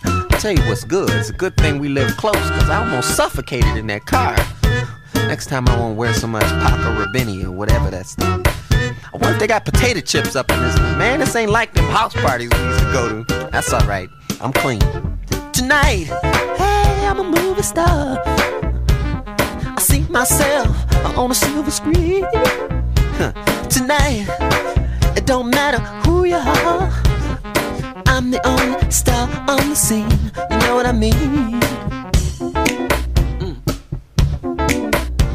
I 0.05 0.37
tell 0.39 0.51
you 0.51 0.61
what's 0.69 0.83
good. 0.83 1.09
It's 1.09 1.31
a 1.31 1.33
good 1.33 1.57
thing 1.57 1.79
we 1.79 1.89
live 1.89 2.15
close, 2.17 2.35
cause 2.35 2.69
I 2.69 2.77
almost 2.77 3.15
suffocated 3.15 3.75
in 3.75 3.87
that 3.87 4.05
car. 4.05 4.35
Next 5.15 5.47
time 5.47 5.67
I 5.67 5.79
won't 5.79 5.97
wear 5.97 6.13
so 6.13 6.27
much 6.27 6.43
Paco 6.43 6.93
Rabanne 6.93 7.43
or 7.43 7.51
whatever 7.51 7.89
that's. 7.89 8.15
I 8.19 8.37
wonder 9.13 9.29
if 9.29 9.39
they 9.39 9.47
got 9.47 9.65
potato 9.65 9.99
chips 10.01 10.35
up 10.35 10.51
in 10.51 10.59
this. 10.61 10.77
Man, 10.77 11.19
this 11.19 11.35
ain't 11.35 11.49
like 11.49 11.73
them 11.73 11.85
house 11.85 12.13
parties 12.13 12.51
we 12.53 12.59
used 12.65 12.79
to 12.81 12.91
go 12.91 13.23
to. 13.23 13.49
That's 13.51 13.73
alright. 13.73 14.09
I'm 14.39 14.53
clean. 14.53 14.79
Tonight, 15.53 16.05
hey, 16.55 17.07
I'm 17.07 17.17
a 17.17 17.23
movie 17.23 17.63
star. 17.63 18.21
I 18.27 19.77
see 19.79 20.01
myself 20.01 20.67
on 21.17 21.31
a 21.31 21.33
silver 21.33 21.71
screen. 21.71 22.23
Tonight, 23.17 24.27
it 25.17 25.25
don't 25.25 25.49
matter 25.49 25.79
who 26.05 26.25
you 26.25 26.35
are. 26.35 26.91
I'm 28.05 28.29
the 28.29 28.39
only 28.45 28.91
star 28.91 29.27
on 29.49 29.69
the 29.69 29.75
scene. 29.75 30.07
You 30.51 30.57
know 30.59 30.75
what 30.75 30.85
I 30.85 30.91
mean? 30.91 31.59
Mm. 33.41 33.59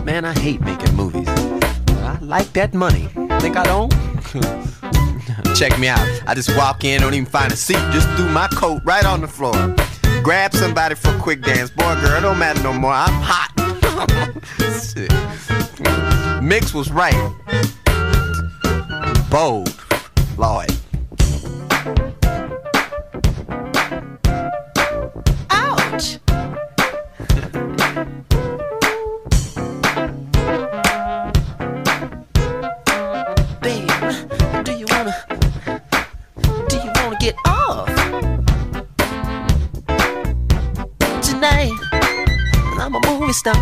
Man, 0.04 0.24
I 0.24 0.32
hate 0.38 0.60
making 0.60 0.94
movies. 0.94 1.26
I 1.26 2.18
like 2.20 2.52
that 2.52 2.72
money. 2.72 3.08
Think 3.40 3.56
I 3.56 3.64
don't? 3.64 3.92
Check 5.56 5.76
me 5.80 5.88
out. 5.88 6.06
I 6.28 6.34
just 6.36 6.56
walk 6.56 6.84
in, 6.84 7.00
don't 7.00 7.14
even 7.14 7.26
find 7.26 7.52
a 7.52 7.56
seat, 7.56 7.82
just 7.90 8.08
threw 8.10 8.28
my 8.28 8.46
coat 8.46 8.80
right 8.84 9.04
on 9.04 9.20
the 9.20 9.28
floor. 9.28 9.74
Grab 10.22 10.54
somebody 10.54 10.94
for 10.94 11.12
a 11.12 11.18
quick 11.18 11.42
dance. 11.42 11.70
Boy, 11.70 11.96
girl, 12.00 12.20
don't 12.20 12.38
matter 12.38 12.62
no 12.62 12.72
more. 12.72 12.92
I'm 12.92 13.10
hot. 13.10 13.48
Mix 16.52 16.74
was 16.74 16.90
right. 16.90 17.14
Bold. 19.30 19.74
Lord. 20.36 20.70
Ouch. 25.48 26.18
Do 34.62 34.72
you 34.74 34.86
wanna 34.90 35.14
do 36.68 36.76
you 36.76 36.92
wanna 36.96 37.16
get 37.18 37.34
off? 37.46 37.88
Tonight, 41.22 41.72
I'm 42.78 42.94
a 42.94 43.00
movie 43.06 43.32
star. 43.32 43.54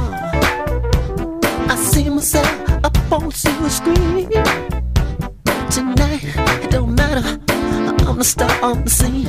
I 1.69 1.77
see 1.77 2.11
myself 2.11 2.70
on 3.13 3.31
silver 3.33 3.71
screen. 3.71 4.31
Tonight, 5.71 6.23
it 6.63 6.71
don't 6.71 6.95
matter. 6.95 7.41
I'm 8.07 8.19
the 8.19 8.25
star 8.25 8.51
on 8.63 8.85
the 8.85 8.91
scene. 8.91 9.27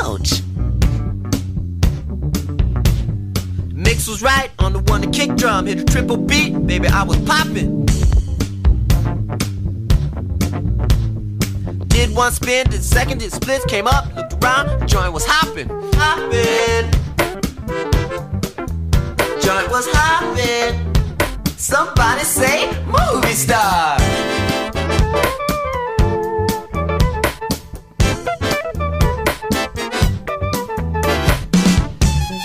Ouch. 0.00 0.42
Mix 3.74 4.08
was 4.08 4.22
right 4.22 4.50
on 4.58 4.72
the 4.72 4.80
one 4.90 5.00
the 5.02 5.06
kick 5.08 5.36
drum 5.36 5.66
hit 5.66 5.80
a 5.80 5.84
triple 5.84 6.16
beat, 6.16 6.66
baby. 6.66 6.88
I 6.88 7.02
was 7.02 7.18
popping. 7.18 7.86
Did 11.88 12.14
one 12.14 12.32
spin, 12.32 12.66
did 12.70 12.82
second, 12.82 13.18
did 13.18 13.32
splits, 13.32 13.64
came 13.66 13.86
up, 13.86 14.14
looked 14.16 14.42
around, 14.42 14.88
joint 14.88 15.12
was 15.12 15.24
hopping, 15.26 15.68
hopping. 15.94 16.90
Joint 19.40 19.70
was 19.70 19.86
hopping. 19.90 20.89
Somebody 21.70 22.24
say 22.24 22.66
movie 22.82 23.32
star. 23.32 23.96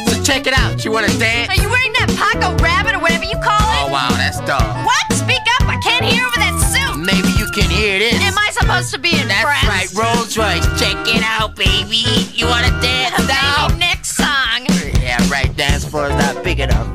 So 0.06 0.22
check 0.22 0.46
it 0.46 0.54
out. 0.54 0.86
You 0.86 0.92
wanna 0.92 1.08
dance? 1.18 1.50
Are 1.50 1.60
you 1.60 1.68
wearing 1.72 1.92
that 1.94 2.14
Paco 2.14 2.56
rabbit 2.62 2.94
or 2.94 3.00
whatever 3.00 3.24
you 3.24 3.40
call 3.42 3.58
it? 3.58 3.82
Oh 3.82 3.90
wow, 3.92 4.10
that's 4.12 4.40
dog. 4.42 4.62
What? 4.86 5.12
Speak 5.14 5.42
up! 5.58 5.70
I 5.70 5.80
can't 5.82 6.06
hear 6.06 6.24
over 6.24 6.38
that 6.38 6.54
suit. 6.62 7.02
Maybe 7.02 7.30
you 7.42 7.50
can 7.50 7.68
hear 7.68 7.98
this. 7.98 8.22
Am 8.22 8.38
I 8.38 8.52
supposed 8.52 8.94
to 8.94 9.00
be 9.00 9.10
impressed? 9.10 9.66
That's 9.66 9.96
right, 9.96 10.06
Rolls 10.06 10.38
Royce. 10.38 10.80
Check 10.80 11.02
it 11.10 11.24
out, 11.26 11.56
baby. 11.56 12.30
You 12.32 12.46
wanna 12.46 12.70
dance 12.80 13.18
now? 13.28 13.76
Next 13.80 14.18
song. 14.18 14.70
Yeah, 15.02 15.18
right. 15.32 15.50
Dance 15.58 15.84
floor 15.84 16.12
is 16.12 16.16
not 16.16 16.44
big 16.44 16.60
enough 16.60 16.95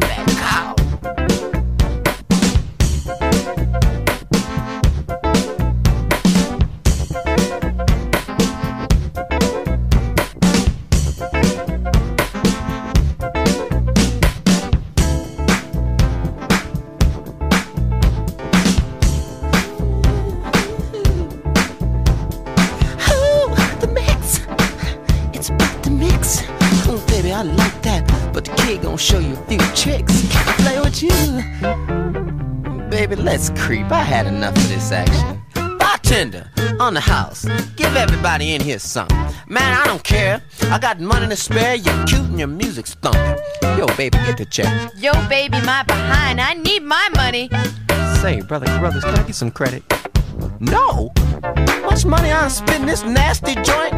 let's 33.31 33.51
creep. 33.51 33.89
I 33.93 34.03
had 34.03 34.27
enough 34.27 34.57
of 34.57 34.69
this 34.69 34.91
action. 34.91 35.41
Bartender, 35.79 36.51
on 36.81 36.95
the 36.95 37.01
house. 37.01 37.45
Give 37.77 37.95
everybody 37.95 38.55
in 38.55 38.61
here 38.61 38.81
something. 38.81 39.17
Man, 39.47 39.73
I 39.73 39.87
don't 39.87 40.03
care. 40.03 40.43
I 40.65 40.81
got 40.81 40.99
money 40.99 41.29
to 41.29 41.37
spare. 41.37 41.77
You're 41.77 42.05
cute 42.07 42.29
and 42.29 42.39
your 42.41 42.49
music's 42.49 42.95
thumping. 42.95 43.37
Yo, 43.79 43.87
baby, 43.97 44.19
get 44.27 44.37
the 44.37 44.45
check. 44.45 44.93
Yo, 44.97 45.13
baby, 45.29 45.61
my 45.65 45.85
behind. 45.85 46.41
I 46.41 46.55
need 46.55 46.83
my 46.83 47.09
money. 47.15 47.49
Say, 48.21 48.41
brother, 48.41 48.67
brothers, 48.81 49.05
can 49.05 49.15
I 49.15 49.23
get 49.23 49.37
some 49.37 49.53
credit? 49.53 49.85
No. 50.59 51.13
Much 51.83 52.05
money 52.05 52.33
I 52.33 52.49
spend 52.49 52.89
this 52.89 53.05
nasty 53.05 53.55
joint? 53.63 53.95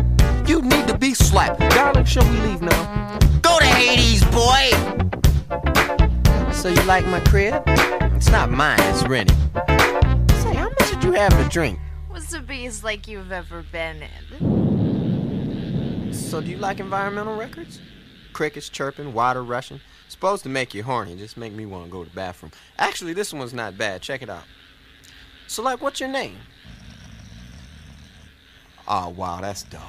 You 0.47 0.61
need 0.61 0.87
to 0.89 0.99
be 0.99 1.15
slapped. 1.15 1.59
Darling, 1.71 2.05
shall 2.05 2.29
we 2.29 2.37
leave 2.41 2.61
now? 2.61 3.19
Go 3.41 3.59
to 3.59 3.65
Hades, 3.65 4.25
boy! 4.25 5.13
So 6.63 6.69
you 6.69 6.81
like 6.83 7.05
my 7.07 7.19
crib? 7.19 7.61
It's 7.67 8.31
not 8.31 8.49
mine, 8.49 8.79
it's 8.83 9.03
rented. 9.09 9.37
Say, 10.31 10.55
how 10.55 10.69
much 10.69 10.91
did 10.93 11.03
you 11.03 11.11
have 11.11 11.33
to 11.33 11.49
drink? 11.49 11.81
Was 12.09 12.29
the 12.29 12.39
bees 12.39 12.85
like 12.85 13.09
you've 13.09 13.33
ever 13.33 13.65
been 13.73 14.05
in? 14.31 16.13
So 16.15 16.41
do 16.41 16.49
you 16.49 16.59
like 16.59 16.79
environmental 16.79 17.35
records? 17.35 17.81
Crickets 18.33 18.69
chirping, 18.69 19.13
water 19.13 19.43
rushing. 19.43 19.81
Supposed 20.07 20.45
to 20.45 20.49
make 20.49 20.73
you 20.73 20.85
horny, 20.85 21.17
just 21.17 21.37
make 21.37 21.53
me 21.53 21.67
want 21.67 21.87
to 21.87 21.91
go 21.91 22.05
to 22.05 22.09
the 22.09 22.15
bathroom. 22.15 22.53
Actually, 22.79 23.13
this 23.13 23.35
one's 23.35 23.53
not 23.53 23.77
bad. 23.77 24.01
Check 24.01 24.23
it 24.23 24.31
out. 24.31 24.45
So, 25.49 25.65
like, 25.65 25.83
what's 25.83 25.99
your 25.99 26.11
name? 26.11 26.37
Oh, 28.87 29.09
wow, 29.09 29.41
that's 29.41 29.65
dog. 29.65 29.83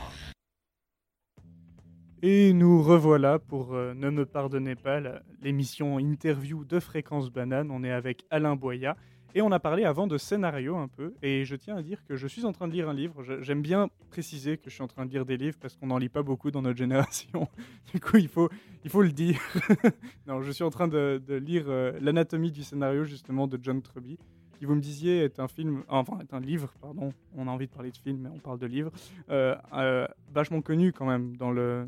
Et 2.25 2.53
nous 2.53 2.81
revoilà 2.81 3.37
pour 3.37 3.73
euh, 3.73 3.93
Ne 3.93 4.09
me 4.09 4.25
pardonnez 4.25 4.75
pas, 4.75 5.01
l'émission 5.41 5.99
interview 5.99 6.63
de 6.63 6.79
Fréquence 6.79 7.29
Banane. 7.29 7.69
On 7.69 7.83
est 7.83 7.91
avec 7.91 8.23
Alain 8.29 8.55
Boya 8.55 8.95
et 9.35 9.41
on 9.41 9.51
a 9.51 9.59
parlé 9.59 9.83
avant 9.83 10.07
de 10.07 10.17
scénario 10.17 10.77
un 10.77 10.87
peu. 10.87 11.13
Et 11.21 11.43
je 11.43 11.57
tiens 11.57 11.75
à 11.75 11.81
dire 11.81 12.01
que 12.05 12.15
je 12.15 12.25
suis 12.25 12.45
en 12.45 12.53
train 12.53 12.69
de 12.69 12.71
lire 12.71 12.87
un 12.87 12.93
livre. 12.93 13.25
J'aime 13.41 13.61
bien 13.61 13.89
préciser 14.09 14.55
que 14.55 14.69
je 14.69 14.75
suis 14.75 14.81
en 14.81 14.87
train 14.87 15.05
de 15.05 15.11
lire 15.11 15.25
des 15.25 15.35
livres 15.35 15.57
parce 15.59 15.75
qu'on 15.75 15.87
n'en 15.87 15.97
lit 15.97 16.07
pas 16.07 16.23
beaucoup 16.23 16.49
dans 16.49 16.61
notre 16.61 16.77
génération. 16.77 17.49
Du 17.93 17.99
coup, 17.99 18.15
il 18.15 18.29
faut, 18.29 18.49
il 18.85 18.89
faut 18.89 19.01
le 19.01 19.11
dire. 19.11 19.41
non, 20.25 20.41
je 20.43 20.51
suis 20.51 20.63
en 20.63 20.69
train 20.69 20.87
de, 20.87 21.21
lire 21.27 21.65
euh, 21.67 21.91
L'anatomie 21.99 22.53
du 22.53 22.63
scénario 22.63 23.03
justement 23.03 23.47
de 23.47 23.59
John 23.61 23.81
Truby 23.81 24.17
qui 24.57 24.63
vous 24.63 24.75
me 24.75 24.81
disiez 24.81 25.25
est 25.25 25.41
un 25.41 25.49
film, 25.49 25.83
enfin 25.89 26.19
est 26.21 26.33
un 26.33 26.39
livre, 26.39 26.73
pardon. 26.79 27.11
On 27.35 27.49
a 27.49 27.51
envie 27.51 27.67
de 27.67 27.73
parler 27.73 27.91
de 27.91 27.97
film, 27.97 28.19
mais 28.21 28.29
on 28.29 28.39
parle 28.39 28.59
de 28.59 28.67
livre. 28.67 28.91
Euh, 29.29 30.07
vachement 30.31 30.61
connu 30.61 30.93
quand 30.93 31.05
même 31.05 31.35
dans 31.35 31.51
le 31.51 31.85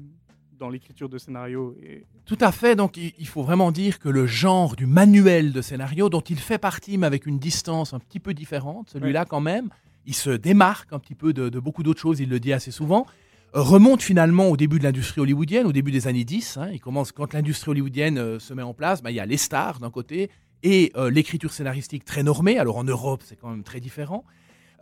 dans 0.59 0.69
l'écriture 0.69 1.09
de 1.09 1.17
scénario 1.17 1.75
et 1.83 2.05
Tout 2.25 2.37
à 2.41 2.51
fait. 2.51 2.75
Donc, 2.75 2.97
il 2.97 3.27
faut 3.27 3.43
vraiment 3.43 3.71
dire 3.71 3.99
que 3.99 4.09
le 4.09 4.25
genre 4.25 4.75
du 4.75 4.85
manuel 4.85 5.51
de 5.51 5.61
scénario, 5.61 6.09
dont 6.09 6.21
il 6.21 6.37
fait 6.37 6.57
partie, 6.57 6.97
mais 6.97 7.07
avec 7.07 7.25
une 7.25 7.39
distance 7.39 7.93
un 7.93 7.99
petit 7.99 8.19
peu 8.19 8.33
différente, 8.33 8.89
celui-là 8.91 9.25
quand 9.25 9.41
même, 9.41 9.69
il 10.05 10.15
se 10.15 10.29
démarque 10.29 10.93
un 10.93 10.99
petit 10.99 11.15
peu 11.15 11.33
de, 11.33 11.49
de 11.49 11.59
beaucoup 11.59 11.83
d'autres 11.83 12.01
choses, 12.01 12.19
il 12.19 12.29
le 12.29 12.39
dit 12.39 12.53
assez 12.53 12.71
souvent, 12.71 13.05
remonte 13.53 14.01
finalement 14.01 14.47
au 14.49 14.57
début 14.57 14.79
de 14.79 14.83
l'industrie 14.83 15.21
hollywoodienne, 15.21 15.65
au 15.65 15.71
début 15.71 15.91
des 15.91 16.07
années 16.07 16.25
10. 16.25 16.57
hein. 16.57 16.69
il 16.71 16.79
commence 16.79 17.11
quand 17.11 17.33
l'industrie 17.33 17.71
hollywoodienne 17.71 18.17
euh, 18.17 18.39
se 18.39 18.53
met 18.53 18.61
en 18.61 18.73
place, 18.73 19.01
bah, 19.01 19.11
il 19.11 19.15
y 19.15 19.19
a 19.19 19.25
les 19.25 19.37
stars 19.37 19.79
d'un 19.79 19.91
côté 19.91 20.29
et 20.63 20.91
euh, 20.95 21.09
l'écriture 21.09 21.53
scénaristique 21.53 22.05
très 22.05 22.23
normée. 22.23 22.59
Alors 22.59 22.77
en 22.77 22.83
Europe, 22.83 23.21
c'est 23.23 23.35
quand 23.35 23.49
même 23.49 23.63
très 23.63 23.79
différent. 23.79 24.25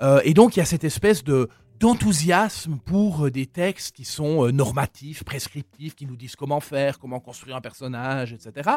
Euh, 0.02 0.22
et 0.24 0.34
donc, 0.34 0.56
il 0.56 0.60
y 0.60 0.62
a 0.62 0.66
cette 0.66 0.84
espèce 0.84 1.24
de 1.24 1.50
d'enthousiasme 1.80 2.78
pour 2.86 3.26
euh, 3.26 3.32
des 3.32 3.46
textes 3.46 3.96
qui 3.96 4.06
sont 4.06 4.46
euh, 4.48 4.52
normatifs, 4.52 5.24
prescriptifs, 5.24 5.96
qui 5.96 6.06
nous 6.06 6.16
disent 6.16 6.36
comment 6.36 6.60
faire, 6.60 7.00
comment 7.00 7.20
construire 7.20 7.56
un 7.56 7.62
personnage, 7.62 8.34
etc. 8.34 8.72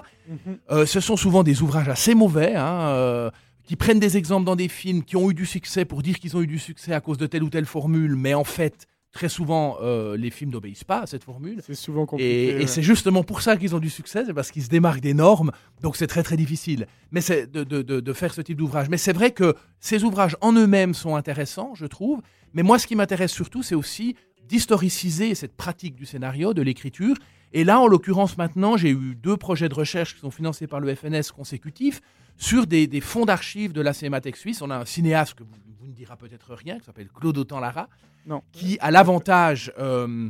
Euh, 0.70 0.86
ce 0.86 1.00
sont 1.00 1.16
souvent 1.16 1.42
des 1.42 1.62
ouvrages 1.62 1.88
assez 1.88 2.14
mauvais, 2.14 2.54
hein, 2.56 2.88
euh, 2.90 3.30
qui 3.64 3.76
prennent 3.76 4.00
des 4.00 4.16
exemples 4.16 4.44
dans 4.44 4.56
des 4.56 4.68
films 4.68 5.02
qui 5.02 5.16
ont 5.16 5.30
eu 5.30 5.34
du 5.34 5.46
succès 5.46 5.84
pour 5.84 6.02
dire 6.02 6.18
qu'ils 6.18 6.36
ont 6.36 6.42
eu 6.42 6.46
du 6.46 6.58
succès 6.58 6.92
à 6.92 7.00
cause 7.00 7.18
de 7.18 7.26
telle 7.26 7.42
ou 7.42 7.50
telle 7.50 7.66
formule, 7.66 8.14
mais 8.16 8.34
en 8.34 8.44
fait, 8.44 8.86
très 9.12 9.28
souvent, 9.30 9.78
euh, 9.82 10.16
les 10.16 10.30
films 10.30 10.50
n'obéissent 10.50 10.84
pas 10.84 11.00
à 11.00 11.06
cette 11.06 11.24
formule. 11.24 11.60
C'est 11.66 11.74
souvent 11.74 12.04
compliqué. 12.06 12.50
et 12.50 12.56
ouais. 12.58 12.66
c'est 12.66 12.82
justement 12.82 13.22
pour 13.24 13.40
ça 13.40 13.56
qu'ils 13.56 13.74
ont 13.74 13.78
du 13.78 13.88
succès, 13.88 14.24
c'est 14.26 14.34
parce 14.34 14.50
qu'ils 14.50 14.62
se 14.64 14.68
démarquent 14.68 15.00
des 15.00 15.14
normes, 15.14 15.52
donc 15.82 15.96
c'est 15.96 16.06
très 16.06 16.22
très 16.22 16.36
difficile. 16.36 16.86
Mais 17.12 17.20
c'est 17.22 17.50
de, 17.50 17.64
de- 17.64 17.82
de- 17.82 18.00
de 18.00 18.12
faire 18.12 18.34
ce 18.34 18.42
type 18.42 18.58
d'ouvrage. 18.58 18.88
Mais 18.90 18.98
c'est 18.98 19.14
vrai 19.14 19.30
que 19.30 19.54
ces 19.80 20.04
ouvrages 20.04 20.36
en 20.42 20.52
eux-mêmes 20.52 20.92
sont 20.94 21.16
intéressants, 21.16 21.72
je 21.74 21.86
trouve. 21.86 22.20
Mais 22.54 22.62
moi, 22.62 22.78
ce 22.78 22.86
qui 22.86 22.96
m'intéresse 22.96 23.32
surtout, 23.32 23.62
c'est 23.62 23.74
aussi 23.74 24.16
d'historiciser 24.48 25.34
cette 25.34 25.56
pratique 25.56 25.94
du 25.96 26.06
scénario, 26.06 26.54
de 26.54 26.62
l'écriture. 26.62 27.16
Et 27.52 27.64
là, 27.64 27.80
en 27.80 27.86
l'occurrence, 27.86 28.38
maintenant, 28.38 28.76
j'ai 28.76 28.90
eu 28.90 29.14
deux 29.14 29.36
projets 29.36 29.68
de 29.68 29.74
recherche 29.74 30.14
qui 30.14 30.20
sont 30.20 30.30
financés 30.30 30.66
par 30.66 30.80
le 30.80 30.94
FNS 30.94 31.32
consécutifs 31.34 32.00
sur 32.36 32.66
des, 32.66 32.86
des 32.86 33.00
fonds 33.00 33.24
d'archives 33.24 33.72
de 33.72 33.80
la 33.80 33.92
Cinémathèque 33.92 34.36
suisse. 34.36 34.62
On 34.62 34.70
a 34.70 34.76
un 34.78 34.84
cinéaste 34.84 35.34
que 35.34 35.42
vous, 35.42 35.54
vous 35.80 35.86
ne 35.86 35.92
dira 35.92 36.16
peut-être 36.16 36.54
rien, 36.54 36.78
qui 36.78 36.84
s'appelle 36.84 37.08
Claude 37.08 37.38
Autant-Lara, 37.38 37.88
Non. 38.26 38.42
qui 38.52 38.78
a 38.80 38.90
l'avantage, 38.90 39.72
euh, 39.78 40.28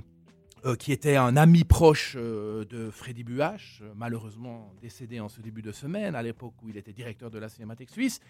euh, 0.64 0.76
qui 0.76 0.92
était 0.92 1.16
un 1.16 1.36
ami 1.36 1.64
proche 1.64 2.14
euh, 2.16 2.64
de 2.66 2.90
Freddy 2.90 3.24
Buach, 3.24 3.82
malheureusement 3.96 4.72
décédé 4.80 5.18
en 5.20 5.28
ce 5.28 5.40
début 5.40 5.62
de 5.62 5.72
semaine, 5.72 6.14
à 6.14 6.22
l'époque 6.22 6.54
où 6.62 6.68
il 6.68 6.76
était 6.76 6.92
directeur 6.92 7.30
de 7.30 7.38
la 7.38 7.48
Cinémathèque 7.48 7.90
suisse, 7.90 8.20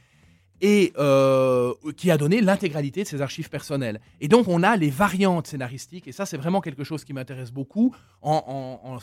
et 0.61 0.93
euh, 0.97 1.75
qui 1.97 2.11
a 2.11 2.17
donné 2.17 2.41
l'intégralité 2.41 3.03
de 3.03 3.09
ses 3.09 3.21
archives 3.21 3.51
personnelles. 3.51 4.01
Et 4.21 4.29
donc 4.29 4.49
on 4.49 4.63
a 4.63 4.77
les 4.77 4.91
variantes 4.91 5.47
scénaristiques, 5.47 6.09
et 6.09 6.13
ça 6.13 6.27
c'est 6.27 6.37
vraiment 6.37 6.61
quelque 6.61 6.85
chose 6.85 7.05
qui 7.05 7.13
m'intéresse 7.13 7.53
beaucoup. 7.53 7.95
En, 8.23 8.99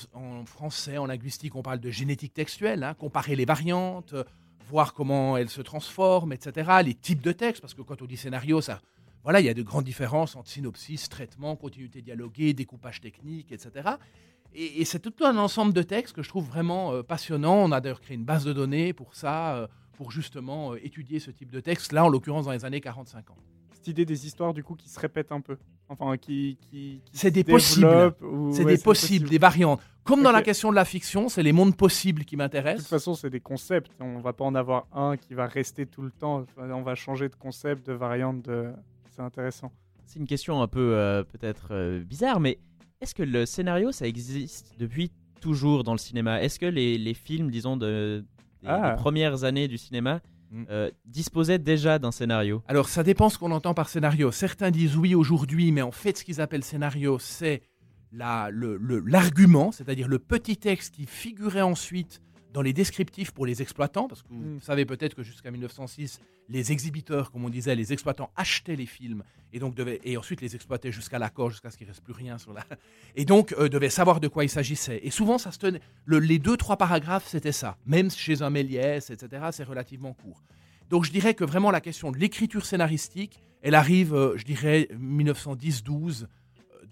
français, 0.45 0.97
en 0.97 1.05
linguistique, 1.05 1.55
on 1.55 1.61
parle 1.61 1.79
de 1.79 1.89
génétique 1.89 2.33
textuelle, 2.33 2.83
hein, 2.83 2.93
comparer 2.93 3.35
les 3.35 3.45
variantes, 3.45 4.13
euh, 4.13 4.23
voir 4.69 4.93
comment 4.93 5.37
elles 5.37 5.49
se 5.49 5.61
transforment, 5.61 6.33
etc. 6.33 6.71
Les 6.83 6.93
types 6.93 7.21
de 7.21 7.31
textes, 7.31 7.61
parce 7.61 7.73
que 7.73 7.81
quand 7.81 8.01
on 8.01 8.05
dit 8.05 8.17
scénario, 8.17 8.59
ça, 8.59 8.81
voilà, 9.23 9.39
il 9.39 9.45
y 9.45 9.49
a 9.49 9.53
de 9.53 9.61
grandes 9.61 9.85
différences 9.85 10.35
entre 10.35 10.49
synopsis, 10.49 11.07
traitement, 11.07 11.55
continuité 11.55 12.01
dialoguée, 12.01 12.53
découpage 12.53 12.99
technique, 12.99 13.51
etc. 13.51 13.91
Et, 14.55 14.85
c'est 14.85 14.99
tout 14.99 15.25
un 15.25 15.37
ensemble 15.37 15.73
de 15.73 15.81
textes 15.81 16.15
que 16.15 16.21
je 16.21 16.29
trouve 16.29 16.45
vraiment 16.45 16.93
euh, 16.93 17.03
passionnant. 17.03 17.55
On 17.55 17.71
a 17.71 17.81
d'ailleurs 17.81 18.01
créé 18.01 18.15
une 18.15 18.25
base 18.25 18.43
de 18.43 18.53
données 18.53 18.93
pour 18.93 19.15
ça, 19.15 19.67
pour 20.03 20.11
justement 20.11 20.73
euh, 20.73 20.85
étudier 20.85 21.19
ce 21.19 21.31
type 21.31 21.49
de 21.49 21.61
texte, 21.61 21.93
là 21.93 22.03
en 22.03 22.09
l'occurrence 22.09 22.43
dans 22.43 22.51
les 22.51 22.65
années 22.65 22.81
40-50 22.81 23.31
ans. 23.31 23.37
Cette 23.71 23.87
idée 23.87 24.03
des 24.05 24.25
histoires 24.27 24.53
du 24.53 24.61
coup 24.61 24.75
qui 24.75 24.89
se 24.89 24.99
répètent 24.99 25.31
un 25.31 25.39
peu. 25.39 25.57
Enfin, 25.87 26.17
qui. 26.17 26.57
qui, 26.59 27.01
qui 27.05 27.17
C'est 27.17 27.31
des 27.31 27.45
possibles. 27.45 28.13
C'est 28.51 28.65
ouais, 28.65 28.75
des 28.75 28.81
possibles, 28.81 29.29
des 29.29 29.37
variantes. 29.37 29.79
Comme 30.03 30.21
dans 30.21 30.33
la 30.33 30.41
question 30.41 30.71
de 30.71 30.75
la 30.75 30.83
fiction, 30.83 31.29
c'est 31.29 31.41
les 31.43 31.53
mondes 31.53 31.77
possibles 31.77 32.25
qui 32.25 32.35
De 32.35 32.41
toute 32.41 32.53
m'intéressent. 32.53 32.87
façon, 32.87 33.13
c'est 33.13 33.29
des 33.29 33.39
concepts. 33.39 33.91
On 34.01 34.19
va 34.19 34.33
pas 34.33 34.43
en 34.43 34.55
avoir 34.55 34.87
un 34.91 35.15
qui 35.15 35.33
va 35.35 35.47
rester 35.47 35.85
tout 35.85 36.01
le 36.01 36.11
temps. 36.11 36.41
Enfin, 36.57 36.69
On 36.71 36.81
va 36.81 36.95
changer 36.95 37.29
de 37.29 37.35
concept, 37.35 37.87
de 37.87 37.93
variante. 37.93 38.41
De... 38.41 38.73
C'est 39.15 39.21
intéressant. 39.21 39.71
C'est 40.05 40.19
une 40.19 40.27
question 40.27 40.61
un 40.61 40.67
peu 40.67 40.95
euh, 40.95 41.23
peut-être 41.23 41.69
euh, 41.71 42.03
bizarre, 42.03 42.41
mais 42.41 42.59
est-ce 42.99 43.15
que 43.15 43.23
le 43.23 43.45
scénario, 43.45 43.93
ça 43.93 44.05
existe 44.05 44.75
depuis 44.77 45.11
toujours 45.39 45.85
dans 45.85 45.93
le 45.93 45.97
cinéma? 45.97 46.41
Est-ce 46.41 46.59
que 46.59 46.65
les, 46.65 46.97
les 46.97 47.13
films, 47.13 47.49
disons, 47.49 47.77
de, 47.77 48.25
des, 48.63 48.69
Ah. 48.69 48.91
des 48.91 48.95
premières 49.01 49.43
années 49.43 49.67
du 49.67 49.77
cinéma 49.77 50.21
Mm. 50.51 50.63
euh, 50.69 50.91
disposaient 51.05 51.57
déjà 51.59 51.97
d'un 51.97 52.11
scénario 52.11 52.61
Alors, 52.67 52.87
ça 52.87 53.01
dépend 53.03 53.29
ce 53.29 53.37
qu'on 53.39 53.51
entend 53.51 53.73
par 53.73 53.89
scénario. 53.89 54.31
Certains 54.31 54.69
disent 54.71 54.95
oui 54.95 55.15
aujourd'hui, 55.15 55.71
mais 55.71 55.81
en 55.81 55.91
fait, 55.91 56.17
ce 56.17 56.23
qu'ils 56.23 56.41
appellent 56.41 56.63
scénario, 56.63 57.17
c'est 57.19 57.63
la- 58.11 58.49
le- 58.51 58.77
le- 58.77 58.99
l'argument, 58.99 59.71
c'est-à-dire 59.71 60.07
le 60.07 60.19
petit 60.19 60.57
texte 60.57 60.93
qui 60.93 61.07
figurait 61.07 61.61
ensuite 61.63 62.21
dans 62.53 62.61
les 62.61 62.71
descriptifs 62.73 63.31
pour 63.31 63.45
les 63.45 63.61
exploitants, 63.61 64.07
parce 64.07 64.21
que 64.21 64.27
vous 64.29 64.55
Mm. 64.57 64.61
savez 64.61 64.85
peut-être 64.85 65.15
que 65.15 65.23
jusqu'à 65.23 65.49
1906, 65.51 66.19
les 66.49 66.71
exhibiteurs, 66.71 67.31
comme 67.31 67.43
on 67.45 67.49
disait, 67.49 67.75
les 67.75 67.91
exploitants 67.93 68.29
achetaient 68.35 68.75
les 68.75 68.85
films 68.85 69.23
et 69.51 69.59
donc 69.59 69.75
devaient, 69.75 69.99
et 70.03 70.17
ensuite 70.17 70.39
les 70.41 70.55
exploitaient 70.55 70.91
jusqu'à 70.91 71.17
l'accord, 71.19 71.49
jusqu'à 71.49 71.71
ce 71.71 71.77
qu'il 71.77 71.87
reste 71.87 72.01
plus 72.03 72.13
rien 72.13 72.37
sur 72.37 72.53
la, 72.53 72.63
et 73.15 73.25
donc 73.25 73.53
euh, 73.53 73.69
devaient 73.69 73.89
savoir 73.89 74.19
de 74.19 74.27
quoi 74.27 74.43
il 74.43 74.49
s'agissait. 74.49 74.99
Et 75.03 75.09
souvent, 75.11 75.37
ça 75.37 75.51
se 75.51 75.59
tenait, 75.59 75.81
le- 76.05 76.19
les 76.19 76.39
deux 76.39 76.55
trois 76.57 76.77
paragraphes, 76.77 77.27
c'était 77.27 77.51
ça. 77.51 77.77
Même 77.85 78.09
chez 78.11 78.41
un 78.41 78.49
Méliès, 78.49 79.09
etc., 79.09 79.45
c'est 79.51 79.63
relativement 79.63 80.13
court. 80.13 80.43
Donc 80.89 81.05
je 81.05 81.11
dirais 81.11 81.33
que 81.33 81.43
vraiment 81.43 81.71
la 81.71 81.81
question 81.81 82.11
de 82.11 82.17
l'écriture 82.17 82.65
scénaristique, 82.65 83.39
elle 83.61 83.73
arrive, 83.75 84.13
euh, 84.13 84.37
je 84.37 84.43
dirais, 84.43 84.89
1910-12, 84.99 86.23
euh, 86.23 86.27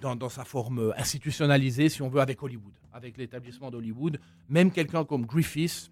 dans, 0.02 0.16
dans 0.16 0.30
sa 0.30 0.44
forme 0.44 0.94
institutionnalisée, 0.98 1.88
si 1.88 2.02
on 2.02 2.10
veut, 2.10 2.20
avec 2.20 2.44
Hollywood, 2.44 2.74
avec 2.92 3.18
l'établissement 3.18 3.72
d'Hollywood. 3.72 4.20
Même 4.50 4.72
quelqu'un 4.72 5.06
comme 5.06 5.26
Griffiths 5.26 5.92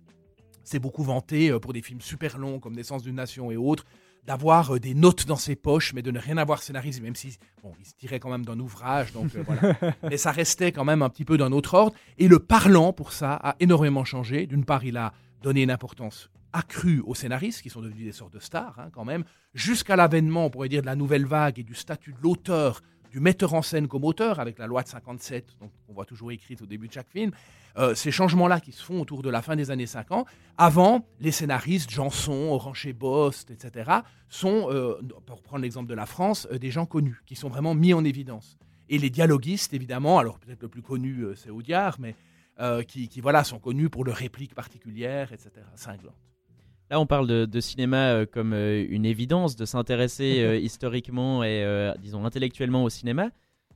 s'est 0.63 0.79
beaucoup 0.79 1.03
vanté 1.03 1.49
euh, 1.49 1.59
pour 1.59 1.73
des 1.73 1.81
films 1.81 2.01
super 2.01 2.37
longs 2.37 2.59
comme 2.59 2.75
Naissance 2.75 3.03
d'une 3.03 3.15
nation 3.15 3.51
et 3.51 3.57
autres, 3.57 3.85
d'avoir 4.25 4.75
euh, 4.75 4.79
des 4.79 4.93
notes 4.93 5.25
dans 5.25 5.35
ses 5.35 5.55
poches, 5.55 5.93
mais 5.93 6.01
de 6.01 6.11
ne 6.11 6.19
rien 6.19 6.37
avoir 6.37 6.61
scénarisé, 6.61 7.01
même 7.01 7.15
si, 7.15 7.37
bon, 7.63 7.73
il 7.79 7.85
se 7.85 7.93
tirait 7.95 8.19
quand 8.19 8.29
même 8.29 8.45
d'un 8.45 8.59
ouvrage, 8.59 9.11
donc 9.13 9.35
euh, 9.35 9.43
voilà. 9.45 9.75
mais 10.03 10.17
ça 10.17 10.31
restait 10.31 10.71
quand 10.71 10.85
même 10.85 11.01
un 11.01 11.09
petit 11.09 11.25
peu 11.25 11.37
d'un 11.37 11.51
autre 11.51 11.73
ordre. 11.73 11.95
Et 12.17 12.27
le 12.27 12.39
parlant, 12.39 12.93
pour 12.93 13.11
ça, 13.11 13.33
a 13.33 13.55
énormément 13.59 14.05
changé. 14.05 14.45
D'une 14.45 14.65
part, 14.65 14.83
il 14.83 14.97
a 14.97 15.13
donné 15.41 15.63
une 15.63 15.71
importance 15.71 16.29
accrue 16.51 17.01
aux 17.05 17.15
scénaristes, 17.15 17.61
qui 17.61 17.69
sont 17.69 17.81
devenus 17.81 18.05
des 18.05 18.11
sortes 18.11 18.33
de 18.33 18.39
stars, 18.39 18.79
hein, 18.79 18.89
quand 18.91 19.05
même, 19.05 19.23
jusqu'à 19.53 19.95
l'avènement, 19.95 20.45
on 20.45 20.49
pourrait 20.49 20.69
dire, 20.69 20.81
de 20.81 20.87
la 20.87 20.95
nouvelle 20.95 21.25
vague 21.25 21.59
et 21.59 21.63
du 21.63 21.75
statut 21.75 22.11
de 22.13 22.17
l'auteur, 22.21 22.81
du 23.09 23.19
metteur 23.19 23.53
en 23.53 23.61
scène 23.61 23.87
comme 23.87 24.03
auteur, 24.03 24.39
avec 24.39 24.59
la 24.59 24.67
loi 24.67 24.83
de 24.83 24.87
57, 24.87 25.57
donc 25.59 25.71
on 25.87 25.93
voit 25.93 26.05
toujours 26.05 26.31
écrite 26.31 26.61
au 26.61 26.65
début 26.65 26.87
de 26.87 26.93
chaque 26.93 27.09
film. 27.09 27.31
Euh, 27.77 27.95
ces 27.95 28.11
changements-là 28.11 28.59
qui 28.59 28.71
se 28.71 28.83
font 28.83 28.99
autour 29.01 29.21
de 29.21 29.29
la 29.29 29.41
fin 29.41 29.55
des 29.55 29.71
années 29.71 29.85
50. 29.85 30.27
Avant, 30.57 31.07
les 31.19 31.31
scénaristes, 31.31 31.89
Janson, 31.89 32.49
Orange 32.51 32.93
Bost, 32.93 33.51
etc., 33.51 33.91
sont, 34.27 34.67
euh, 34.69 34.95
pour 35.25 35.41
prendre 35.41 35.63
l'exemple 35.63 35.87
de 35.87 35.93
la 35.93 36.05
France, 36.05 36.47
euh, 36.51 36.57
des 36.57 36.71
gens 36.71 36.85
connus, 36.85 37.21
qui 37.25 37.35
sont 37.35 37.49
vraiment 37.49 37.75
mis 37.75 37.93
en 37.93 38.03
évidence. 38.03 38.57
Et 38.89 38.97
les 38.97 39.09
dialoguistes, 39.09 39.73
évidemment, 39.73 40.19
alors 40.19 40.39
peut-être 40.39 40.63
le 40.63 40.69
plus 40.69 40.81
connu, 40.81 41.25
c'est 41.35 41.51
Audiard, 41.51 41.97
mais 41.99 42.15
qui, 42.87 43.07
qui, 43.07 43.21
voilà, 43.21 43.45
sont 43.45 43.59
connus 43.59 43.89
pour 43.89 44.03
leurs 44.03 44.17
répliques 44.17 44.53
particulières, 44.53 45.31
etc., 45.31 45.51
cinglantes. 45.75 46.28
Là, 46.89 46.99
on 46.99 47.05
parle 47.05 47.27
de, 47.27 47.45
de 47.45 47.59
cinéma 47.59 48.13
euh, 48.13 48.25
comme 48.25 48.53
euh, 48.53 48.85
une 48.89 49.05
évidence, 49.05 49.55
de 49.55 49.65
s'intéresser 49.65 50.39
euh, 50.43 50.57
historiquement 50.57 51.43
et, 51.43 51.63
euh, 51.63 51.93
disons, 52.01 52.25
intellectuellement 52.25 52.83
au 52.83 52.89
cinéma. 52.89 53.29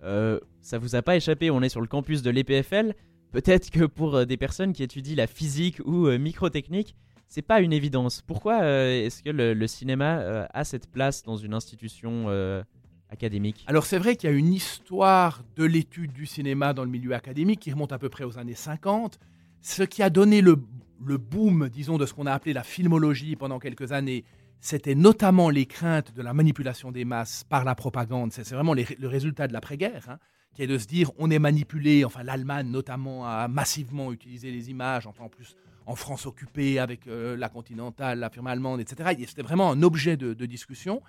Euh, 0.03 0.39
ça 0.61 0.77
vous 0.77 0.95
a 0.95 1.01
pas 1.01 1.15
échappé, 1.15 1.51
on 1.51 1.61
est 1.61 1.69
sur 1.69 1.81
le 1.81 1.87
campus 1.87 2.21
de 2.21 2.29
l'EPFL. 2.29 2.93
Peut-être 3.31 3.69
que 3.71 3.85
pour 3.85 4.15
euh, 4.15 4.25
des 4.25 4.37
personnes 4.37 4.73
qui 4.73 4.83
étudient 4.83 5.15
la 5.15 5.27
physique 5.27 5.79
ou 5.85 6.07
euh, 6.07 6.17
microtechnique, 6.17 6.95
c'est 7.27 7.41
pas 7.41 7.61
une 7.61 7.73
évidence. 7.73 8.21
Pourquoi 8.21 8.61
euh, 8.61 9.05
est-ce 9.05 9.23
que 9.23 9.29
le, 9.29 9.53
le 9.53 9.67
cinéma 9.67 10.19
euh, 10.19 10.45
a 10.53 10.63
cette 10.63 10.87
place 10.87 11.23
dans 11.23 11.35
une 11.35 11.53
institution 11.53 12.25
euh, 12.27 12.61
académique? 13.09 13.63
Alors 13.67 13.85
c'est 13.85 13.97
vrai 13.97 14.15
qu'il 14.15 14.29
y 14.29 14.33
a 14.33 14.35
une 14.35 14.53
histoire 14.53 15.43
de 15.55 15.63
l'étude 15.63 16.13
du 16.13 16.25
cinéma 16.25 16.73
dans 16.73 16.83
le 16.83 16.91
milieu 16.91 17.13
académique 17.13 17.61
qui 17.61 17.71
remonte 17.71 17.91
à 17.91 17.97
peu 17.97 18.09
près 18.09 18.23
aux 18.23 18.37
années 18.37 18.53
50. 18.53 19.19
Ce 19.61 19.81
qui 19.81 20.03
a 20.03 20.09
donné 20.09 20.41
le, 20.41 20.61
le 21.05 21.17
boom, 21.17 21.69
disons, 21.69 21.97
de 21.97 22.05
ce 22.05 22.13
qu'on 22.13 22.25
a 22.25 22.33
appelé 22.33 22.53
la 22.53 22.63
filmologie 22.63 23.35
pendant 23.35 23.59
quelques 23.59 23.91
années, 23.91 24.23
c'était 24.59 24.95
notamment 24.95 25.49
les 25.49 25.65
craintes 25.65 26.13
de 26.13 26.21
la 26.21 26.33
manipulation 26.33 26.91
des 26.91 27.03
masses 27.03 27.43
par 27.43 27.65
la 27.65 27.75
propagande. 27.75 28.31
C'est 28.31 28.49
vraiment 28.51 28.73
le 28.73 29.07
résultat 29.07 29.47
de 29.47 29.53
l'après-guerre, 29.53 30.05
hein, 30.09 30.19
qui 30.53 30.63
est 30.63 30.67
de 30.67 30.77
se 30.77 30.87
dire 30.87 31.11
on 31.17 31.29
est 31.29 31.39
manipulé. 31.39 32.05
Enfin, 32.05 32.23
l'Allemagne 32.23 32.69
notamment 32.69 33.27
a 33.27 33.47
massivement 33.47 34.13
utilisé 34.13 34.51
les 34.51 34.69
images, 34.69 35.05
enfin 35.05 35.25
en 35.25 35.29
plus 35.29 35.55
en 35.85 35.95
France 35.95 36.25
occupée 36.25 36.79
avec 36.79 37.07
euh, 37.07 37.35
la 37.35 37.49
Continentale, 37.49 38.19
la 38.19 38.29
firme 38.29 38.47
allemande, 38.47 38.79
etc. 38.79 39.15
Et 39.19 39.25
C'était 39.25 39.41
vraiment 39.41 39.69
un 39.69 39.83
objet 39.83 40.15
de, 40.15 40.33
de 40.33 40.45
discussion. 40.45 41.01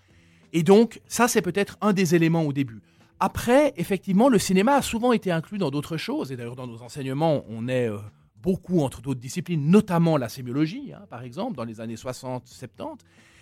Et 0.52 0.62
donc, 0.62 1.00
ça, 1.06 1.28
c'est 1.28 1.42
peut-être 1.42 1.76
un 1.80 1.92
des 1.92 2.14
éléments 2.14 2.42
au 2.42 2.52
début. 2.52 2.80
Après, 3.20 3.72
effectivement, 3.76 4.28
le 4.28 4.38
cinéma 4.38 4.74
a 4.74 4.82
souvent 4.82 5.12
été 5.12 5.30
inclus 5.30 5.58
dans 5.58 5.70
d'autres 5.70 5.96
choses. 5.96 6.32
Et 6.32 6.36
d'ailleurs, 6.36 6.56
dans 6.56 6.66
nos 6.66 6.82
enseignements, 6.82 7.44
on 7.48 7.68
est 7.68 7.88
euh, 7.88 7.98
beaucoup 8.44 8.80
entre 8.80 9.00
d'autres 9.00 9.20
disciplines, 9.20 9.70
notamment 9.70 10.18
la 10.18 10.28
sémiologie, 10.28 10.92
hein, 10.92 11.06
par 11.08 11.22
exemple, 11.22 11.56
dans 11.56 11.64
les 11.64 11.80
années 11.80 11.94
60-70. 11.94 12.98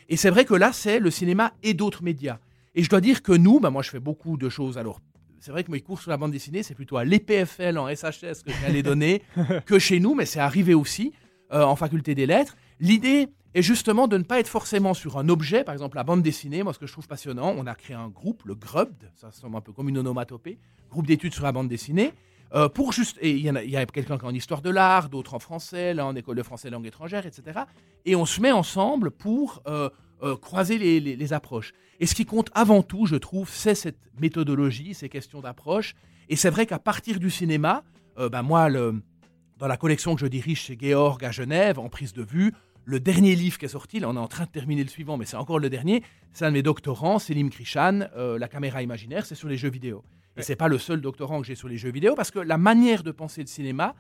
Et 0.09 0.17
c'est 0.17 0.31
vrai 0.31 0.45
que 0.45 0.55
là, 0.55 0.73
c'est 0.73 1.01
le 1.01 1.11
cinéma 1.11 1.53
et 1.65 1.75
d'autres 1.75 2.05
médias. 2.05 2.39
Et 2.77 2.85
je 2.85 2.89
dois 2.89 3.01
dire 3.01 3.23
que 3.23 3.33
nous, 3.33 3.59
bah, 3.59 3.71
moi, 3.71 3.83
je 3.83 3.91
fais 3.91 4.01
beaucoup 4.01 4.37
de 4.37 4.49
choses. 4.49 4.79
Alors, 4.79 5.01
c'est 5.41 5.51
vrai 5.51 5.65
que 5.65 5.73
mes 5.73 5.81
cours 5.81 6.01
sur 6.01 6.11
la 6.11 6.17
bande 6.17 6.31
dessinée, 6.31 6.63
c'est 6.63 6.77
plutôt 6.77 6.99
à 6.99 7.05
l'EPFL 7.05 7.79
en 7.79 7.89
SHS 7.89 8.45
que 8.45 8.53
je 8.53 8.59
viens 8.61 8.69
les 8.69 8.85
donner 8.85 9.23
que 9.67 9.81
chez 9.81 9.99
nous, 9.99 10.15
mais 10.15 10.25
c'est 10.25 10.39
arrivé 10.39 10.73
aussi 10.73 11.13
euh, 11.53 11.65
en 11.65 11.75
faculté 11.75 12.15
des 12.15 12.27
lettres. 12.27 12.57
L'idée 12.79 13.29
est 13.55 13.63
justement 13.63 14.07
de 14.07 14.17
ne 14.17 14.23
pas 14.23 14.39
être 14.39 14.49
forcément 14.49 14.95
sur 14.95 15.19
un 15.19 15.29
objet, 15.29 15.65
par 15.65 15.73
exemple 15.75 15.97
la 15.97 16.05
bande 16.05 16.23
dessinée. 16.23 16.63
Moi, 16.63 16.73
ce 16.73 16.79
que 16.79 16.87
je 16.87 16.93
trouve 16.93 17.09
passionnant, 17.09 17.53
on 17.59 17.67
a 17.67 17.75
créé 17.75 17.97
un 17.97 18.09
groupe, 18.09 18.45
le 18.45 18.55
GRUBD, 18.55 19.11
ça 19.17 19.33
semble 19.33 19.57
un 19.57 19.61
peu 19.61 19.73
comme 19.73 19.89
une 19.89 19.99
onomatopée, 19.99 20.59
groupe 20.91 21.09
d'études 21.09 21.35
sur 21.35 21.43
la 21.43 21.51
bande 21.51 21.69
dessinée, 21.69 22.13
euh, 22.55 22.69
pour 22.69 22.93
juste. 22.93 23.19
Et 23.21 23.31
il 23.31 23.41
y, 23.41 23.77
a, 23.77 23.87
quelqu'un 23.87 24.19
qui 24.19 24.25
est 24.25 24.29
en 24.29 24.35
histoire 24.35 24.63
de 24.63 24.71
l'art, 24.71 25.09
d'autres 25.09 25.35
en 25.35 25.39
français, 25.39 25.95
là 25.95 26.07
en 26.07 26.15
école 26.15 26.37
de 26.37 26.43
français 26.43 26.71
langue 26.71 26.87
étrangère, 26.87 27.27
etc. 27.27 27.61
Et 28.05 28.15
on 28.15 28.27
se 28.27 28.41
met 28.41 28.53
ensemble 28.53 29.11
pour 29.11 29.63
euh, 29.67 29.89
euh, 30.23 30.37
croiser 30.37 30.79
les, 30.79 31.33
approches. 31.33 31.73
Et 32.01 32.07
ce 32.07 32.15
qui 32.15 32.27
compte 32.27 32.51
avant 32.55 32.83
tout, 32.83 33.07
je 33.07 33.17
trouve, 33.17 33.49
c'est 33.51 33.75
cette 33.75 33.99
méthodologie, 34.21 34.95
ces 34.95 35.09
questions 35.09 35.41
d'approche. 35.41 35.95
Et 36.29 36.37
c'est 36.37 36.51
vrai 36.51 36.67
qu'à 36.67 36.79
partir 36.79 37.19
du 37.19 37.31
cinéma, 37.31 37.85
ben 38.17 38.43
moi, 38.43 38.71
dans 38.71 39.67
la 39.67 39.77
collection 39.77 40.15
que 40.15 40.21
je 40.21 40.27
dirige 40.27 40.61
chez 40.61 40.77
Georg 40.81 41.25
à 41.25 41.31
Genève, 41.31 41.79
en 41.79 41.89
prise 41.89 42.13
de 42.13 42.23
vue, 42.23 42.53
le 42.85 43.01
dernier 43.01 43.35
livre 43.35 43.59
qui 43.59 43.65
est 43.65 43.69
sorti, 43.69 44.01
là 44.01 44.09
on 44.09 44.17
est 44.17 44.21
en 44.21 44.29
train 44.29 44.45
de 44.45 44.51
terminer 44.51 44.83
le 44.83 44.89
suivant, 44.89 45.17
mais 45.17 45.25
c'est 45.25 45.37
encore 45.37 45.59
le 45.59 45.71
dernier, 45.71 46.03
c'est 46.33 46.45
un 46.45 46.49
de 46.49 46.55
mes 46.55 46.63
doctorants, 46.63 47.19
Selim 47.19 47.51
Krishan, 47.51 48.09
La 48.17 48.49
caméra 48.49 48.83
imaginaire, 48.83 49.27
c'est 49.27 49.35
sur 49.35 49.49
les 49.49 49.57
jeux 49.57 49.71
vidéo. 49.71 50.05
Et 50.37 50.43
c'est 50.43 50.57
pas 50.57 50.69
le 50.69 50.79
seul 50.79 51.01
doctorant 51.01 51.41
que 51.41 51.47
j'ai 51.47 51.55
sur 51.55 51.69
les 51.69 51.77
jeux 51.77 51.91
vidéo, 51.93 52.15
parce 52.15 52.31
que 52.31 52.39
la 52.39 52.57
manière 52.59 53.03
de 53.03 53.11
penser 53.11 53.41
le 53.43 53.47
cinéma 53.47 53.95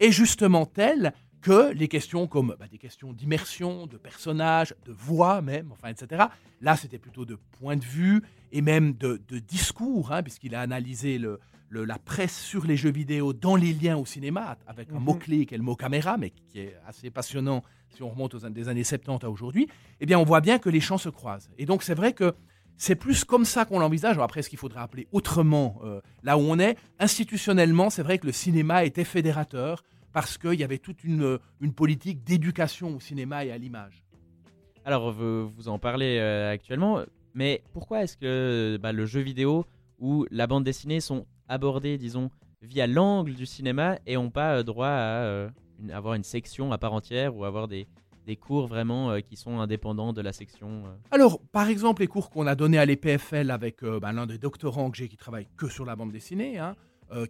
est 0.00 0.10
justement 0.12 0.66
telle 0.66 1.12
que 1.40 1.72
les 1.72 1.88
questions 1.88 2.26
comme 2.26 2.56
bah, 2.58 2.66
des 2.70 2.78
questions 2.78 3.12
d'immersion, 3.12 3.86
de 3.86 3.96
personnages, 3.96 4.74
de 4.84 4.92
voix 4.92 5.40
même, 5.40 5.70
enfin, 5.72 5.88
etc. 5.88 6.24
Là, 6.60 6.76
c'était 6.76 6.98
plutôt 6.98 7.24
de 7.24 7.38
point 7.60 7.76
de 7.76 7.84
vue 7.84 8.22
et 8.52 8.60
même 8.60 8.92
de, 8.94 9.20
de 9.28 9.38
discours, 9.38 10.12
hein, 10.12 10.22
puisqu'il 10.22 10.54
a 10.54 10.60
analysé 10.60 11.16
le, 11.18 11.38
le- 11.68 11.84
la 11.84 11.98
presse 11.98 12.36
sur 12.36 12.66
les 12.66 12.76
jeux 12.76 12.90
vidéo 12.90 13.32
dans 13.32 13.54
les 13.56 13.72
liens 13.72 13.96
au 13.96 14.04
cinéma, 14.04 14.58
avec 14.66 14.90
un 14.90 14.94
Mhm. 14.98 15.04
mot-clé 15.04 15.46
qui 15.46 15.54
est 15.54 15.58
le 15.58 15.62
mot 15.64 15.76
caméra, 15.76 16.16
mais 16.16 16.30
qui 16.30 16.58
est 16.60 16.74
assez 16.86 17.10
passionnant 17.10 17.62
si 17.94 18.02
on 18.02 18.10
remonte 18.10 18.34
aux 18.34 18.48
des 18.50 18.68
années 18.68 18.84
70 18.84 19.24
à 19.24 19.30
aujourd'hui, 19.30 19.68
eh 20.00 20.06
bien, 20.06 20.18
on 20.18 20.24
voit 20.24 20.40
bien 20.40 20.58
que 20.58 20.68
les 20.68 20.80
champs 20.80 20.98
se 20.98 21.08
croisent. 21.08 21.48
Et 21.56 21.66
donc, 21.66 21.82
c'est 21.82 21.94
vrai 21.94 22.12
que 22.12 22.34
c'est 22.78 22.94
plus 22.94 23.24
comme 23.24 23.44
ça 23.44 23.64
qu'on 23.64 23.78
l'envisage. 23.78 24.18
Après, 24.18 24.42
ce 24.42 24.48
qu'il 24.48 24.58
faudrait 24.58 24.80
appeler 24.80 25.06
autrement, 25.12 25.80
euh, 25.84 26.00
là 26.22 26.38
où 26.38 26.40
on 26.40 26.58
est, 26.58 26.76
institutionnellement, 26.98 27.90
c'est 27.90 28.02
vrai 28.02 28.18
que 28.18 28.26
le 28.26 28.32
cinéma 28.32 28.84
était 28.84 29.04
fédérateur 29.04 29.82
parce 30.12 30.38
qu'il 30.38 30.54
y 30.54 30.64
avait 30.64 30.78
toute 30.78 31.04
une, 31.04 31.38
une 31.60 31.74
politique 31.74 32.24
d'éducation 32.24 32.96
au 32.96 33.00
cinéma 33.00 33.44
et 33.44 33.52
à 33.52 33.58
l'image. 33.58 34.04
Alors, 34.88 35.12
vous, 35.12 35.68
en 35.68 35.78
parlez 35.78 36.16
euh, 36.18 36.50
actuellement, 36.50 37.02
mais 37.34 37.62
pourquoi 37.74 38.04
est-ce 38.04 38.16
que 38.16 38.78
bah, 38.80 38.92
le 38.92 39.04
jeu 39.04 39.20
vidéo 39.20 39.66
ou 39.98 40.24
la 40.30 40.46
bande 40.46 40.64
dessinée 40.64 41.00
sont 41.00 41.26
abordés, 41.46 41.98
disons, 41.98 42.30
via 42.62 42.86
l'angle 42.86 43.34
du 43.34 43.46
cinéma 43.46 43.98
et 44.06 44.14
n'ont 44.14 44.30
pas 44.30 44.56
euh, 44.56 44.62
droit 44.62 44.88
à 44.88 45.24
euh, 45.24 45.50
avoir 45.92 46.14
une 46.14 46.24
section 46.24 46.72
à 46.72 46.78
part 46.78 46.94
entière 46.94 47.36
ou 47.36 47.44
avoir 47.44 47.68
des, 47.68 47.86
des 48.28 48.36
cours 48.36 48.66
vraiment 48.66 49.10
euh, 49.10 49.20
qui 49.20 49.36
sont 49.36 49.58
indépendants 49.58 50.12
de 50.12 50.20
la 50.20 50.34
section 50.34 50.84
euh. 50.84 50.90
Alors, 51.10 51.40
par 51.50 51.68
exemple, 51.68 52.02
les 52.02 52.08
cours 52.08 52.28
qu'on 52.28 52.46
a 52.46 52.54
donnés 52.54 52.78
à 52.78 52.84
l'EPFL 52.84 53.50
avec 53.50 53.82
euh, 53.82 53.98
ben, 54.00 54.12
l'un 54.12 54.26
des 54.26 54.36
doctorants 54.36 54.90
que 54.90 54.98
j'ai 54.98 55.08
qui 55.08 55.16
travaille 55.16 55.48
que 55.56 55.66
sur 55.66 55.86
la 55.86 55.96
bande 55.96 56.12
dessinée, 56.12 56.58
hein, 56.58 56.76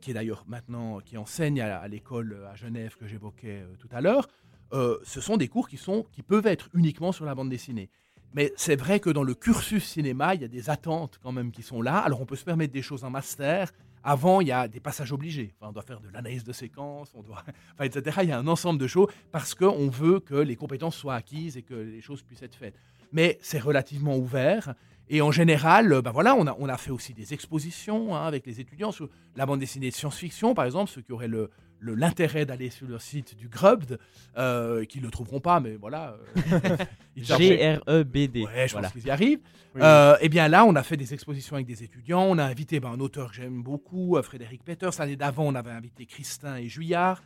qui 0.01 0.11
est 0.11 0.15
d'ailleurs 0.15 0.45
maintenant, 0.49 0.99
qui 0.99 1.17
enseigne 1.17 1.61
à, 1.61 1.79
à 1.79 1.87
l'école 1.87 2.45
à 2.51 2.57
Genève 2.57 2.97
que 2.97 3.07
j'évoquais 3.07 3.65
tout 3.79 3.87
à 3.93 4.01
l'heure, 4.01 4.27
ce 4.73 5.21
sont 5.21 5.37
des 5.37 5.47
cours 5.47 5.69
qui, 5.69 5.77
sont, 5.77 6.05
qui 6.11 6.23
peuvent 6.23 6.49
être 6.49 6.69
uniquement 6.75 7.13
sur 7.13 7.25
la 7.25 7.37
bande 7.37 7.49
dessinée. 7.49 7.89
Mais 8.35 8.53
c'est 8.57 8.75
vrai 8.75 8.99
que 8.99 9.09
dans 9.09 9.23
le 9.23 9.35
cursus 9.35 9.85
cinéma, 9.85 10.35
il 10.35 10.43
y 10.43 10.45
a 10.45 10.49
des 10.49 10.69
attentes 10.69 11.21
quand 11.23 11.31
même 11.31 11.53
qui 11.53 11.63
sont 11.63 11.81
là. 11.81 11.99
Alors 11.99 12.21
on 12.21 12.27
peut 12.27 12.35
se 12.35 12.45
permettre 12.45 12.73
des 12.73 12.83
choses 12.83 13.05
en 13.05 13.11
master. 13.11 13.71
Avant, 14.05 14.41
il 14.41 14.49
y 14.49 14.53
a 14.53 14.69
des 14.69 14.81
passages 14.81 15.13
obligés. 15.13 15.53
Enfin, 15.59 15.71
on 15.71 15.73
doit 15.73 15.83
faire 15.83 16.01
de 16.01 16.09
l'analyse 16.09 16.45
de 16.45 16.53
séquence, 16.53 17.13
on 17.15 17.23
doit, 17.23 17.43
enfin, 17.75 17.85
etc. 17.85 18.19
Il 18.23 18.29
y 18.29 18.33
a 18.33 18.39
un 18.39 18.47
ensemble 18.47 18.79
de 18.79 18.87
choses 18.87 19.09
parce 19.33 19.55
qu'on 19.55 19.89
veut 19.89 20.21
que 20.21 20.35
les 20.35 20.57
compétences 20.57 20.97
soient 20.97 21.15
acquises 21.15 21.57
et 21.57 21.63
que 21.63 21.75
les 21.75 22.01
choses 22.01 22.23
puissent 22.23 22.43
être 22.43 22.55
faites. 22.57 22.75
Mais 23.13 23.39
c'est 23.41 23.59
relativement 23.61 24.17
ouvert. 24.17 24.75
Et 25.11 25.23
en 25.23 25.31
général, 25.33 26.03
ben 26.03 26.11
voilà, 26.11 26.35
on 26.35 26.47
a, 26.47 26.55
on 26.59 26.69
a 26.69 26.77
fait 26.77 26.91
aussi 26.91 27.15
des 27.15 27.33
expositions 27.33 28.15
hein, 28.15 28.27
avec 28.27 28.45
les 28.47 28.61
étudiants 28.61 28.93
sur 28.93 29.09
la 29.37 29.47
bande 29.47 29.61
dessinée 29.61 29.89
de 29.89 29.95
science-fiction, 29.95 30.55
par 30.55 30.67
exemple, 30.67 30.91
ceux 30.91 31.01
qui 31.01 31.13
auraient 31.13 31.29
le- 31.29 31.51
l'intérêt 31.81 32.45
d'aller 32.47 32.71
sur 32.71 32.87
le 32.87 32.99
site 32.99 33.37
du 33.37 33.49
Grubd, 33.49 33.99
euh, 34.37 34.85
qui 34.85 34.99
ne 34.99 35.05
le 35.05 35.11
trouveront 35.11 35.41
pas, 35.41 35.61
mais 35.61 35.77
voilà. 35.77 36.17
euh, 36.53 36.77
G-R-E-B-D. 37.17 38.45
Ouais, 38.45 38.69
je 38.69 38.73
voilà. 38.73 38.89
pense 38.89 38.93
qu'ils 38.97 39.07
y 39.07 39.11
arrivent. 39.11 39.41
Oui. 39.75 39.81
Euh, 39.83 40.17
eh 40.21 40.29
bien 40.29 40.49
là, 40.49 40.65
on 40.65 40.75
a 40.77 40.83
fait 40.83 40.97
des 40.97 41.15
expositions 41.15 41.57
avec 41.57 41.67
des 41.67 41.83
étudiants. 41.83 42.23
On 42.23 42.39
a 42.39 42.45
invité 42.45 42.81
ben, 42.81 42.91
un 42.91 43.01
auteur 43.01 43.31
que 43.31 43.37
j'aime 43.37 43.63
beaucoup, 43.63 44.17
euh, 44.17 44.23
Frédéric 44.23 44.65
Peters. 44.65 44.91
L'année 44.99 45.17
d'avant, 45.17 45.45
on 45.47 45.55
avait 45.55 45.71
invité 45.71 46.07
Christin 46.07 46.57
et 46.57 46.69
Juillard, 46.69 47.23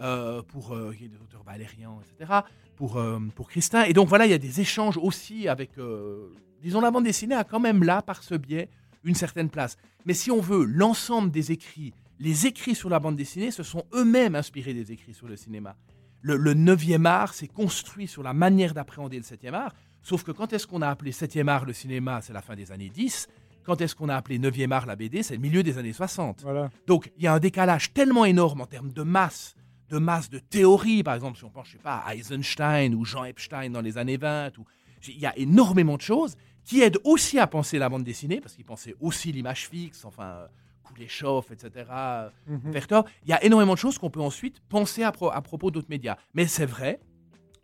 euh, 0.00 0.42
pour, 0.42 0.74
euh, 0.74 0.94
qui 0.96 1.06
est 1.06 1.08
des 1.08 1.16
auteurs 1.16 1.42
valérians, 1.42 2.00
etc., 2.02 2.40
pour, 2.76 2.98
euh, 2.98 3.18
pour 3.34 3.48
Christin. 3.48 3.84
Et 3.84 3.92
donc 3.92 4.08
voilà, 4.08 4.26
il 4.26 4.30
y 4.30 4.34
a 4.34 4.38
des 4.38 4.60
échanges 4.60 4.98
aussi 4.98 5.48
avec, 5.48 5.70
disons, 6.62 6.80
la 6.80 6.90
bande 6.90 7.04
dessinée 7.04 7.34
a 7.34 7.44
quand 7.44 7.60
même 7.60 7.82
là, 7.82 8.02
par 8.02 8.22
ce 8.22 8.34
biais, 8.34 8.68
une 9.04 9.14
certaine 9.14 9.48
place. 9.48 9.76
Mais 10.04 10.12
si 10.12 10.30
on 10.30 10.40
veut, 10.40 10.64
l'ensemble 10.64 11.30
des 11.30 11.52
écrits, 11.52 11.94
les 12.18 12.46
écrits 12.46 12.74
sur 12.74 12.88
la 12.88 12.98
bande 12.98 13.16
dessinée, 13.16 13.50
se 13.50 13.62
sont 13.62 13.84
eux-mêmes 13.94 14.34
inspirés 14.34 14.74
des 14.74 14.92
écrits 14.92 15.14
sur 15.14 15.28
le 15.28 15.36
cinéma. 15.36 15.76
Le, 16.22 16.36
le 16.36 16.54
9e 16.54 17.04
art 17.04 17.34
s'est 17.34 17.48
construit 17.48 18.08
sur 18.08 18.22
la 18.22 18.32
manière 18.32 18.74
d'appréhender 18.74 19.16
le 19.16 19.22
7e 19.22 19.52
art. 19.52 19.74
Sauf 20.02 20.22
que 20.22 20.32
quand 20.32 20.52
est-ce 20.52 20.66
qu'on 20.66 20.82
a 20.82 20.88
appelé 20.88 21.12
7e 21.12 21.48
art 21.48 21.64
le 21.64 21.72
cinéma 21.72 22.20
C'est 22.22 22.32
la 22.32 22.42
fin 22.42 22.56
des 22.56 22.72
années 22.72 22.90
10. 22.90 23.28
Quand 23.64 23.80
est-ce 23.80 23.94
qu'on 23.96 24.08
a 24.08 24.16
appelé 24.16 24.38
9e 24.38 24.70
art 24.70 24.86
la 24.86 24.96
BD 24.96 25.22
C'est 25.22 25.34
le 25.34 25.40
milieu 25.40 25.62
des 25.62 25.78
années 25.78 25.92
60. 25.92 26.42
Voilà. 26.42 26.70
Donc 26.86 27.10
il 27.16 27.24
y 27.24 27.26
a 27.26 27.34
un 27.34 27.40
décalage 27.40 27.92
tellement 27.92 28.24
énorme 28.24 28.60
en 28.60 28.66
termes 28.66 28.92
de 28.92 29.02
masse, 29.02 29.56
de 29.88 29.98
masse 29.98 30.30
de 30.30 30.38
théorie, 30.38 31.02
par 31.02 31.14
exemple, 31.14 31.38
si 31.38 31.44
on 31.44 31.50
pense, 31.50 31.66
je 31.66 31.72
sais 31.72 31.78
pas, 31.78 31.98
à 32.06 32.14
Eisenstein 32.14 32.94
ou 32.94 33.04
Jean 33.04 33.24
Epstein 33.24 33.70
dans 33.70 33.80
les 33.80 33.98
années 33.98 34.16
20, 34.16 34.58
ou, 34.58 34.64
il 35.08 35.18
y 35.18 35.26
a 35.26 35.36
énormément 35.36 35.96
de 35.96 36.02
choses 36.02 36.34
qui 36.64 36.80
aident 36.82 36.98
aussi 37.04 37.38
à 37.38 37.46
penser 37.46 37.78
la 37.78 37.88
bande 37.88 38.04
dessinée, 38.04 38.40
parce 38.40 38.54
qu'ils 38.54 38.64
pensaient 38.64 38.94
aussi 39.00 39.30
l'image 39.30 39.68
fixe, 39.68 40.04
enfin, 40.04 40.46
Kuleshov, 40.94 41.46
etc.. 41.52 41.84
Vertor. 42.46 43.04
Il 43.24 43.30
y 43.30 43.32
a 43.32 43.42
énormément 43.44 43.74
de 43.74 43.78
choses 43.78 43.98
qu'on 43.98 44.10
peut 44.10 44.20
ensuite 44.20 44.60
penser 44.68 45.02
à, 45.02 45.12
pro- 45.12 45.30
à 45.30 45.40
propos 45.42 45.70
d'autres 45.70 45.90
médias. 45.90 46.16
Mais 46.34 46.46
c'est 46.46 46.66
vrai 46.66 47.00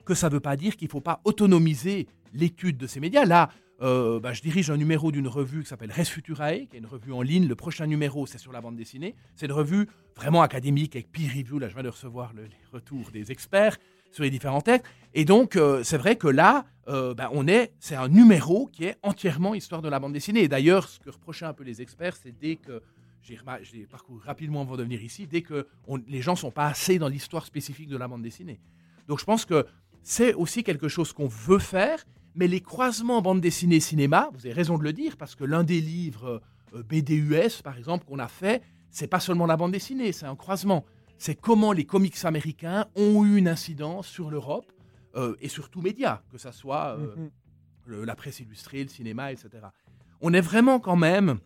que 0.04 0.14
ça 0.14 0.28
ne 0.28 0.34
veut 0.34 0.40
pas 0.40 0.56
dire 0.56 0.76
qu'il 0.76 0.86
ne 0.86 0.90
faut 0.90 1.00
pas 1.00 1.20
autonomiser 1.24 2.06
l'étude 2.34 2.76
de 2.78 2.86
ces 2.86 2.98
médias. 3.00 3.24
Là, 3.24 3.50
euh, 3.82 4.20
bah, 4.20 4.32
je 4.32 4.42
dirige 4.42 4.70
un 4.70 4.76
numéro 4.76 5.10
d'une 5.12 5.28
revue 5.28 5.62
qui 5.62 5.68
s'appelle 5.68 5.90
Res 5.92 6.04
Futurae, 6.08 6.66
qui 6.68 6.76
est 6.76 6.78
une 6.78 6.86
revue 6.86 7.12
en 7.12 7.22
ligne. 7.22 7.46
Le 7.48 7.56
prochain 7.56 7.86
numéro, 7.86 8.26
c'est 8.26 8.38
sur 8.38 8.52
la 8.52 8.60
bande 8.60 8.76
dessinée. 8.76 9.14
C'est 9.36 9.46
une 9.46 9.52
revue 9.52 9.88
vraiment 10.16 10.42
académique 10.42 10.94
avec 10.96 11.10
peer 11.10 11.28
review. 11.28 11.58
Là, 11.58 11.68
je 11.68 11.74
viens 11.74 11.82
de 11.82 11.88
recevoir 11.88 12.32
le- 12.32 12.44
les 12.44 12.50
retours 12.72 13.10
des 13.12 13.30
experts 13.32 13.76
sur 14.12 14.22
les 14.24 14.30
différents 14.30 14.60
textes. 14.60 14.86
Et 15.14 15.24
donc, 15.24 15.56
euh, 15.56 15.82
c'est 15.84 15.96
vrai 15.98 16.16
que 16.16 16.28
là, 16.28 16.64
euh, 16.88 17.14
bah, 17.14 17.30
on 17.32 17.46
est, 17.48 17.72
c'est 17.80 17.94
un 17.96 18.08
numéro 18.08 18.66
qui 18.66 18.84
est 18.84 18.96
entièrement 19.02 19.54
histoire 19.54 19.82
de 19.82 19.88
la 19.88 19.98
bande 19.98 20.12
dessinée. 20.12 20.40
Et 20.42 20.48
d'ailleurs, 20.48 20.88
ce 20.88 21.00
que 21.00 21.10
reprochaient 21.10 21.46
un 21.46 21.54
peu 21.54 21.64
les 21.64 21.80
experts, 21.80 22.16
c'est 22.16 22.36
dès 22.38 22.56
que 22.56 22.82
j'ai 23.22 23.86
parcouru 23.86 24.20
rapidement 24.24 24.62
avant 24.62 24.76
de 24.76 24.82
venir 24.82 25.02
ici, 25.02 25.26
dès 25.26 25.42
que 25.42 25.66
on- 25.86 25.98
les 26.08 26.20
gens 26.22 26.36
sont 26.36 26.50
pas 26.50 26.66
assez 26.66 26.98
dans 26.98 27.08
l'histoire 27.08 27.46
spécifique 27.46 27.88
de 27.88 27.96
la 27.96 28.08
bande 28.08 28.22
dessinée. 28.22 28.60
Donc, 29.08 29.20
je 29.20 29.24
pense 29.24 29.44
que 29.44 29.66
c'est 30.02 30.34
aussi 30.34 30.62
quelque 30.64 30.88
chose 30.88 31.12
qu'on 31.12 31.28
veut 31.28 31.58
faire, 31.58 32.04
mais 32.34 32.48
les 32.48 32.60
croisements 32.60 33.22
bande 33.22 33.40
dessinée 33.40 33.80
cinéma, 33.80 34.30
vous 34.32 34.46
avez 34.46 34.52
raison 34.54 34.76
de 34.78 34.82
le 34.84 34.92
dire, 34.92 35.16
parce 35.16 35.34
que 35.34 35.44
l'un 35.44 35.64
des 35.64 35.80
livres 35.80 36.42
euh, 36.74 36.82
BDUS, 36.82 37.62
par 37.62 37.76
exemple, 37.78 38.04
qu'on 38.06 38.18
a 38.18 38.28
fait, 38.28 38.62
c'est 38.90 39.06
pas 39.06 39.20
seulement 39.20 39.46
la 39.46 39.56
bande 39.56 39.72
dessinée, 39.72 40.12
c'est 40.12 40.26
un 40.26 40.36
croisement. 40.36 40.84
C'est 41.18 41.34
comment 41.34 41.72
les 41.72 41.84
comics 41.84 42.24
américains 42.24 42.86
ont 42.96 43.24
eu 43.24 43.36
une 43.36 43.46
incidence 43.48 44.08
sur 44.08 44.30
l'Europe 44.30 44.72
euh, 45.14 45.36
et 45.40 45.48
sur 45.48 45.68
tout 45.68 45.82
média, 45.82 46.22
que 46.32 46.38
ça 46.38 46.50
soit 46.52 46.96
euh, 46.98 47.14
Mhm. 47.16 47.30
le- 47.86 48.04
la 48.04 48.16
presse 48.16 48.40
illustrée, 48.40 48.82
le 48.82 48.88
cinéma, 48.88 49.30
etc. 49.30 49.50
On 50.22 50.32
est 50.32 50.40
vraiment 50.40 50.80
quand 50.80 50.96
même 50.96 51.38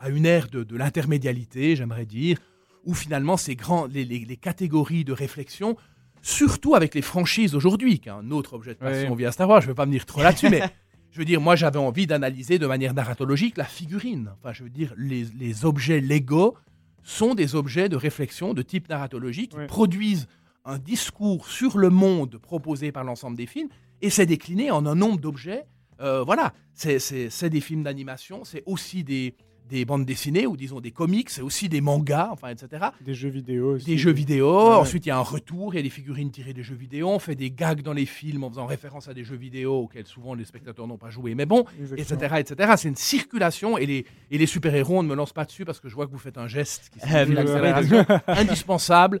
à 0.00 0.08
une 0.08 0.26
ère 0.26 0.48
de, 0.48 0.64
de 0.64 0.76
l'intermédialité, 0.76 1.76
j'aimerais 1.76 2.06
dire, 2.06 2.38
où 2.84 2.94
finalement 2.94 3.36
ces 3.36 3.54
grands, 3.54 3.86
les, 3.86 4.04
les- 4.04 4.24
les 4.24 4.36
catégories 4.36 5.04
de 5.04 5.12
réflexion, 5.12 5.76
surtout 6.22 6.74
avec 6.74 6.94
les 6.94 7.02
franchises 7.02 7.54
aujourd'hui, 7.54 7.98
qui 8.00 8.08
est 8.08 8.12
un 8.12 8.30
autre 8.30 8.54
objet 8.54 8.74
de 8.74 8.78
passion 8.78 9.10
Ouais. 9.10 9.16
via 9.16 9.32
Star 9.32 9.48
Wars, 9.48 9.60
je 9.60 9.66
ne 9.66 9.70
vais 9.72 9.74
pas 9.76 9.84
venir 9.84 10.04
trop 10.06 10.22
là-dessus, 10.22 10.48
mais 10.50 10.62
je 11.10 11.18
veux 11.18 11.24
dire, 11.24 11.40
moi 11.40 11.56
j'avais 11.56 11.78
envie 11.78 12.06
d'analyser 12.06 12.58
de 12.58 12.66
manière 12.66 12.94
narratologique 12.94 13.56
la 13.56 13.64
figurine. 13.64 14.32
Enfin, 14.38 14.52
je 14.52 14.64
veux 14.64 14.70
dire, 14.70 14.92
les, 14.96 15.24
les 15.38 15.64
objets 15.64 16.00
Lego 16.00 16.56
sont 17.02 17.34
des 17.34 17.54
objets 17.54 17.88
de 17.88 17.96
réflexion 17.96 18.52
de 18.54 18.62
type 18.62 18.88
narratologique 18.88 19.50
qui 19.52 19.66
produisent 19.66 20.26
un 20.66 20.78
discours 20.78 21.46
sur 21.48 21.78
le 21.78 21.88
monde 21.90 22.36
proposé 22.38 22.92
par 22.92 23.04
l'ensemble 23.04 23.36
des 23.36 23.46
films 23.46 23.68
et 24.02 24.10
c'est 24.10 24.26
décliné 24.26 24.70
en 24.70 24.84
un 24.86 24.94
nombre 24.94 25.18
d'objets. 25.18 25.64
Euh, 26.00 26.22
voilà, 26.22 26.52
c'est 26.74 27.48
des 27.50 27.60
films 27.60 27.82
d'animation, 27.82 28.44
c'est 28.44 28.62
aussi 28.66 29.02
des, 29.04 29.34
des 29.70 29.84
bandes 29.84 30.04
dessinées 30.04 30.46
ou 30.46 30.56
disons 30.56 30.80
des 30.80 30.90
comics, 30.90 31.30
c'est 31.30 31.40
aussi 31.42 31.68
des 31.68 31.80
mangas, 31.80 32.28
enfin, 32.32 32.48
etc. 32.48 32.86
Des 33.00 33.14
jeux 33.14 33.28
vidéo 33.30 33.76
aussi. 33.76 33.86
Des 33.86 33.96
jeux 33.96 34.10
vidéo, 34.12 34.46
Ouais. 34.70 34.74
ensuite 34.76 35.06
il 35.06 35.10
y 35.10 35.12
a 35.12 35.16
un 35.16 35.20
retour, 35.22 35.72
il 35.72 35.76
y 35.76 35.80
a 35.80 35.82
des 35.82 35.88
figurines 35.90 36.30
tirées 36.30 36.52
des 36.52 36.62
jeux 36.62 36.74
vidéo, 36.74 37.08
on 37.08 37.18
fait 37.18 37.34
des 37.36 37.50
gags 37.50 37.80
dans 37.82 37.92
les 37.92 38.04
films 38.06 38.44
en 38.44 38.50
faisant 38.50 38.66
référence 38.66 39.08
à 39.08 39.14
des 39.14 39.24
jeux 39.24 39.36
vidéo 39.36 39.74
auxquels 39.84 40.06
souvent 40.06 40.34
les 40.34 40.44
spectateurs 40.44 40.86
n'ont 40.86 40.98
pas 40.98 41.10
joué. 41.10 41.34
Mais 41.34 41.46
bon, 41.46 41.64
Exactement. 41.80 42.18
etc. 42.18 42.34
etc. 42.52 42.72
C'est 42.76 42.88
une 42.88 42.96
circulation 42.96 43.78
et 43.78 43.86
les, 43.86 44.04
et 44.30 44.38
les 44.38 44.46
super-héros, 44.46 44.98
on 44.98 45.02
ne 45.02 45.08
me 45.08 45.14
lance 45.14 45.32
pas 45.32 45.44
dessus 45.44 45.64
parce 45.64 45.80
que 45.80 45.88
je 45.88 45.94
vois 45.94 46.06
que 46.06 46.12
vous 46.12 46.18
faites 46.18 46.36
un 46.38 46.48
geste 46.48 46.90
qui 46.90 46.98
Euh, 46.98 47.24
signifie 47.24 47.28
oui, 47.30 47.34
l'accélération 47.36 48.04
indispensable. 48.26 49.20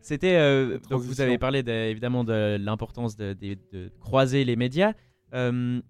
C'était 0.00 0.36
euh, 0.36 0.78
donc 0.90 1.02
vous 1.02 1.20
avez 1.20 1.38
parlé 1.38 1.62
de- 1.62 1.72
évidemment 1.90 2.22
de 2.24 2.56
l'importance 2.60 3.16
de, 3.16 3.32
de- 3.32 3.58
de 3.72 3.90
croiser 4.00 4.44
les 4.44 4.54
médias. 4.56 4.92
Euh, 5.34 5.80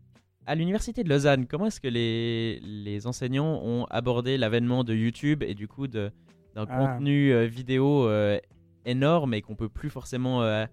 à 0.46 0.54
l'université 0.54 1.02
de 1.04 1.08
Lausanne, 1.08 1.46
comment 1.46 1.66
est-ce 1.66 1.80
que 1.80 1.88
les, 1.88 2.60
les 2.60 3.06
enseignants 3.06 3.60
ont 3.62 3.84
abordé 3.90 4.38
l'avènement 4.38 4.84
de 4.84 4.94
YouTube 4.94 5.42
et 5.42 5.54
du 5.54 5.68
coup 5.68 5.86
d'un 5.88 6.10
Ah. 6.56 6.64
contenu 6.66 7.32
euh, 7.32 7.46
vidéo 7.46 8.08
euh, 8.08 8.38
énorme 8.84 9.34
et 9.34 9.42
qu'on 9.42 9.56
peut 9.56 9.68
plus 9.68 9.90
forcément 9.90 10.42
euh, 10.42 10.64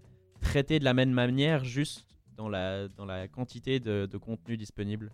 traiter 0.41 0.79
de 0.79 0.85
la 0.85 0.93
même 0.93 1.11
manière 1.11 1.65
juste 1.65 2.05
dans 2.37 2.47
la, 2.49 2.87
dans 2.87 3.05
la 3.05 3.27
quantité 3.27 3.79
de, 3.79 4.05
de 4.05 4.17
contenu 4.17 4.55
disponible? 4.57 5.11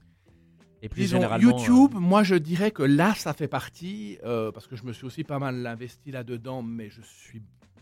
Et 0.81 0.87
plus 0.89 1.01
Disons, 1.01 1.17
généralement, 1.17 1.49
euh, 1.49 1.51
YouTube, 1.59 1.91
moi 1.95 2.23
je 2.23 2.35
dirais 2.35 2.71
que 2.71 2.83
là, 2.83 3.13
ça 3.15 3.33
fait 3.33 3.47
partie, 3.49 4.17
euh, 4.23 4.51
parce 4.51 4.67
que 4.67 4.75
je 4.77 4.83
me 4.85 4.93
suis 4.93 5.05
aussi 5.05 5.23
pas 5.23 5.39
mal 5.39 5.65
investi 5.65 6.11
là-dedans, 6.11 6.61
mais 6.61 6.89
je 6.89 7.01
suis 7.01 7.41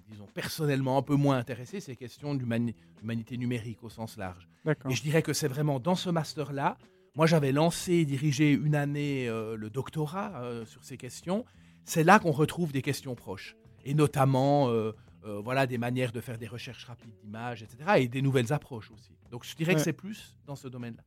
disons, 0.09 0.27
personnellement 0.33 0.97
un 0.97 1.01
peu 1.01 1.15
moins 1.15 1.37
intéressé, 1.37 1.79
c'est 1.79 1.91
les 1.91 1.97
questions 1.97 2.33
d'humani- 2.35 2.75
d'humanité 2.99 3.37
numérique 3.37 3.83
au 3.83 3.89
sens 3.89 4.17
large. 4.17 4.47
Et 4.89 4.95
je 4.95 5.01
dirais 5.01 5.21
que 5.21 5.33
c'est 5.33 5.47
vraiment 5.47 5.79
dans 5.79 5.95
ce 5.95 6.09
master-là. 6.09 6.77
Moi, 7.15 7.25
j'avais 7.25 7.51
lancé 7.51 7.93
et 7.93 8.05
dirigé 8.05 8.51
une 8.51 8.75
année 8.75 9.27
euh, 9.27 9.55
le 9.55 9.69
doctorat 9.69 10.41
euh, 10.43 10.65
sur 10.65 10.83
ces 10.83 10.97
questions. 10.97 11.45
C'est 11.85 12.03
là 12.03 12.19
qu'on 12.19 12.31
retrouve 12.31 12.71
des 12.71 12.81
questions 12.81 13.15
proches. 13.15 13.55
Et 13.85 13.93
notamment, 13.93 14.69
euh, 14.69 14.91
euh, 15.25 15.39
voilà, 15.39 15.65
des 15.67 15.77
manières 15.77 16.11
de 16.11 16.21
faire 16.21 16.37
des 16.37 16.47
recherches 16.47 16.85
rapides 16.85 17.15
d'images, 17.23 17.63
etc. 17.63 17.77
Et 17.97 18.07
des 18.07 18.21
nouvelles 18.21 18.51
approches 18.53 18.91
aussi. 18.91 19.15
Donc, 19.31 19.45
je 19.45 19.55
dirais 19.55 19.73
que 19.73 19.81
c'est 19.81 19.93
plus 19.93 20.37
dans 20.45 20.55
ce 20.55 20.67
domaine-là. 20.67 21.03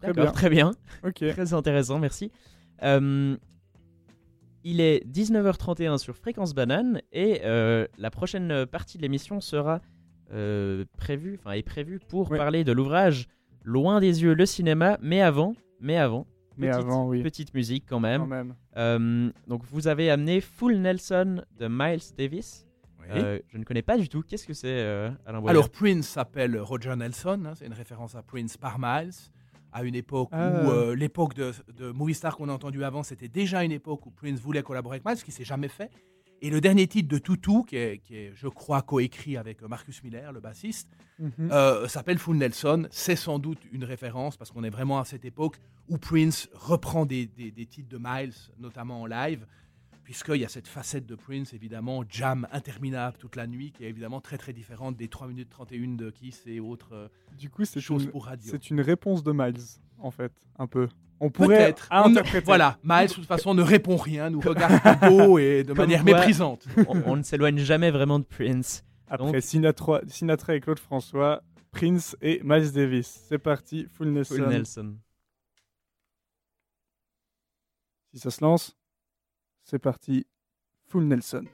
Très 0.00 0.08
D'accord, 0.12 0.24
bien. 0.24 0.32
très 0.32 0.50
bien. 0.50 0.74
Très 1.32 1.54
intéressant, 1.54 1.98
merci. 1.98 2.30
Euh, 2.82 3.36
il 4.64 4.80
est 4.80 5.06
19h31 5.06 5.98
sur 5.98 6.16
Fréquence 6.16 6.54
Banane 6.54 7.00
et 7.12 7.42
euh, 7.44 7.86
la 7.98 8.10
prochaine 8.10 8.66
partie 8.66 8.96
de 8.98 9.02
l'émission 9.02 9.40
sera 9.40 9.80
euh, 10.32 10.84
prévue, 10.96 11.38
enfin 11.38 11.52
est 11.52 11.62
prévue 11.62 12.00
pour 12.08 12.30
Ouais. 12.30 12.38
parler 12.38 12.64
de 12.64 12.72
l'ouvrage 12.72 13.26
Loin 13.62 13.98
des 14.00 14.22
yeux 14.22 14.34
le 14.34 14.44
cinéma, 14.46 14.98
mais 15.00 15.22
avant, 15.22 15.54
mais 15.80 15.96
avant, 15.96 16.26
Mais 16.58 16.68
petite, 16.68 16.82
avant, 16.84 17.08
oui. 17.08 17.22
petite 17.22 17.54
musique 17.54 17.84
quand 17.88 17.96
Quand 17.96 18.00
même. 18.00 18.26
même. 18.26 18.54
Euh, 18.76 19.30
donc 19.48 19.62
vous 19.64 19.86
avez 19.88 20.10
amené 20.10 20.40
Full 20.42 20.76
Nelson 20.76 21.42
de 21.58 21.66
Miles 21.68 22.02
Davis. 22.18 22.66
Euh, 23.10 23.38
je 23.48 23.58
ne 23.58 23.64
connais 23.64 23.82
pas 23.82 23.96
du 23.98 24.08
tout. 24.08 24.22
Qu'est-ce 24.22 24.46
que 24.46 24.54
c'est, 24.54 24.66
euh, 24.68 25.10
Alain 25.26 25.40
Boyer? 25.40 25.50
Alors, 25.50 25.68
Prince 25.70 26.08
s'appelle 26.08 26.58
Roger 26.58 26.94
Nelson. 26.96 27.42
hein, 27.46 27.52
c'est 27.54 27.66
une 27.66 27.72
référence 27.74 28.14
à 28.14 28.22
Prince 28.22 28.56
par 28.56 28.78
Miles. 28.78 29.12
À 29.74 29.82
une 29.84 29.94
époque 29.96 30.28
Ah. 30.32 30.62
où 30.64 30.70
euh, 30.70 30.94
l'époque 30.94 31.34
de, 31.34 31.52
de 31.76 31.90
Movie 31.90 32.14
Star 32.14 32.36
qu'on 32.36 32.48
a 32.48 32.52
entendu 32.52 32.82
avant, 32.84 33.02
c'était 33.02 33.28
déjà 33.28 33.62
une 33.64 33.72
époque 33.72 34.06
où 34.06 34.10
Prince 34.10 34.40
voulait 34.40 34.62
collaborer 34.62 34.94
avec 34.96 35.04
Miles, 35.04 35.16
ce 35.18 35.24
qui 35.24 35.32
s'est 35.32 35.44
jamais 35.44 35.68
fait. 35.68 35.90
Et 36.42 36.50
le 36.50 36.60
dernier 36.60 36.86
titre 36.86 37.08
de 37.08 37.18
Tutu, 37.18 37.64
qui 37.66 37.76
est, 37.76 37.98
qui 37.98 38.16
est, 38.16 38.32
je 38.34 38.48
crois, 38.48 38.82
coécrit 38.82 39.36
avec 39.36 39.62
Marcus 39.62 40.02
Miller, 40.04 40.32
le 40.32 40.40
bassiste, 40.40 40.88
Mhm. 41.18 41.48
euh, 41.50 41.88
s'appelle 41.88 42.18
Full 42.18 42.36
Nelson. 42.36 42.86
C'est 42.90 43.16
sans 43.16 43.38
doute 43.38 43.58
une 43.72 43.84
référence 43.84 44.36
parce 44.36 44.50
qu'on 44.50 44.62
est 44.64 44.70
vraiment 44.70 44.98
à 45.00 45.04
cette 45.04 45.24
époque 45.24 45.56
où 45.88 45.98
Prince 45.98 46.48
reprend 46.54 47.04
des, 47.06 47.26
des- 47.26 47.50
des 47.50 47.66
titres 47.66 47.88
de 47.88 47.98
Miles, 48.00 48.34
notamment 48.58 49.02
en 49.02 49.06
live, 49.06 49.46
puisqu'il 50.04 50.36
y 50.36 50.44
a 50.44 50.48
cette 50.48 50.68
facette 50.68 51.06
de 51.06 51.14
Prince, 51.16 51.52
évidemment, 51.54 52.04
jam 52.08 52.46
interminable 52.52 53.16
toute 53.18 53.34
la 53.36 53.46
nuit, 53.46 53.72
qui 53.72 53.84
est 53.84 53.88
évidemment 53.88 54.20
très 54.20 54.38
très 54.38 54.52
différente 54.52 54.96
des 54.96 55.08
3 55.08 55.26
minutes 55.28 55.48
31 55.50 55.96
de 55.96 56.10
Kiss 56.10 56.42
et 56.46 56.60
autres 56.60 56.92
euh, 56.92 57.08
Du 57.38 57.50
coup, 57.50 57.64
c'est 57.64 57.80
choses 57.80 58.04
une, 58.04 58.10
pour 58.10 58.26
radio. 58.26 58.50
c'est 58.50 58.70
une 58.70 58.80
réponse 58.80 59.22
de 59.24 59.32
Miles, 59.32 59.60
en 59.98 60.10
fait, 60.10 60.32
un 60.58 60.66
peu. 60.66 60.88
On 61.20 61.30
pourrait 61.30 61.74
interpréter. 61.90 62.44
Voilà, 62.44 62.78
Miles, 62.84 63.08
de 63.08 63.14
toute 63.14 63.24
façon, 63.26 63.54
ne 63.54 63.62
répond 63.62 63.96
rien, 63.96 64.30
nous 64.30 64.40
regarde 64.40 64.74
de 65.00 65.08
haut 65.08 65.38
et 65.38 65.62
de 65.62 65.68
Comme 65.72 65.78
manière 65.86 66.04
quoi- 66.04 66.14
méprisante. 66.18 66.66
on, 66.88 67.02
on 67.06 67.16
ne 67.16 67.22
s'éloigne 67.22 67.58
jamais 67.58 67.90
vraiment 67.90 68.18
de 68.18 68.24
Prince. 68.24 68.84
Après 69.08 69.32
Donc- 69.32 69.42
Sinatra, 69.42 70.00
Sinatra 70.06 70.54
et 70.56 70.60
Claude 70.60 70.78
François, 70.78 71.42
Prince 71.70 72.16
et 72.20 72.40
Miles 72.44 72.72
Davis. 72.72 73.24
C'est 73.28 73.38
parti, 73.38 73.86
Full 73.90 74.08
Nelson. 74.10 74.34
Full 74.34 74.48
Nelson. 74.48 74.96
Si 78.12 78.20
ça 78.20 78.30
se 78.30 78.44
lance, 78.44 78.76
c'est 79.64 79.78
parti, 79.78 80.26
Full 80.88 81.04
Nelson. 81.04 81.44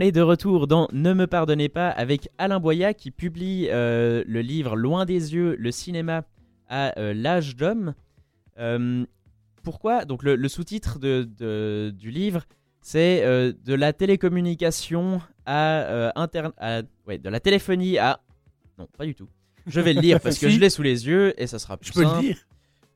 On 0.00 0.02
est 0.02 0.12
de 0.12 0.22
retour 0.22 0.66
dans 0.66 0.88
Ne 0.94 1.12
me 1.12 1.26
pardonnez 1.26 1.68
pas 1.68 1.90
avec 1.90 2.30
Alain 2.38 2.58
Boya 2.58 2.94
qui 2.94 3.10
publie 3.10 3.68
euh, 3.68 4.24
le 4.26 4.40
livre 4.40 4.74
Loin 4.74 5.04
des 5.04 5.34
yeux, 5.34 5.56
le 5.58 5.70
cinéma 5.70 6.22
à 6.70 6.98
euh, 6.98 7.12
l'âge 7.12 7.54
d'homme. 7.54 7.92
Euh, 8.58 9.04
pourquoi? 9.62 10.06
Donc 10.06 10.22
le, 10.22 10.36
le 10.36 10.48
sous-titre 10.48 10.98
de, 10.98 11.28
de- 11.38 11.92
du 11.94 12.10
livre, 12.10 12.44
c'est 12.80 13.22
de 13.62 13.74
la 13.74 13.92
télécommunication 13.92 15.20
à, 15.44 16.18
interne, 16.18 16.52
à- 16.56 16.80
ouais, 17.06 17.18
de 17.18 17.28
la 17.28 17.38
téléphonie 17.40 17.98
à 17.98 18.20
non, 18.78 18.88
pas 18.96 19.04
du 19.04 19.14
tout. 19.14 19.28
Je 19.66 19.82
vais 19.82 19.92
le 19.92 20.00
lire 20.00 20.18
parce 20.22 20.38
que 20.38 20.48
Si. 20.48 20.54
je 20.54 20.60
l'ai 20.60 20.70
sous 20.70 20.82
les 20.82 21.06
yeux 21.06 21.34
et 21.38 21.46
ça 21.46 21.58
sera 21.58 21.76
plus 21.76 21.88
Je 21.88 21.92
peux 21.92 22.00
le 22.04 22.06
simple. 22.08 22.46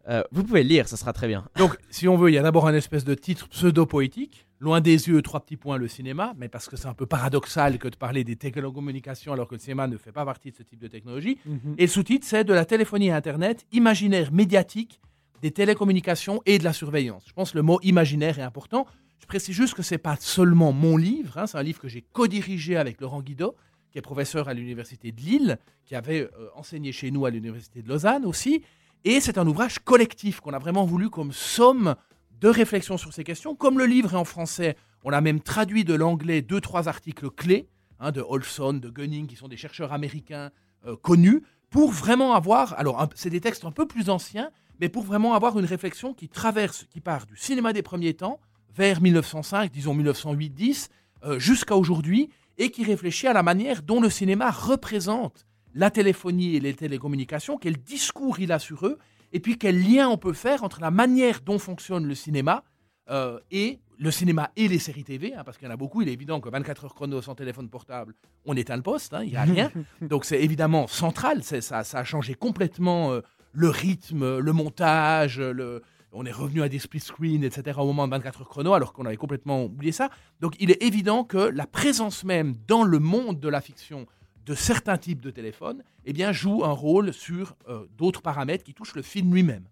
Euh, 0.08 0.22
vous 0.32 0.44
pouvez 0.44 0.62
le 0.62 0.68
lire, 0.68 0.88
ça 0.88 0.96
sera 0.96 1.12
très 1.12 1.28
bien. 1.28 1.46
Donc, 1.56 1.78
si 1.90 2.08
on 2.08 2.16
veut, 2.16 2.30
il 2.30 2.34
y 2.34 2.38
a 2.38 2.42
d'abord 2.42 2.66
un 2.66 2.74
espèce 2.74 3.04
de 3.04 3.14
titre 3.14 3.48
pseudo-poétique, 3.48 4.46
loin 4.60 4.80
des 4.80 5.08
yeux, 5.08 5.22
trois 5.22 5.40
petits 5.40 5.56
points, 5.56 5.76
le 5.76 5.88
cinéma, 5.88 6.34
mais 6.36 6.48
parce 6.48 6.68
que 6.68 6.76
c'est 6.76 6.88
un 6.88 6.94
peu 6.94 7.06
paradoxal 7.06 7.78
que 7.78 7.88
de 7.88 7.96
parler 7.96 8.24
des 8.24 8.36
télécommunications 8.36 9.32
alors 9.32 9.48
que 9.48 9.54
le 9.54 9.60
cinéma 9.60 9.86
ne 9.86 9.96
fait 9.96 10.12
pas 10.12 10.24
partie 10.24 10.50
de 10.50 10.56
ce 10.56 10.62
type 10.62 10.80
de 10.80 10.88
technologie. 10.88 11.38
Mhm. 11.46 11.74
Et 11.78 11.82
le 11.82 11.88
sous-titre, 11.88 12.26
c'est 12.26 12.44
de 12.44 12.52
la 12.52 12.64
téléphonie 12.64 13.10
à 13.10 13.16
Internet, 13.16 13.66
imaginaire 13.72 14.32
médiatique 14.32 15.00
des 15.42 15.50
télécommunications 15.50 16.42
et 16.46 16.58
de 16.58 16.64
la 16.64 16.72
surveillance. 16.72 17.24
Je 17.26 17.32
pense 17.32 17.52
que 17.52 17.58
le 17.58 17.62
mot 17.62 17.78
imaginaire 17.82 18.38
est 18.38 18.42
important. 18.42 18.86
Je 19.20 19.26
précise 19.26 19.54
juste 19.54 19.74
que 19.74 19.82
c'est 19.82 19.98
pas 19.98 20.16
seulement 20.20 20.72
mon 20.72 20.96
livre, 20.96 21.38
hein, 21.38 21.46
c'est 21.46 21.58
un 21.58 21.62
livre 21.62 21.80
que 21.80 21.88
j'ai 21.88 22.02
co-dirigé 22.02 22.76
avec 22.76 23.00
Laurent 23.00 23.22
Guido, 23.22 23.54
qui 23.90 23.98
est 23.98 24.02
professeur 24.02 24.48
à 24.48 24.54
l'université 24.54 25.12
de 25.12 25.20
Lille, 25.20 25.58
qui 25.84 25.94
avait 25.94 26.22
euh, 26.22 26.48
enseigné 26.56 26.92
chez 26.92 27.10
nous 27.10 27.26
à 27.26 27.30
l'université 27.30 27.80
de 27.80 27.88
Lausanne 27.88 28.24
aussi. 28.24 28.62
Et 29.06 29.20
c'est 29.20 29.36
un 29.36 29.46
ouvrage 29.46 29.80
collectif 29.80 30.40
qu'on 30.40 30.54
a 30.54 30.58
vraiment 30.58 30.86
voulu 30.86 31.10
comme 31.10 31.30
somme 31.30 31.94
de 32.40 32.48
réflexion 32.48 32.96
sur 32.96 33.12
ces 33.12 33.22
questions. 33.22 33.54
Comme 33.54 33.78
le 33.78 33.84
livre 33.84 34.14
est 34.14 34.16
en 34.16 34.24
français, 34.24 34.76
on 35.04 35.12
a 35.12 35.20
même 35.20 35.40
traduit 35.40 35.84
de 35.84 35.92
l'anglais 35.92 36.40
deux, 36.40 36.62
trois 36.62 36.88
articles 36.88 37.28
clés, 37.28 37.68
hein, 38.00 38.12
de 38.12 38.22
Olson, 38.22 38.72
de 38.72 38.88
Gunning, 38.88 39.26
qui 39.26 39.36
sont 39.36 39.48
des 39.48 39.58
chercheurs 39.58 39.92
américains 39.92 40.50
euh, 40.86 40.96
connus, 40.96 41.42
pour 41.68 41.90
vraiment 41.90 42.32
avoir, 42.32 42.78
alors 42.78 43.06
c'est 43.14 43.28
des 43.28 43.42
textes 43.42 43.66
un 43.66 43.72
peu 43.72 43.86
plus 43.86 44.08
anciens, 44.08 44.50
mais 44.80 44.88
pour 44.88 45.02
vraiment 45.02 45.34
avoir 45.34 45.58
une 45.58 45.66
réflexion 45.66 46.14
qui 46.14 46.30
traverse, 46.30 46.86
qui 46.88 47.00
part 47.00 47.26
du 47.26 47.36
cinéma 47.36 47.74
des 47.74 47.82
premiers 47.82 48.14
temps 48.14 48.40
vers 48.74 49.02
1905, 49.02 49.70
disons 49.70 49.94
1908-10, 49.94 50.88
euh, 51.24 51.38
jusqu'à 51.38 51.76
aujourd'hui, 51.76 52.30
et 52.56 52.70
qui 52.70 52.84
réfléchit 52.84 53.26
à 53.26 53.34
la 53.34 53.42
manière 53.42 53.82
dont 53.82 54.00
le 54.00 54.08
cinéma 54.08 54.50
représente 54.50 55.44
la 55.74 55.90
téléphonie 55.90 56.56
et 56.56 56.60
les 56.60 56.74
télécommunications, 56.74 57.58
quel 57.58 57.76
discours 57.76 58.38
il 58.38 58.52
a 58.52 58.58
sur 58.58 58.86
eux, 58.86 58.98
et 59.32 59.40
puis 59.40 59.58
quel 59.58 59.82
lien 59.82 60.08
on 60.08 60.16
peut 60.16 60.32
faire 60.32 60.62
entre 60.64 60.80
la 60.80 60.90
manière 60.90 61.40
dont 61.40 61.58
fonctionne 61.58 62.06
le 62.06 62.14
cinéma 62.14 62.62
euh, 63.10 63.38
et 63.50 63.80
le 63.98 64.10
cinéma 64.10 64.50
et 64.56 64.68
les 64.68 64.78
séries 64.78 65.04
TV, 65.04 65.34
hein, 65.34 65.42
parce 65.44 65.58
qu'il 65.58 65.66
y 65.66 65.70
en 65.70 65.74
a 65.74 65.76
beaucoup. 65.76 66.02
Il 66.02 66.08
est 66.08 66.12
évident 66.12 66.40
que 66.40 66.48
24 66.48 66.84
heures 66.84 66.94
chrono 66.94 67.20
sans 67.22 67.34
téléphone 67.34 67.68
portable, 67.68 68.14
on 68.44 68.56
éteint 68.56 68.76
le 68.76 68.82
poste, 68.82 69.14
hein, 69.14 69.22
il 69.22 69.30
n'y 69.30 69.36
a 69.36 69.42
rien. 69.42 69.70
Donc 70.00 70.24
c'est 70.24 70.42
évidemment 70.42 70.86
central, 70.86 71.42
ça, 71.42 71.60
ça 71.60 71.98
a 71.98 72.04
changé 72.04 72.34
complètement 72.34 73.12
euh, 73.12 73.20
le 73.52 73.68
rythme, 73.68 74.38
le 74.38 74.52
montage, 74.52 75.38
le, 75.38 75.82
on 76.12 76.24
est 76.24 76.32
revenu 76.32 76.62
à 76.62 76.68
des 76.68 76.78
split 76.78 77.00
screen, 77.00 77.44
etc. 77.44 77.78
au 77.80 77.86
moment 77.86 78.06
de 78.06 78.12
24 78.12 78.42
heures 78.42 78.48
chrono, 78.48 78.72
alors 78.74 78.92
qu'on 78.92 79.04
avait 79.04 79.16
complètement 79.16 79.64
oublié 79.64 79.92
ça. 79.92 80.10
Donc 80.40 80.54
il 80.60 80.70
est 80.70 80.82
évident 80.82 81.24
que 81.24 81.38
la 81.38 81.66
présence 81.66 82.24
même 82.24 82.54
dans 82.68 82.84
le 82.84 83.00
monde 83.00 83.40
de 83.40 83.48
la 83.48 83.60
fiction 83.60 84.06
de 84.46 84.54
certains 84.54 84.98
types 84.98 85.20
de 85.20 85.30
téléphones 85.30 85.82
eh 86.04 86.12
bien, 86.12 86.32
joue 86.32 86.64
un 86.64 86.70
rôle 86.72 87.12
sur 87.12 87.56
euh, 87.68 87.86
d'autres 87.96 88.22
paramètres 88.22 88.64
qui 88.64 88.74
touchent 88.74 88.94
le 88.94 89.02
film 89.02 89.32
lui-même. 89.34 89.64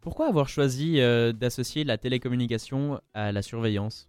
Pourquoi 0.00 0.28
avoir 0.28 0.48
choisi 0.48 1.00
euh, 1.00 1.32
d'associer 1.32 1.84
la 1.84 1.98
télécommunication 1.98 3.00
à 3.12 3.32
la 3.32 3.42
surveillance? 3.42 4.08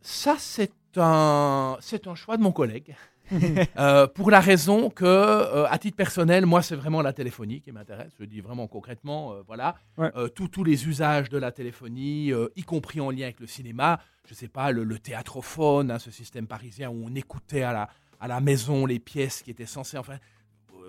Ça, 0.00 0.36
c'est 0.38 0.70
un, 0.96 1.76
c'est 1.80 2.06
un 2.06 2.14
choix 2.14 2.36
de 2.36 2.42
mon 2.42 2.52
collègue. 2.52 2.94
Euh, 3.76 4.06
pour 4.06 4.30
la 4.30 4.38
raison 4.38 4.88
que, 4.88 5.04
euh, 5.04 5.66
à 5.68 5.78
titre 5.78 5.96
personnel, 5.96 6.46
moi, 6.46 6.62
c'est 6.62 6.76
vraiment 6.76 7.02
la 7.02 7.12
téléphonie 7.12 7.60
qui 7.60 7.72
m'intéresse. 7.72 8.12
Je 8.20 8.24
dis 8.24 8.40
vraiment 8.40 8.68
concrètement, 8.68 9.32
euh, 9.32 9.42
voilà, 9.48 9.74
Ouais. 9.98 10.12
Euh, 10.14 10.28
tous- 10.28 10.62
les 10.62 10.86
usages 10.86 11.28
de 11.28 11.36
la 11.36 11.50
téléphonie, 11.50 12.32
euh, 12.32 12.46
y 12.54 12.62
compris 12.62 13.00
en 13.00 13.10
lien 13.10 13.24
avec 13.24 13.40
le 13.40 13.48
cinéma. 13.48 13.98
Je 14.28 14.34
sais 14.34 14.46
pas, 14.46 14.70
le, 14.70 14.84
le 14.84 14.98
théâtrophone, 15.00 15.90
hein, 15.90 15.98
ce 15.98 16.12
système 16.12 16.46
parisien 16.46 16.88
où 16.88 17.04
on 17.04 17.16
écoutait 17.16 17.64
à 17.64 17.72
la, 17.72 17.88
à 18.20 18.28
la 18.28 18.40
maison 18.40 18.86
les 18.86 18.98
pièces 18.98 19.42
qui 19.42 19.50
étaient 19.50 19.66
censées, 19.66 19.98
enfin, 19.98 20.18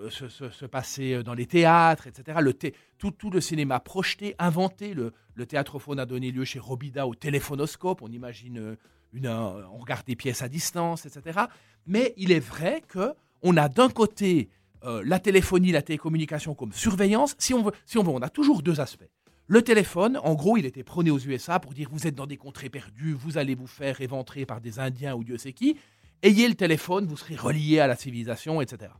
euh, 0.02 0.10
se, 0.10 0.28
se- 0.28 0.50
se 0.50 0.66
passer 0.66 1.22
dans 1.22 1.34
les 1.34 1.46
théâtres, 1.46 2.06
etc. 2.06 2.38
Le 2.40 2.52
tout, 2.52 3.10
tout 3.10 3.30
le 3.30 3.40
cinéma 3.40 3.80
projeté, 3.80 4.34
inventé. 4.38 4.94
Le, 4.94 5.12
le 5.34 5.46
théâtrophone 5.46 5.98
a 6.00 6.06
donné 6.06 6.30
lieu 6.30 6.44
chez 6.44 6.58
Robida 6.58 7.06
au 7.06 7.14
téléphonoscope. 7.14 8.02
On 8.02 8.08
imagine 8.08 8.58
euh, 8.58 8.76
une, 9.12 9.26
un- 9.26 9.66
on 9.72 9.78
regarde 9.78 10.06
des 10.06 10.16
pièces 10.16 10.42
à 10.42 10.48
distance, 10.48 11.06
etc. 11.06 11.40
Mais 11.86 12.14
il 12.16 12.32
est 12.32 12.40
vrai 12.40 12.82
que 12.86 13.14
on 13.42 13.56
a 13.56 13.68
d'un 13.68 13.88
côté 13.88 14.48
euh, 14.84 15.02
la 15.04 15.18
téléphonie, 15.18 15.72
la 15.72 15.82
télécommunication 15.82 16.54
comme 16.54 16.72
surveillance. 16.72 17.34
Si 17.38 17.54
on 17.54 17.70
si 17.86 17.98
on 17.98 18.02
veut, 18.02 18.10
on 18.12 18.22
a 18.22 18.28
toujours 18.28 18.62
deux 18.62 18.80
aspects. 18.80 19.08
Le 19.50 19.62
téléphone, 19.62 20.20
en 20.22 20.34
gros, 20.34 20.58
il 20.58 20.66
était 20.66 20.82
prôné 20.84 21.10
aux 21.10 21.18
USA 21.18 21.58
pour 21.58 21.72
dire 21.72 21.88
vous 21.90 22.06
êtes 22.06 22.14
dans 22.14 22.26
des 22.26 22.36
contrées 22.36 22.68
perdues, 22.68 23.14
vous 23.14 23.38
allez 23.38 23.54
vous 23.54 23.66
faire 23.66 24.00
éventrer 24.02 24.44
par 24.44 24.60
des 24.60 24.78
Indiens 24.78 25.14
ou 25.16 25.24
Dieu 25.24 25.38
sait 25.38 25.54
qui. 25.54 25.76
Ayez 26.22 26.48
le 26.48 26.54
téléphone, 26.54 27.06
vous 27.06 27.16
serez 27.16 27.36
relié 27.36 27.78
à 27.80 27.86
la 27.86 27.96
civilisation, 27.96 28.60
etc. 28.60 28.92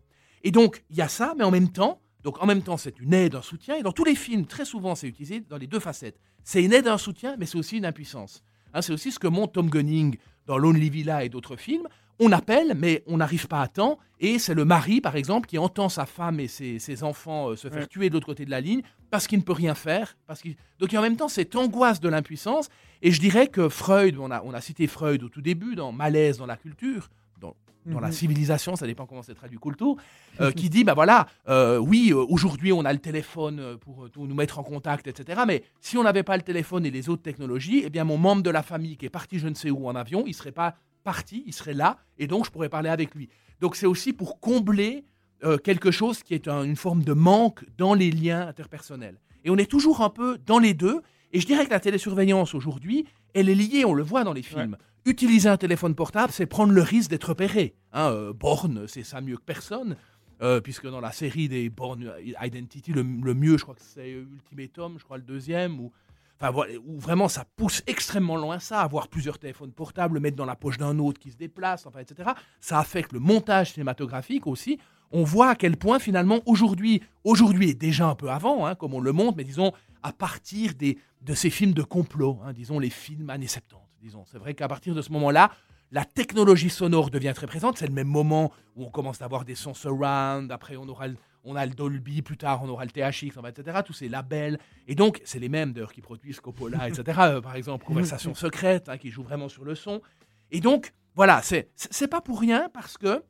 Et 0.45 0.51
donc, 0.51 0.85
il 0.91 0.97
y 0.97 1.03
a 1.03 1.09
ça, 1.09 1.35
mais 1.37 1.45
en 1.45 1.51
même 1.51 1.71
temps, 1.71 2.01
donc 2.23 2.41
en 2.43 2.47
même 2.47 2.63
temps, 2.63 2.77
c'est 2.77 2.99
une 3.01 3.13
aide, 3.13 3.35
un 3.35 3.43
soutien. 3.43 3.77
Et 3.77 3.83
dans 3.83 3.93
tous 3.93 4.05
les 4.05 4.15
films, 4.15 4.47
très 4.47 4.65
souvent, 4.65 4.95
c'est 4.95 5.09
utilisé 5.09 5.41
dans 5.41 5.57
les 5.57 5.67
deux 5.67 5.81
facettes. 5.81 6.19
C'est 6.45 6.63
une 6.63 6.73
aide, 6.73 6.87
un 6.89 6.99
soutien, 6.99 7.37
mais 7.39 7.47
c'est 7.47 7.59
aussi 7.59 7.77
une 7.79 7.87
impuissance. 7.87 8.43
Hein, 8.75 8.83
c'est 8.83 8.93
aussi 8.93 9.11
ce 9.11 9.19
que 9.19 9.27
montre 9.29 9.55
Tom 9.55 9.69
Gunning 9.69 10.17
dans 10.47 10.59
Lonely 10.59 10.91
Villa 10.91 11.25
et 11.25 11.29
d'autres 11.29 11.57
films. 11.57 11.89
On 12.21 12.33
appelle, 12.33 12.75
mais 12.77 13.03
on 13.07 13.19
n'arrive 13.19 13.47
pas 13.47 13.63
à 13.63 13.69
temps. 13.69 13.99
Et 14.21 14.39
c'est 14.41 14.55
le 14.55 14.65
mari, 14.65 15.01
par 15.01 15.15
exemple, 15.17 15.47
qui 15.49 15.59
entend 15.59 15.89
sa 15.89 16.05
femme 16.07 16.41
et 16.41 16.49
ses, 16.49 16.79
ses 16.81 17.05
enfants 17.05 17.51
euh, 17.51 17.57
se 17.57 17.69
faire 17.69 17.83
Ouais. 17.83 17.87
tuer 17.87 18.09
de 18.09 18.15
l'autre 18.15 18.27
côté 18.27 18.45
de 18.45 18.51
la 18.51 18.61
ligne 18.61 18.83
parce 19.11 19.27
qu'il 19.29 19.39
ne 19.39 19.45
peut 19.45 19.53
rien 19.53 19.75
faire. 19.75 20.17
Parce. 20.27 20.43
Donc, 20.79 20.91
il 20.91 20.95
y 20.95 20.97
a 20.97 21.01
en 21.01 21.03
même 21.03 21.17
temps 21.17 21.29
cette 21.29 21.55
angoisse 21.55 22.01
de 22.01 22.09
l'impuissance. 22.09 22.69
Et 23.03 23.11
je 23.13 23.21
dirais 23.21 23.47
que 23.49 23.69
Freud, 23.69 24.17
on 24.19 24.31
a, 24.31 24.43
on 24.45 24.53
a 24.55 24.61
cité 24.61 24.87
Freud 24.87 25.23
au 25.23 25.29
tout 25.29 25.41
début, 25.43 25.75
dans 25.75 25.93
Malaise 25.93 26.39
dans 26.39 26.47
la 26.47 26.57
culture, 26.57 27.09
dans, 27.41 27.55
dans 27.87 28.01
la 28.01 28.09
Mhm. 28.09 28.13
civilisation, 28.13 28.75
ça 28.77 28.87
dépend 28.87 29.07
comment 29.07 29.23
c'est 29.23 29.35
traduit 29.35 29.59
Coulto, 29.59 29.97
euh, 30.41 30.51
qui 30.53 30.69
dit, 30.69 30.83
bah 30.85 30.95
voilà, 30.95 31.27
euh, 31.49 31.79
oui, 31.79 32.11
euh, 32.13 32.17
aujourd'hui 32.29 32.73
on 32.73 32.85
a 32.85 32.93
le 32.93 32.99
téléphone 32.99 33.61
euh, 33.61 33.77
pour 33.77 34.09
nous 34.17 34.35
mettre 34.35 34.59
en 34.59 34.63
contact, 34.65 35.07
etc. 35.07 35.43
Mais 35.47 35.63
si 35.81 35.97
on 35.97 36.03
n'avait 36.03 36.25
pas 36.25 36.37
le 36.37 36.43
téléphone 36.43 36.85
et 36.87 36.91
les 36.91 37.09
autres 37.09 37.23
technologies, 37.23 37.83
eh 37.85 37.91
bien 37.91 38.05
mon 38.05 38.19
membre 38.19 38.43
de 38.43 38.51
la 38.51 38.63
famille 38.63 38.97
qui 38.97 39.07
est 39.07 39.11
parti 39.11 39.39
je 39.39 39.49
ne 39.49 39.55
sais 39.55 39.71
où 39.71 39.87
en 39.89 39.95
avion, 39.95 40.25
il 40.27 40.35
serait 40.35 40.53
pas 40.53 40.77
parti, 41.05 41.45
il 41.47 41.53
serait 41.55 41.75
là, 41.75 41.99
et 42.19 42.27
donc 42.27 42.45
je 42.47 42.51
pourrais 42.51 42.69
parler 42.69 42.91
avec 42.91 43.15
lui. 43.15 43.29
Donc 43.61 43.77
c'est 43.77 43.87
aussi 43.87 44.13
pour 44.13 44.41
combler 44.41 45.05
euh, 45.45 45.57
quelque 45.57 45.93
chose 45.93 46.25
qui 46.25 46.35
est 46.35 46.49
un- 46.49 46.65
une 46.65 46.75
forme 46.77 47.05
de 47.05 47.13
manque 47.13 47.65
dans 47.79 47.95
les 47.95 48.11
liens 48.11 48.47
interpersonnels. 48.49 49.19
Et 49.45 49.51
on 49.51 49.57
est 49.57 49.71
toujours 49.71 50.01
un 50.03 50.11
peu 50.11 50.37
dans 50.45 50.59
les 50.59 50.75
deux. 50.75 51.01
Et 51.33 51.41
je 51.41 51.47
dirais 51.47 51.65
que 51.67 51.71
la 51.71 51.81
télésurveillance 51.81 52.55
aujourd'hui, 52.55 53.07
elle 53.35 53.49
est 53.49 53.55
liée, 53.55 53.85
on 53.85 53.95
le 53.95 54.03
voit 54.03 54.25
dans 54.25 54.33
les 54.33 54.43
films. 54.43 54.77
Utiliser 55.05 55.49
un 55.49 55.57
téléphone 55.57 55.95
portable, 55.95 56.33
c'est 56.33 56.47
prendre 56.47 56.73
le 56.73 56.83
risque 56.83 57.11
d'être 57.11 57.29
repéré. 57.31 57.75
Hein, 57.93 58.11
euh, 58.11 58.33
Bourne, 58.33 58.87
c'est 58.89 59.05
ça 59.05 59.21
mieux 59.21 59.37
que 59.37 59.43
personne. 59.43 59.97
euh, 60.41 60.61
puisque 60.61 60.87
dans 60.87 61.01
la 61.01 61.11
série 61.13 61.49
des 61.49 61.69
Bourne 61.69 62.13
Identity, 62.43 62.93
le, 62.93 63.03
le 63.03 63.35
mieux, 63.35 63.57
je 63.59 63.63
crois 63.65 63.75
que 63.75 63.81
c'est 63.83 64.11
Ultimatum, 64.11 64.95
je 64.99 65.05
crois 65.05 65.17
le 65.17 65.25
deuxième, 65.25 65.81
ou 65.81 65.93
Enfin, 66.41 66.53
où 66.87 67.01
vraiment 67.01 67.27
ça 67.27 67.45
pousse 67.57 67.83
extrêmement 67.89 68.37
loin 68.37 68.61
ça, 68.61 68.81
avoir 68.83 69.09
plusieurs 69.09 69.41
téléphones 69.41 69.73
portables, 69.73 70.15
le 70.15 70.21
mettre 70.21 70.37
dans 70.37 70.45
la 70.45 70.55
poche 70.55 70.79
d'un 70.79 71.01
autre 71.01 71.19
qui 71.19 71.33
se 71.33 71.37
déplace, 71.37 71.85
enfin, 71.85 71.99
etc. 71.99 72.31
Ça 72.61 72.79
affecte 72.79 73.13
le 73.13 73.19
montage 73.19 73.73
cinématographique 73.73 74.47
aussi. 74.47 74.79
On 75.11 75.25
voit 75.25 75.49
à 75.49 75.55
quel 75.57 75.77
point 75.77 75.99
finalement 75.99 76.39
aujourd'hui, 76.47 77.03
aujourd'hui 77.25 77.71
et 77.71 77.75
déjà 77.75 78.07
un 78.07 78.15
peu 78.15 78.31
avant, 78.31 78.67
hein, 78.67 78.77
comme 78.77 78.95
on 78.95 79.01
le 79.01 79.11
montre, 79.11 79.37
mais 79.37 79.43
disons 79.43 79.73
à 80.03 80.13
partir 80.13 80.75
des, 80.75 80.99
de 81.23 81.35
ces 81.35 81.51
films 81.51 81.73
de 81.73 81.83
complot, 81.83 82.39
hein, 82.45 82.53
disons 82.53 82.79
les 82.79 82.91
films 82.91 83.31
années 83.31 83.47
70, 83.49 83.83
disons. 84.03 84.25
C'est 84.27 84.39
vrai 84.39 84.55
qu'à 84.55 84.69
partir 84.69 84.95
de 84.95 85.03
ce 85.03 85.11
moment-là, 85.13 85.51
la 85.91 86.05
technologie 86.05 86.71
sonore 86.71 87.11
devient 87.11 87.33
très 87.35 87.47
présente. 87.47 87.79
C'est 87.79 87.87
le 87.87 87.93
même 87.95 88.09
moment 88.09 88.53
où 88.77 88.85
on 88.85 88.91
commence 88.91 89.23
à 89.23 89.25
avoir 89.25 89.45
des 89.45 89.55
sons 89.55 89.75
surround, 89.75 90.53
après 90.53 90.77
on 90.77 90.87
aura 90.89 91.09
le, 91.09 91.17
on 91.45 91.57
a 91.57 91.65
le 91.65 91.73
Dolby, 91.73 92.21
plus 92.23 92.37
tard 92.37 92.61
on 92.63 92.69
aura 92.69 92.85
le 92.85 92.91
THX, 92.91 93.39
etc. 93.49 93.79
Tous 93.85 93.95
ces 93.95 94.09
labels. 94.09 94.59
Et 94.87 94.95
donc, 94.95 95.21
c'est 95.25 95.39
les 95.39 95.49
mêmes 95.49 95.73
d'ailleurs 95.73 95.93
qui 95.93 96.03
produisent 96.03 96.41
Coppola, 96.41 96.89
etc. 96.89 97.19
Euh, 97.23 97.41
par 97.41 97.57
exemple, 97.57 97.85
Conversation 97.87 98.35
secrète, 98.35 98.89
hein, 98.89 98.99
qui 98.99 99.11
joue 99.11 99.23
vraiment 99.23 99.49
sur 99.49 99.65
le 99.65 99.75
son. 99.75 100.03
Et 100.51 100.61
donc, 100.61 100.93
voilà, 101.15 101.41
c'est 101.43 101.71
c'est 101.75 101.93
c'est 101.93 102.09
pas 102.09 102.21
pour 102.21 102.39
rien 102.41 102.69
parce 102.73 102.99
que, 102.99 103.25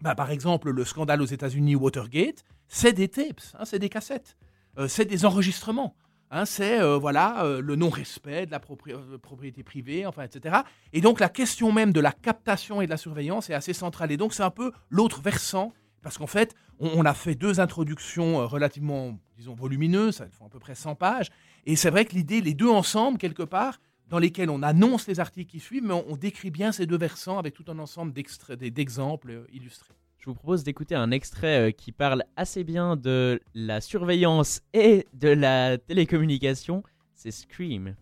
bah, 0.00 0.14
par 0.14 0.30
exemple, 0.30 0.70
le 0.70 0.84
scandale 0.84 1.22
aux 1.22 1.26
États-Unis, 1.26 1.74
Watergate, 1.74 2.44
c'est 2.68 2.92
des 2.92 3.08
tapes, 3.08 3.40
hein, 3.54 3.64
c'est 3.64 3.78
des 3.78 3.88
cassettes, 3.88 4.36
Euh, 4.76 4.88
c'est 4.88 5.04
des 5.04 5.24
enregistrements. 5.24 5.94
Hein, 6.34 6.44
c'est 6.44 6.80
euh, 6.80 6.98
voilà 6.98 7.44
euh, 7.44 7.60
le 7.60 7.76
non-respect 7.76 8.46
de 8.46 8.50
la 8.50 8.60
euh, 8.88 9.18
propriété 9.18 9.62
privée, 9.62 10.04
enfin, 10.04 10.24
etc. 10.24 10.56
Et 10.92 11.00
donc 11.00 11.20
la 11.20 11.28
question 11.28 11.72
même 11.72 11.92
de 11.92 12.00
la 12.00 12.12
captation 12.12 12.82
et 12.82 12.86
de 12.86 12.90
la 12.90 12.96
surveillance 12.96 13.48
est 13.50 13.54
assez 13.54 13.72
centrale. 13.72 14.12
Et 14.12 14.16
donc 14.16 14.34
c'est 14.34 14.42
un 14.42 14.50
peu 14.50 14.72
l'autre 14.90 15.22
versant, 15.22 15.72
parce 16.02 16.18
qu'en 16.18 16.26
fait, 16.26 16.54
on, 16.80 17.04
a 17.06 17.14
fait 17.14 17.34
deux 17.34 17.60
introductions 17.60 18.46
relativement, 18.46 19.16
disons, 19.38 19.54
volumineuses, 19.54 20.16
ça 20.16 20.26
font 20.28 20.46
à 20.46 20.48
peu 20.50 20.58
près 20.58 20.74
100 20.74 20.96
pages. 20.96 21.30
Et 21.64 21.76
c'est 21.76 21.88
vrai 21.88 22.04
que 22.04 22.14
l'idée, 22.14 22.42
les 22.42 22.52
deux 22.52 22.68
ensemble, 22.68 23.16
quelque 23.16 23.44
part, 23.44 23.78
dans 24.08 24.18
lesquels 24.18 24.50
on 24.50 24.62
annonce 24.62 25.06
les 25.06 25.18
articles 25.18 25.50
qui 25.50 25.60
suivent, 25.60 25.84
mais 25.84 25.94
on, 25.94 26.16
décrit 26.16 26.50
bien 26.50 26.72
ces 26.72 26.84
deux 26.84 26.98
versants 26.98 27.38
avec 27.38 27.54
tout 27.54 27.64
un 27.68 27.78
ensemble 27.78 28.12
d'exemples 28.12 29.46
illustrés. 29.50 29.94
Je 30.24 30.30
vous 30.30 30.36
propose 30.36 30.64
d'écouter 30.64 30.94
un 30.94 31.10
extrait 31.10 31.68
euh, 31.68 31.70
qui 31.70 31.92
parle 31.92 32.24
assez 32.34 32.64
bien 32.64 32.96
de 32.96 33.42
la 33.54 33.82
surveillance 33.82 34.62
et 34.72 35.06
de 35.12 35.28
la 35.28 35.76
télécommunication. 35.76 36.82
C'est 37.12 37.30
Scream. 37.30 37.94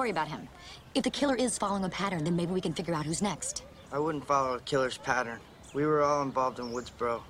Worry 0.00 0.10
about 0.10 0.26
him. 0.26 0.48
If 0.96 1.04
the 1.04 1.12
killer 1.12 1.36
is 1.36 1.56
following 1.56 1.84
a 1.84 1.88
pattern, 1.88 2.24
then 2.24 2.34
maybe 2.34 2.52
we 2.52 2.60
can 2.60 2.72
figure 2.72 2.92
out 2.92 3.06
who's 3.06 3.22
next. 3.22 3.62
I 3.92 4.00
wouldn't 4.00 4.26
follow 4.26 4.54
a 4.56 4.60
killer's 4.62 4.98
pattern. 4.98 5.38
We 5.74 5.86
were 5.86 6.02
all 6.02 6.22
involved 6.22 6.58
in 6.58 6.72
Woodsboro. 6.72 7.22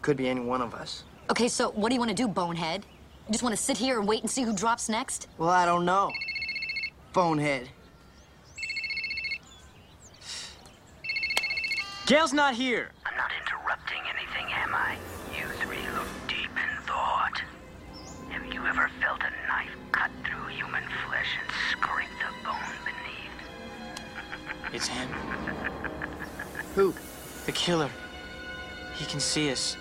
Could 0.00 0.16
be 0.16 0.28
any 0.28 0.42
one 0.42 0.62
of 0.62 0.74
us. 0.74 1.02
Okay, 1.28 1.48
so 1.48 1.72
what 1.72 1.88
do 1.88 1.96
you 1.96 2.00
want 2.00 2.10
to 2.10 2.14
do, 2.14 2.28
bonehead? 2.28 2.86
You 3.26 3.32
just 3.32 3.42
want 3.42 3.56
to 3.56 3.60
sit 3.60 3.76
here 3.76 3.98
and 3.98 4.06
wait 4.06 4.20
and 4.20 4.30
see 4.30 4.42
who 4.44 4.54
drops 4.54 4.88
next? 4.88 5.26
Well, 5.38 5.50
I 5.50 5.66
don't 5.66 5.84
know. 5.84 6.12
Bonehead. 7.12 7.68
Gail's 12.06 12.32
not 12.32 12.54
here. 12.54 12.92
I'm 13.12 13.18
not 13.18 13.30
interrupting 13.44 14.00
anything, 14.08 14.46
am 14.54 14.74
I? 14.74 14.96
You 15.36 15.44
three 15.60 15.84
look 15.94 16.08
deep 16.28 16.50
in 16.56 16.82
thought. 16.86 17.42
Have 18.30 18.46
you 18.46 18.64
ever 18.64 18.88
felt 19.02 19.20
a 19.20 19.30
knife 19.48 19.76
cut 19.92 20.10
through 20.24 20.46
human 20.48 20.82
flesh 21.04 21.28
and 21.40 21.50
scrape 21.70 22.08
the 22.20 22.32
bone 22.42 22.76
beneath? 22.86 23.38
It's 24.72 24.88
him. 24.88 25.08
Who? 26.74 26.94
The 27.44 27.52
killer. 27.52 27.90
He 28.94 29.04
can 29.04 29.20
see 29.20 29.52
us. 29.52 29.76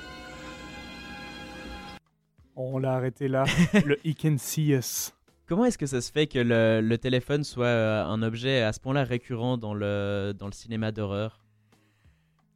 On 2.57 2.79
l'a 2.79 2.95
arrêté 2.95 3.29
là. 3.29 3.45
le 3.85 3.97
He 4.03 4.13
Can 4.13 4.37
See 4.37 4.73
Us. 4.73 5.13
Comment 5.47 5.65
est-ce 5.65 5.77
que 5.77 5.85
ça 5.85 6.01
se 6.01 6.11
fait 6.11 6.27
que 6.27 6.39
le, 6.39 6.81
le 6.81 6.97
téléphone 6.97 7.45
soit 7.45 7.65
euh, 7.65 8.03
un 8.03 8.21
objet 8.23 8.61
à 8.61 8.73
ce 8.73 8.81
point-là 8.81 9.05
récurrent 9.05 9.57
dans 9.57 9.73
le, 9.73 10.33
dans 10.37 10.47
le 10.47 10.53
cinéma 10.53 10.91
d'horreur? 10.91 11.40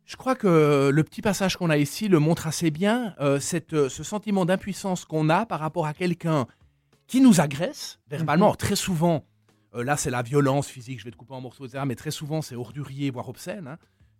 Je 0.06 0.16
crois 0.18 0.36
que 0.36 0.90
le 0.94 1.04
petit 1.04 1.22
passage 1.22 1.58
qu'on 1.58 1.70
a 1.70 1.78
ici 1.78 2.08
le 2.08 2.20
montre 2.20 2.46
assez 2.48 2.70
bien, 2.72 3.16
euh, 3.20 3.40
cette, 3.40 3.74
euh, 3.74 3.90
ce 3.90 4.04
sentiment 4.04 4.46
d'impuissance 4.46 5.04
qu'on 5.06 5.30
a 5.30 5.46
par 5.48 5.60
rapport 5.60 5.88
à 5.88 5.94
quelqu'un 5.94 6.46
qui 7.08 7.22
nous 7.22 7.42
agresse 7.42 8.00
verbalement. 8.08 8.52
Mhm. 8.52 8.58
Très 8.58 8.76
souvent, 8.76 9.26
euh, 9.74 9.84
là 9.84 9.98
c'est 9.98 10.12
la 10.12 10.22
violence 10.22 10.68
physique, 10.68 11.00
je 11.00 11.06
vais 11.06 11.12
te 11.12 11.16
couper 11.18 11.34
en 11.34 11.42
morceaux, 11.42 11.66
etc. 11.66 11.84
Mais 11.88 11.96
très 11.96 12.12
souvent 12.12 12.42
c'est 12.44 12.56
ordurier, 12.56 13.10
voire 13.10 13.30
obscène. 13.30 13.68
hein. 13.68 13.78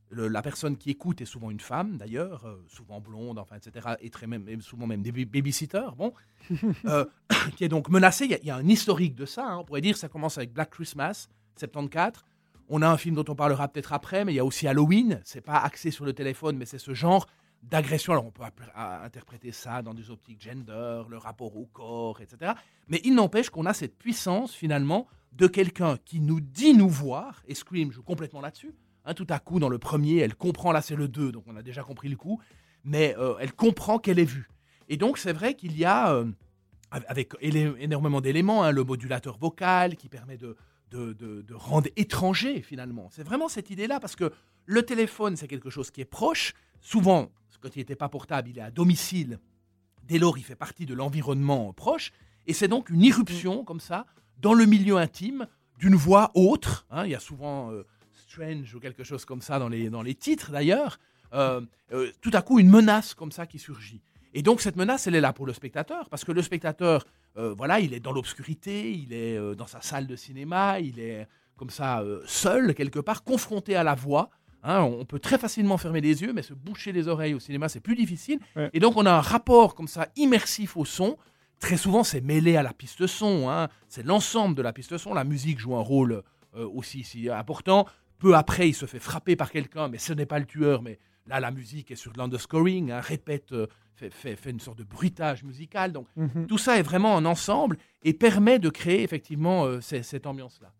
Le- 0.10 0.28
la 0.28 0.42
personne 0.44 0.78
qui 0.78 0.92
écoute 0.92 1.20
est 1.22 1.26
souvent 1.26 1.50
une 1.50 1.60
femme, 1.60 1.98
d'ailleurs, 1.98 2.46
euh, 2.46 2.64
souvent 2.68 3.00
blonde, 3.02 3.40
enfin, 3.40 3.56
etc. 3.56 3.96
Et 4.02 4.12
très 4.12 4.28
même, 4.28 4.48
et 4.48 4.58
souvent 4.62 4.86
même 4.86 5.02
des 5.02 5.12
ba- 5.12 5.26
babysitters, 5.26 5.96
bon, 5.98 6.14
qui 7.58 7.64
est 7.64 7.70
donc 7.70 7.90
menacée. 7.90 8.26
Il 8.26 8.32
y 8.32 8.36
a- 8.36 8.40
il 8.42 8.46
y, 8.48 8.52
a 8.52 8.56
un 8.56 8.68
historique 8.68 9.16
de 9.16 9.26
ça. 9.26 9.46
hein. 9.48 9.58
On 9.60 9.64
pourrait 9.66 9.82
dire 9.82 9.94
que 9.94 10.00
ça 10.00 10.08
commence 10.10 10.38
avec 10.38 10.54
Black 10.54 10.70
Christmas, 10.70 11.28
74. 11.58 12.24
On 12.68 12.82
a 12.82 12.88
un 12.90 12.98
film 12.98 13.16
dont 13.16 13.26
on 13.28 13.36
parlera 13.36 13.68
peut-être 13.68 13.94
après, 13.94 14.26
mais 14.26 14.34
il 14.34 14.36
y 14.36 14.40
a 14.40 14.46
aussi 14.46 14.68
Halloween. 14.68 15.22
C'est 15.24 15.42
pas 15.42 15.58
axé 15.58 15.92
sur 15.92 16.06
le 16.06 16.14
téléphone, 16.14 16.58
mais 16.58 16.66
c'est 16.66 16.80
ce 16.80 16.94
genre 16.94 17.28
d'agression. 17.62 18.14
Alors 18.14 18.26
on 18.26 18.32
peut 18.32 18.44
interpréter 18.76 19.52
ça 19.52 19.82
dans 19.82 19.94
des 19.94 20.10
optiques 20.10 20.42
gender, 20.42 21.04
le 21.10 21.18
rapport 21.18 21.56
au 21.56 21.66
corps, 21.66 22.22
etc. 22.22 22.54
Mais 22.88 23.02
il 23.04 23.14
n'empêche 23.14 23.50
qu'on 23.50 23.66
a 23.66 23.74
cette 23.74 23.98
puissance 23.98 24.54
finalement 24.54 25.08
de 25.34 25.48
quelqu'un 25.48 25.98
qui 26.06 26.20
nous 26.22 26.40
dit 26.40 26.74
nous 26.74 26.90
voir, 26.90 27.44
et 27.48 27.56
Scream 27.56 27.92
joue 27.92 28.04
complètement 28.04 28.42
là-dessus. 28.42 28.74
Hein, 29.06 29.14
tout 29.14 29.28
à 29.30 29.38
coup, 29.40 29.60
dans 29.60 29.70
le 29.70 29.78
premier, 29.78 30.20
elle 30.20 30.36
comprend, 30.36 30.72
là 30.72 30.82
c'est 30.82 30.96
le 30.96 31.08
2, 31.08 31.32
donc 31.32 31.44
on 31.48 31.56
a 31.56 31.62
déjà 31.62 31.84
compris 31.84 32.10
le 32.10 32.16
coup, 32.16 32.40
mais 32.84 33.16
euh, 33.20 33.36
elle 33.40 33.54
comprend 33.54 34.00
qu'elle 34.00 34.18
est 34.18 34.26
vue. 34.26 34.50
Et 34.90 34.98
donc 34.98 35.18
c'est 35.18 35.34
vrai 35.34 35.56
qu'il 35.56 35.78
y 35.78 35.86
a, 35.86 36.14
euh, 36.14 36.26
avec 36.90 37.34
énormément 37.42 38.22
d'éléments, 38.22 38.64
hein, 38.64 38.72
le 38.72 38.84
modulateur 38.84 39.38
vocal 39.38 39.96
qui 39.96 40.10
permet 40.10 40.38
de, 40.38 40.56
de, 40.96 41.54
rendre 41.54 41.90
étranger 41.96 42.62
finalement. 42.62 43.10
C'est 43.12 43.24
vraiment 43.24 43.48
cette 43.48 43.70
idée-là, 43.70 44.00
parce 44.00 44.16
que 44.16 44.32
le 44.66 44.84
téléphone, 44.84 45.36
c'est 45.36 45.48
quelque 45.48 45.70
chose 45.70 45.92
qui 45.92 46.02
est 46.02 46.06
proche. 46.06 46.54
Souvent, 46.82 47.32
quand 47.62 47.76
il 47.76 47.80
n'était 47.80 47.96
pas 47.96 48.10
portable, 48.10 48.50
il 48.50 48.58
est 48.58 48.62
à 48.62 48.72
domicile. 48.72 49.40
Dès 50.04 50.20
lors, 50.20 50.38
il 50.38 50.44
fait 50.44 50.56
partie 50.56 50.86
de 50.86 50.94
l'environnement 50.94 51.74
proche. 51.74 52.12
Et 52.48 52.54
c'est 52.54 52.68
donc 52.68 52.90
une 52.90 53.02
irruption, 53.02 53.64
comme 53.64 53.80
ça, 53.80 54.06
dans 54.40 54.54
le 54.54 54.66
milieu 54.66 54.98
intime, 54.98 55.48
d'une 55.80 55.96
voix 55.96 56.32
autre. 56.36 56.86
hein. 56.92 57.06
il 57.06 57.12
y 57.12 57.16
a 57.16 57.20
souvent 57.20 57.72
euh, 57.72 57.84
Strange 58.14 58.74
ou 58.76 58.80
quelque 58.80 59.04
chose 59.04 59.26
comme 59.26 59.42
ça 59.42 59.60
dans 59.60 59.70
les, 59.70 59.90
dans 59.90 60.02
les 60.02 60.16
titres, 60.16 60.52
d'ailleurs. 60.52 61.00
Euh, 61.34 61.62
euh, 61.92 62.12
tout 62.22 62.32
à 62.34 62.42
coup, 62.42 62.60
une 62.60 62.70
menace 62.70 63.14
comme 63.14 63.32
ça 63.32 63.46
qui 63.46 63.60
surgit. 63.60 64.02
Et 64.38 64.42
donc, 64.42 64.60
cette 64.60 64.76
menace, 64.76 65.08
elle 65.08 65.16
est 65.16 65.22
là 65.22 65.32
pour 65.32 65.46
le 65.46 65.54
spectateur, 65.54 66.10
parce 66.10 66.26
que 66.26 66.34
le 66.34 66.42
spectateur, 66.42 67.06
euh, 67.38 67.56
voilà, 67.58 67.80
il 67.80 67.94
est 67.94 68.02
dans 68.02 68.12
l'obscurité, 68.12 68.92
il 68.92 69.14
est 69.14 69.38
euh, 69.38 69.56
dans 69.56 69.66
sa 69.66 69.82
salle 69.82 70.08
de 70.08 70.16
cinéma, 70.18 70.82
il 70.82 71.00
est 71.00 71.26
comme 71.56 71.70
ça, 71.70 72.02
euh, 72.02 72.22
seul, 72.28 72.76
quelque 72.76 73.00
part, 73.00 73.24
confronté 73.24 73.78
à 73.78 73.84
la 73.84 73.96
voix. 73.96 74.30
Hein, 74.62 74.82
on 74.82 75.06
peut 75.06 75.20
très 75.20 75.38
facilement 75.38 75.78
fermer 75.78 76.02
les 76.02 76.22
yeux, 76.22 76.34
mais 76.34 76.42
se 76.42 76.54
boucher 76.54 76.92
les 76.92 77.08
oreilles 77.08 77.34
au 77.34 77.40
cinéma, 77.40 77.70
c'est 77.70 77.80
plus 77.80 77.96
difficile. 77.96 78.40
Ouais. 78.58 78.70
Et 78.74 78.82
donc, 78.82 78.98
on 78.98 79.06
a 79.06 79.12
un 79.14 79.22
rapport 79.22 79.74
comme 79.74 79.88
ça 79.88 80.10
immersif 80.18 80.76
au 80.76 80.84
son. 80.84 81.18
Très 81.62 81.78
souvent, 81.78 82.04
c'est 82.04 82.20
mêlé 82.20 82.58
à 82.58 82.64
la 82.64 82.74
piste 82.74 83.08
son. 83.08 83.50
hein. 83.50 83.70
C'est 83.88 84.06
l'ensemble 84.06 84.54
de 84.56 84.62
la 84.62 84.74
piste 84.74 84.98
son. 84.98 85.14
La 85.14 85.24
musique 85.24 85.60
joue 85.60 85.78
un 85.78 85.82
rôle 85.82 86.24
aussi 86.54 87.04
si 87.04 87.30
important. 87.30 87.86
Peu 88.18 88.36
après, 88.36 88.68
il 88.68 88.74
se 88.74 88.86
fait 88.86 89.00
frapper 89.00 89.36
par 89.38 89.52
quelqu'un, 89.52 89.88
mais 89.88 89.98
ce 89.98 90.12
n'est 90.12 90.26
pas 90.26 90.40
le 90.40 90.46
tueur. 90.46 90.82
Mais 90.82 91.00
là, 91.26 91.40
la 91.40 91.52
musique 91.52 91.92
est 91.92 91.96
sur 91.96 92.12
de 92.12 92.18
l'underscoring, 92.18 92.92
hein, 92.92 93.00
répète, 93.00 93.54
fait, 93.96 94.10
fait- 94.10 94.36
fait 94.36 94.50
une 94.52 94.60
sorte 94.60 94.78
de 94.78 94.84
bruitage 94.84 95.44
musical. 95.44 95.92
Donc, 95.92 96.08
Mhm. 96.16 96.48
tout 96.48 96.58
ça 96.58 96.78
est 96.78 96.82
vraiment 96.84 97.18
un 97.18 97.26
ensemble 97.26 97.78
et 98.04 98.14
permet 98.14 98.60
de 98.60 98.70
créer 98.70 99.02
effectivement 99.04 99.66
euh, 99.66 99.82
cette 99.82 100.26
ambiance-là. 100.28 100.72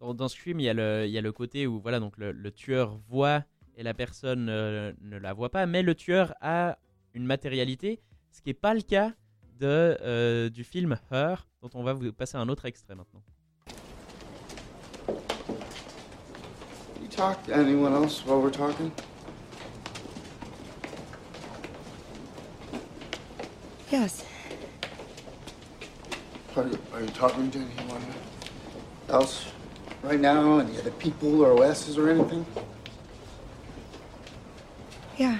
Dans, 0.00 0.14
dans 0.14 0.28
Scream, 0.28 0.60
il 0.60 0.64
y, 0.64 0.68
a 0.68 0.74
le, 0.74 1.04
il 1.06 1.10
y 1.12 1.18
a 1.18 1.20
le 1.22 1.32
côté 1.32 1.66
où 1.66 1.80
voilà, 1.80 2.00
donc 2.00 2.18
le, 2.18 2.32
le 2.32 2.50
tueur 2.50 2.98
voit 3.08 3.44
et 3.76 3.82
la 3.82 3.94
personne 3.94 4.48
euh, 4.50 4.92
ne 5.00 5.16
la 5.18 5.32
voit 5.32 5.50
pas, 5.50 5.64
mais 5.66 5.82
le 5.82 5.94
tueur 5.94 6.34
a 6.40 6.76
une 7.14 7.24
matérialité, 7.24 8.00
ce 8.30 8.40
qui 8.42 8.50
n'est 8.50 8.54
pas 8.54 8.74
le 8.74 8.80
cas 8.82 9.12
de, 9.60 9.96
euh, 10.02 10.50
du 10.50 10.64
film 10.64 10.98
Her, 11.10 11.46
dont 11.62 11.70
on 11.74 11.82
va 11.84 11.92
vous 11.92 12.12
passer 12.12 12.36
un 12.36 12.48
autre 12.48 12.64
extrait 12.66 12.94
maintenant. 12.94 13.22
You 17.00 17.08
talk 17.08 17.42
to 17.46 17.52
anyone 17.52 17.92
else 17.94 18.24
while 18.26 18.40
we're 18.42 18.50
talking? 18.50 18.90
Yes. 23.92 24.24
Are 26.56 26.66
you, 26.66 26.78
are 26.94 27.02
you 27.02 27.08
talking 27.08 27.50
to 27.50 27.58
anyone 27.58 28.02
else 29.10 29.52
right 30.02 30.18
now? 30.18 30.60
Any 30.60 30.78
other 30.78 30.92
people 30.92 31.42
or 31.42 31.62
OSs 31.62 31.98
or 31.98 32.08
anything? 32.08 32.46
Yeah. 35.18 35.38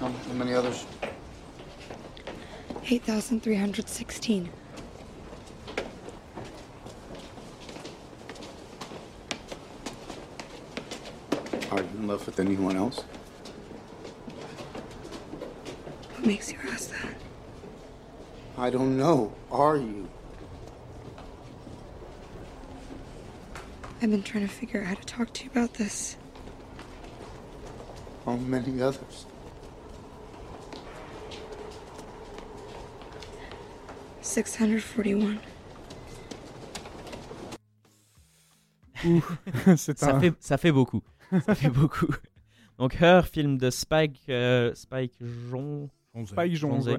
How, 0.00 0.08
how 0.08 0.32
many 0.32 0.54
others? 0.54 0.86
8,316. 2.84 4.50
Are 11.70 11.78
you 11.78 11.88
in 11.96 12.08
love 12.08 12.26
with 12.26 12.40
anyone 12.40 12.76
else? 12.76 13.04
Makes 16.30 16.52
you 16.52 16.58
ask 16.72 16.90
that? 16.90 17.14
I 18.56 18.70
don't 18.70 18.96
know. 18.96 19.32
Are 19.50 19.76
you? 19.76 20.08
I've 24.00 24.10
been 24.10 24.22
trying 24.22 24.46
to 24.46 24.52
figure 24.52 24.80
out 24.80 24.86
how 24.86 24.94
to 24.94 25.04
talk 25.06 25.32
to 25.34 25.44
you 25.44 25.50
about 25.50 25.74
this. 25.74 26.16
How 28.24 28.36
many 28.36 28.80
others? 28.80 29.26
Six 34.20 34.54
hundred 34.56 34.82
forty-one. 34.84 35.38
C'est 39.76 39.98
Ça 39.98 40.14
un- 40.14 40.20
fait, 40.20 40.34
ça 40.40 40.58
fait 40.58 40.72
beaucoup. 40.72 41.02
Ça 41.46 41.54
fait 41.54 41.70
beaucoup. 41.80 42.12
Donc 42.78 42.94
Her, 43.00 43.22
film 43.26 43.58
de 43.58 43.70
Spike, 43.70 44.20
euh, 44.28 44.72
Spike 44.74 45.14
Jon, 45.50 45.88
Spike 46.26 46.54
Jonze, 46.54 46.98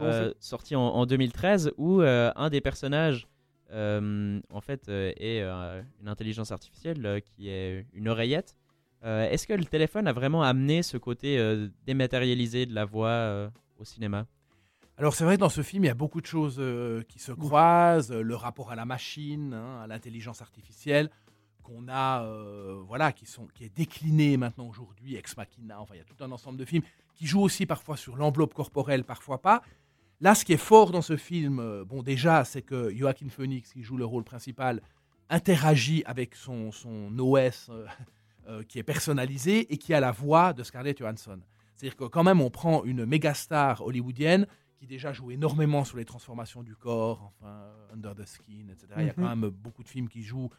euh, 0.00 0.32
sorti 0.40 0.76
en, 0.76 0.82
en 0.82 1.06
2013, 1.06 1.72
où 1.76 2.00
euh, 2.00 2.30
un 2.36 2.50
des 2.50 2.60
personnages, 2.60 3.26
euh, 3.72 4.40
en 4.50 4.60
fait, 4.60 4.88
euh, 4.88 5.12
est 5.16 5.40
euh, 5.42 5.82
une 6.00 6.08
intelligence 6.08 6.52
artificielle 6.52 7.04
euh, 7.04 7.20
qui 7.20 7.48
est 7.48 7.86
une 7.92 8.08
oreillette. 8.08 8.56
Euh, 9.04 9.28
Est-ce 9.30 9.46
que 9.46 9.52
le 9.52 9.64
téléphone 9.64 10.06
a 10.06 10.12
vraiment 10.12 10.42
amené 10.42 10.82
ce 10.82 10.96
côté 10.96 11.38
euh, 11.38 11.68
dématérialisé 11.86 12.66
de 12.66 12.74
la 12.74 12.84
voix 12.84 13.08
euh, 13.08 13.48
au 13.78 13.84
cinéma? 13.84 14.26
Alors 14.98 15.14
c'est 15.14 15.24
vrai 15.24 15.34
que 15.36 15.40
dans 15.40 15.50
ce 15.50 15.62
film, 15.62 15.84
il 15.84 15.88
y 15.88 15.90
a 15.90 15.94
beaucoup 15.94 16.22
de 16.22 16.26
choses 16.26 16.56
euh, 16.58 17.02
qui 17.02 17.18
se 17.18 17.30
croisent, 17.32 18.10
le 18.12 18.34
rapport 18.34 18.70
à 18.70 18.76
la 18.76 18.86
machine, 18.86 19.52
hein, 19.52 19.82
à 19.82 19.86
l'intelligence 19.86 20.40
artificielle, 20.40 21.10
qu'on 21.66 21.88
a, 21.88 22.22
euh, 22.24 22.80
voilà, 22.86 23.12
qui, 23.12 23.26
sont, 23.26 23.46
qui 23.54 23.64
est 23.64 23.76
décliné 23.76 24.36
maintenant 24.36 24.68
aujourd'hui, 24.68 25.16
Ex 25.16 25.36
Machina, 25.36 25.80
enfin 25.80 25.94
il 25.94 25.98
y 25.98 26.00
a 26.00 26.04
tout 26.04 26.22
un 26.22 26.30
ensemble 26.30 26.58
de 26.58 26.64
films 26.64 26.84
qui 27.14 27.26
jouent 27.26 27.42
aussi 27.42 27.66
parfois 27.66 27.96
sur 27.96 28.16
l'enveloppe 28.16 28.54
corporelle, 28.54 29.02
parfois 29.04 29.42
pas. 29.42 29.62
Là, 30.20 30.34
ce 30.34 30.44
qui 30.44 30.52
est 30.52 30.56
fort 30.58 30.92
dans 30.92 31.02
ce 31.02 31.16
film, 31.16 31.58
euh, 31.58 31.84
bon, 31.84 32.02
déjà, 32.02 32.44
c'est 32.44 32.62
que 32.62 32.94
Joaquin 32.94 33.28
Phoenix, 33.28 33.72
qui 33.72 33.82
joue 33.82 33.96
le 33.96 34.04
rôle 34.04 34.24
principal, 34.24 34.80
interagit 35.28 36.02
avec 36.06 36.34
son, 36.36 36.70
son 36.72 37.10
OS 37.18 37.68
euh, 37.68 37.86
euh, 38.48 38.62
qui 38.62 38.78
est 38.78 38.82
personnalisé 38.84 39.72
et 39.72 39.76
qui 39.76 39.92
a 39.92 40.00
la 40.00 40.12
voix 40.12 40.52
de 40.52 40.62
Scarlett 40.62 40.98
Johansson. 40.98 41.40
C'est-à-dire 41.74 41.96
que 41.96 42.04
quand 42.04 42.22
même, 42.24 42.40
on 42.40 42.48
prend 42.50 42.84
une 42.84 43.04
méga 43.04 43.34
star 43.34 43.82
hollywoodienne 43.84 44.46
qui 44.78 44.86
déjà 44.86 45.12
joue 45.12 45.30
énormément 45.30 45.84
sur 45.84 45.96
les 45.98 46.04
transformations 46.04 46.62
du 46.62 46.76
corps, 46.76 47.32
enfin, 47.40 47.64
Under 47.92 48.14
the 48.14 48.24
Skin, 48.26 48.68
etc. 48.70 48.86
Il 48.98 49.06
y 49.06 49.10
a 49.10 49.12
Mhm. 49.12 49.14
quand 49.16 49.36
même 49.36 49.48
beaucoup 49.50 49.82
de 49.82 49.88
films 49.88 50.08
qui 50.08 50.22
jouent 50.22 50.50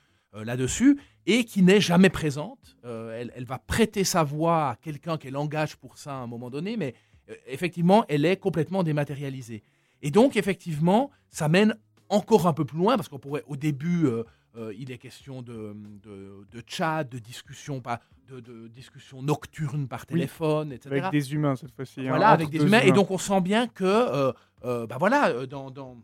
là-dessus 0.43 0.99
et 1.25 1.43
qui 1.43 1.61
n'est 1.61 1.81
jamais 1.81 2.09
présente. 2.09 2.75
Euh, 2.85 3.19
elle, 3.19 3.31
elle 3.35 3.45
va 3.45 3.59
prêter 3.59 4.03
sa 4.03 4.23
voix 4.23 4.69
à 4.71 4.75
quelqu'un 4.77 5.17
qu'elle 5.17 5.37
engage 5.37 5.75
pour 5.75 5.97
ça 5.97 6.11
à 6.13 6.17
un 6.17 6.27
moment 6.27 6.49
donné, 6.49 6.77
mais 6.77 6.95
euh, 7.29 7.35
effectivement, 7.47 8.05
elle 8.07 8.25
est 8.25 8.37
complètement 8.37 8.83
dématérialisée. 8.83 9.63
Et 10.01 10.11
donc, 10.11 10.35
effectivement, 10.37 11.11
ça 11.29 11.49
mène 11.49 11.75
encore 12.09 12.47
un 12.47 12.53
peu 12.53 12.63
plus 12.63 12.77
loin, 12.77 12.95
parce 12.95 13.09
qu'on 13.09 13.19
pourrait, 13.19 13.43
au 13.47 13.57
début, 13.57 14.05
euh, 14.05 14.23
euh, 14.55 14.73
il 14.77 14.91
est 14.91 14.97
question 14.97 15.41
de, 15.41 15.75
de, 16.03 16.45
de 16.49 16.63
chat, 16.65 17.03
de 17.03 17.19
discussion, 17.19 17.81
pas, 17.81 17.99
de, 18.29 18.39
de 18.39 18.67
discussion 18.69 19.21
nocturne 19.21 19.87
par 19.87 20.01
Oui, 20.09 20.15
téléphone, 20.19 20.71
etc. 20.71 20.95
Avec 20.99 21.11
des 21.11 21.33
humains 21.33 21.55
cette 21.57 21.71
fois-ci. 21.75 22.01
hein, 22.01 22.09
Voilà, 22.09 22.29
avec 22.29 22.49
des 22.49 22.59
humains. 22.63 22.79
Et 22.81 22.91
donc, 22.93 23.11
on 23.11 23.17
sent 23.17 23.41
bien 23.41 23.67
que, 23.67 23.83
euh, 23.83 24.31
euh, 24.63 24.87
bah 24.87 24.95
voilà, 24.99 25.29
euh, 25.29 25.45
dans, 25.45 25.69
dans- 25.71 25.97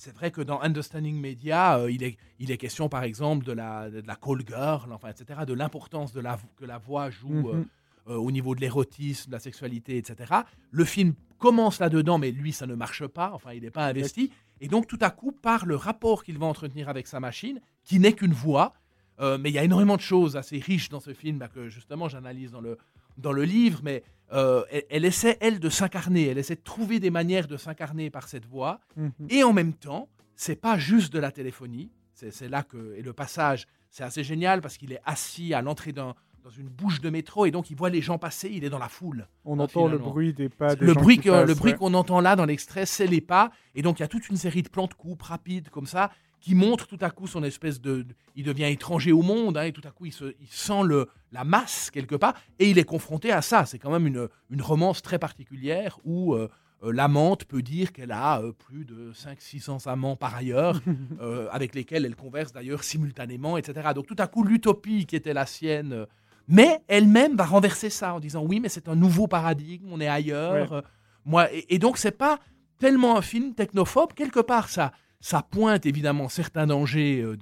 c'est 0.00 0.14
vrai 0.14 0.30
que 0.30 0.40
dans 0.40 0.60
Understanding 0.62 1.20
Media, 1.20 1.78
euh, 1.78 1.90
il, 1.90 2.02
est, 2.02 2.16
il 2.38 2.50
est 2.50 2.56
question, 2.56 2.88
par 2.88 3.02
exemple, 3.02 3.44
de 3.44 3.52
la, 3.52 3.90
de 3.90 4.00
la 4.06 4.16
call 4.16 4.42
girl, 4.46 4.90
enfin, 4.94 5.08
etc., 5.10 5.40
de 5.46 5.52
l'importance 5.52 6.14
de 6.14 6.20
la, 6.20 6.38
que 6.56 6.64
la 6.64 6.78
voix 6.78 7.10
joue 7.10 7.50
euh, 7.50 7.56
Mhm. 7.56 7.66
euh, 8.08 8.14
au 8.16 8.30
niveau 8.30 8.54
de 8.54 8.62
l'érotisme, 8.62 9.26
de 9.28 9.32
la 9.32 9.40
sexualité, 9.40 9.98
etc. 9.98 10.32
Le 10.70 10.84
film 10.86 11.12
commence 11.38 11.80
là-dedans, 11.80 12.16
mais 12.16 12.30
lui, 12.30 12.50
ça 12.52 12.66
ne 12.66 12.74
marche 12.74 13.06
pas, 13.06 13.30
enfin, 13.34 13.52
il 13.52 13.60
n'est 13.62 13.70
pas 13.70 13.86
investi. 13.86 14.30
Et 14.62 14.68
donc, 14.68 14.86
tout 14.86 14.98
à 15.02 15.10
coup, 15.10 15.32
par 15.32 15.66
le 15.66 15.76
rapport 15.76 16.24
qu'il 16.24 16.38
va 16.38 16.46
entretenir 16.46 16.88
avec 16.88 17.06
sa 17.06 17.20
machine, 17.20 17.60
qui 17.84 17.98
n'est 17.98 18.14
qu'une 18.14 18.32
voix, 18.32 18.72
euh, 19.20 19.36
mais 19.38 19.50
il 19.50 19.52
y 19.54 19.58
a 19.58 19.64
énormément 19.64 19.96
de 19.96 20.00
choses 20.00 20.34
assez 20.34 20.58
riches 20.58 20.88
dans 20.88 21.00
ce 21.00 21.12
film 21.12 21.36
bah, 21.36 21.48
que 21.48 21.68
justement 21.68 22.08
j'analyse 22.08 22.52
dans 22.52 22.62
le, 22.62 22.78
dans 23.20 23.32
le 23.32 23.44
livre, 23.44 23.80
mais 23.82 24.02
euh, 24.32 24.62
elle, 24.70 24.84
elle 24.90 25.04
essaie, 25.04 25.36
elle, 25.40 25.58
de 25.60 25.68
s'incarner, 25.68 26.26
elle 26.28 26.38
essaie 26.38 26.54
de 26.56 26.60
trouver 26.62 27.00
des 27.00 27.10
manières 27.10 27.46
de 27.48 27.56
s'incarner 27.56 28.10
par 28.10 28.28
cette 28.28 28.46
voix, 28.46 28.80
Mhm. 28.96 29.10
et 29.28 29.42
en 29.44 29.52
même 29.52 29.72
temps, 29.74 30.08
c'est 30.36 30.56
pas 30.60 30.78
juste 30.78 31.12
de 31.12 31.18
la 31.18 31.30
téléphonie, 31.32 31.90
c'est 32.14 32.48
là 32.48 32.62
que, 32.62 32.94
et 32.96 33.02
le 33.02 33.12
passage, 33.12 33.66
c'est 33.90 34.04
assez 34.04 34.22
génial 34.24 34.60
parce 34.60 34.76
qu'il 34.76 34.92
est 34.92 35.00
assis 35.04 35.54
à 35.54 35.62
l'entrée 35.62 35.92
d'un 35.92 36.14
dans 36.42 36.48
une 36.50 36.68
bouche 36.70 37.02
de 37.02 37.10
métro 37.10 37.44
et 37.44 37.50
donc 37.50 37.68
il 37.70 37.76
voit 37.76 37.90
les 37.90 38.00
gens 38.00 38.16
passer, 38.16 38.48
il 38.50 38.64
est 38.64 38.70
dans 38.70 38.78
la 38.78 38.88
foule. 38.88 39.28
On 39.44 39.60
hein, 39.60 39.64
entend 39.64 39.88
le 39.88 39.98
bruit 39.98 40.32
des 40.32 40.48
pas 40.48 40.74
des 40.74 40.86
Le 40.86 40.94
gens 40.94 41.00
bruit, 41.02 41.18
qui 41.18 41.24
que- 41.24 41.46
le 41.46 41.54
bruit 41.54 41.72
ouais. 41.72 41.76
qu'on 41.78 41.92
entend 41.92 42.18
là 42.22 42.34
dans 42.34 42.46
l'extrait, 42.46 42.86
c'est 42.86 43.06
les 43.06 43.20
pas. 43.20 43.50
Et 43.74 43.82
donc 43.82 43.98
il 43.98 44.02
y 44.02 44.04
a 44.04 44.08
toute 44.08 44.26
une 44.30 44.38
série 44.38 44.62
de 44.62 44.70
plans 44.70 44.86
de 44.86 44.94
coupes 44.94 45.20
rapides 45.20 45.68
comme 45.68 45.84
ça 45.84 46.10
qui 46.40 46.54
montrent 46.54 46.86
tout 46.86 46.98
à 47.00 47.10
coup 47.10 47.26
son 47.26 47.42
espèce 47.44 47.80
de. 47.80 48.02
de- 48.02 48.14
il 48.36 48.44
devient 48.44 48.64
étranger 48.64 49.12
au 49.12 49.22
monde 49.22 49.56
hein, 49.58 49.64
et 49.64 49.72
tout 49.72 49.82
à 49.86 49.90
coup 49.90 50.06
il, 50.06 50.12
se, 50.12 50.34
il 50.40 50.48
sent 50.48 50.82
le, 50.84 51.08
la 51.32 51.44
masse 51.44 51.90
quelque 51.90 52.14
part 52.14 52.34
et 52.58 52.70
il 52.70 52.78
est 52.78 52.84
confronté 52.84 53.30
à 53.32 53.42
ça. 53.42 53.66
C'est 53.66 53.78
quand 53.78 53.90
même 53.90 54.06
une, 54.06 54.28
une 54.50 54.62
romance 54.62 55.02
très 55.02 55.18
particulière 55.18 55.98
où. 56.04 56.34
euh, 56.34 56.48
euh, 56.82 56.92
l'amante 56.92 57.44
peut 57.44 57.60
dire 57.60 57.92
qu'elle 57.92 58.10
a 58.10 58.40
euh, 58.40 58.52
plus 58.52 58.86
de 58.86 59.12
500-600 59.12 59.86
amants 59.86 60.16
par 60.16 60.34
ailleurs, 60.34 60.80
euh, 61.20 61.46
avec 61.52 61.74
lesquels 61.74 62.06
elle 62.06 62.16
converse 62.16 62.52
d'ailleurs 62.54 62.84
simultanément, 62.84 63.58
etc. 63.58 63.90
Donc 63.94 64.06
tout 64.06 64.16
à 64.18 64.26
coup, 64.26 64.44
l'utopie 64.44 65.04
qui 65.04 65.14
était 65.14 65.34
la 65.34 65.44
sienne, 65.44 66.06
mais 66.48 66.78
elle-même 66.88 67.36
va 67.36 67.44
renverser 67.44 67.90
ça 67.90 68.14
en 68.14 68.18
disant 68.18 68.42
oui, 68.46 68.60
mais 68.60 68.70
c'est 68.70 68.88
un 68.88 68.94
nouveau 68.96 69.26
paradigme, 69.26 69.88
on 69.92 70.00
est 70.00 70.08
ailleurs. 70.08 70.72
Ouais. 70.72 70.80
moi, 71.26 71.52
et, 71.52 71.66
et 71.74 71.78
donc 71.78 71.98
c'est 71.98 72.16
pas 72.16 72.38
tellement 72.78 73.18
un 73.18 73.20
film 73.22 73.52
technophobe, 73.54 74.14
quelque 74.14 74.40
part 74.40 74.70
ça, 74.70 74.92
ça 75.20 75.42
pointe 75.42 75.84
évidemment 75.86 76.28
certains 76.28 76.66
dangers 76.66 77.20
euh, 77.22 77.36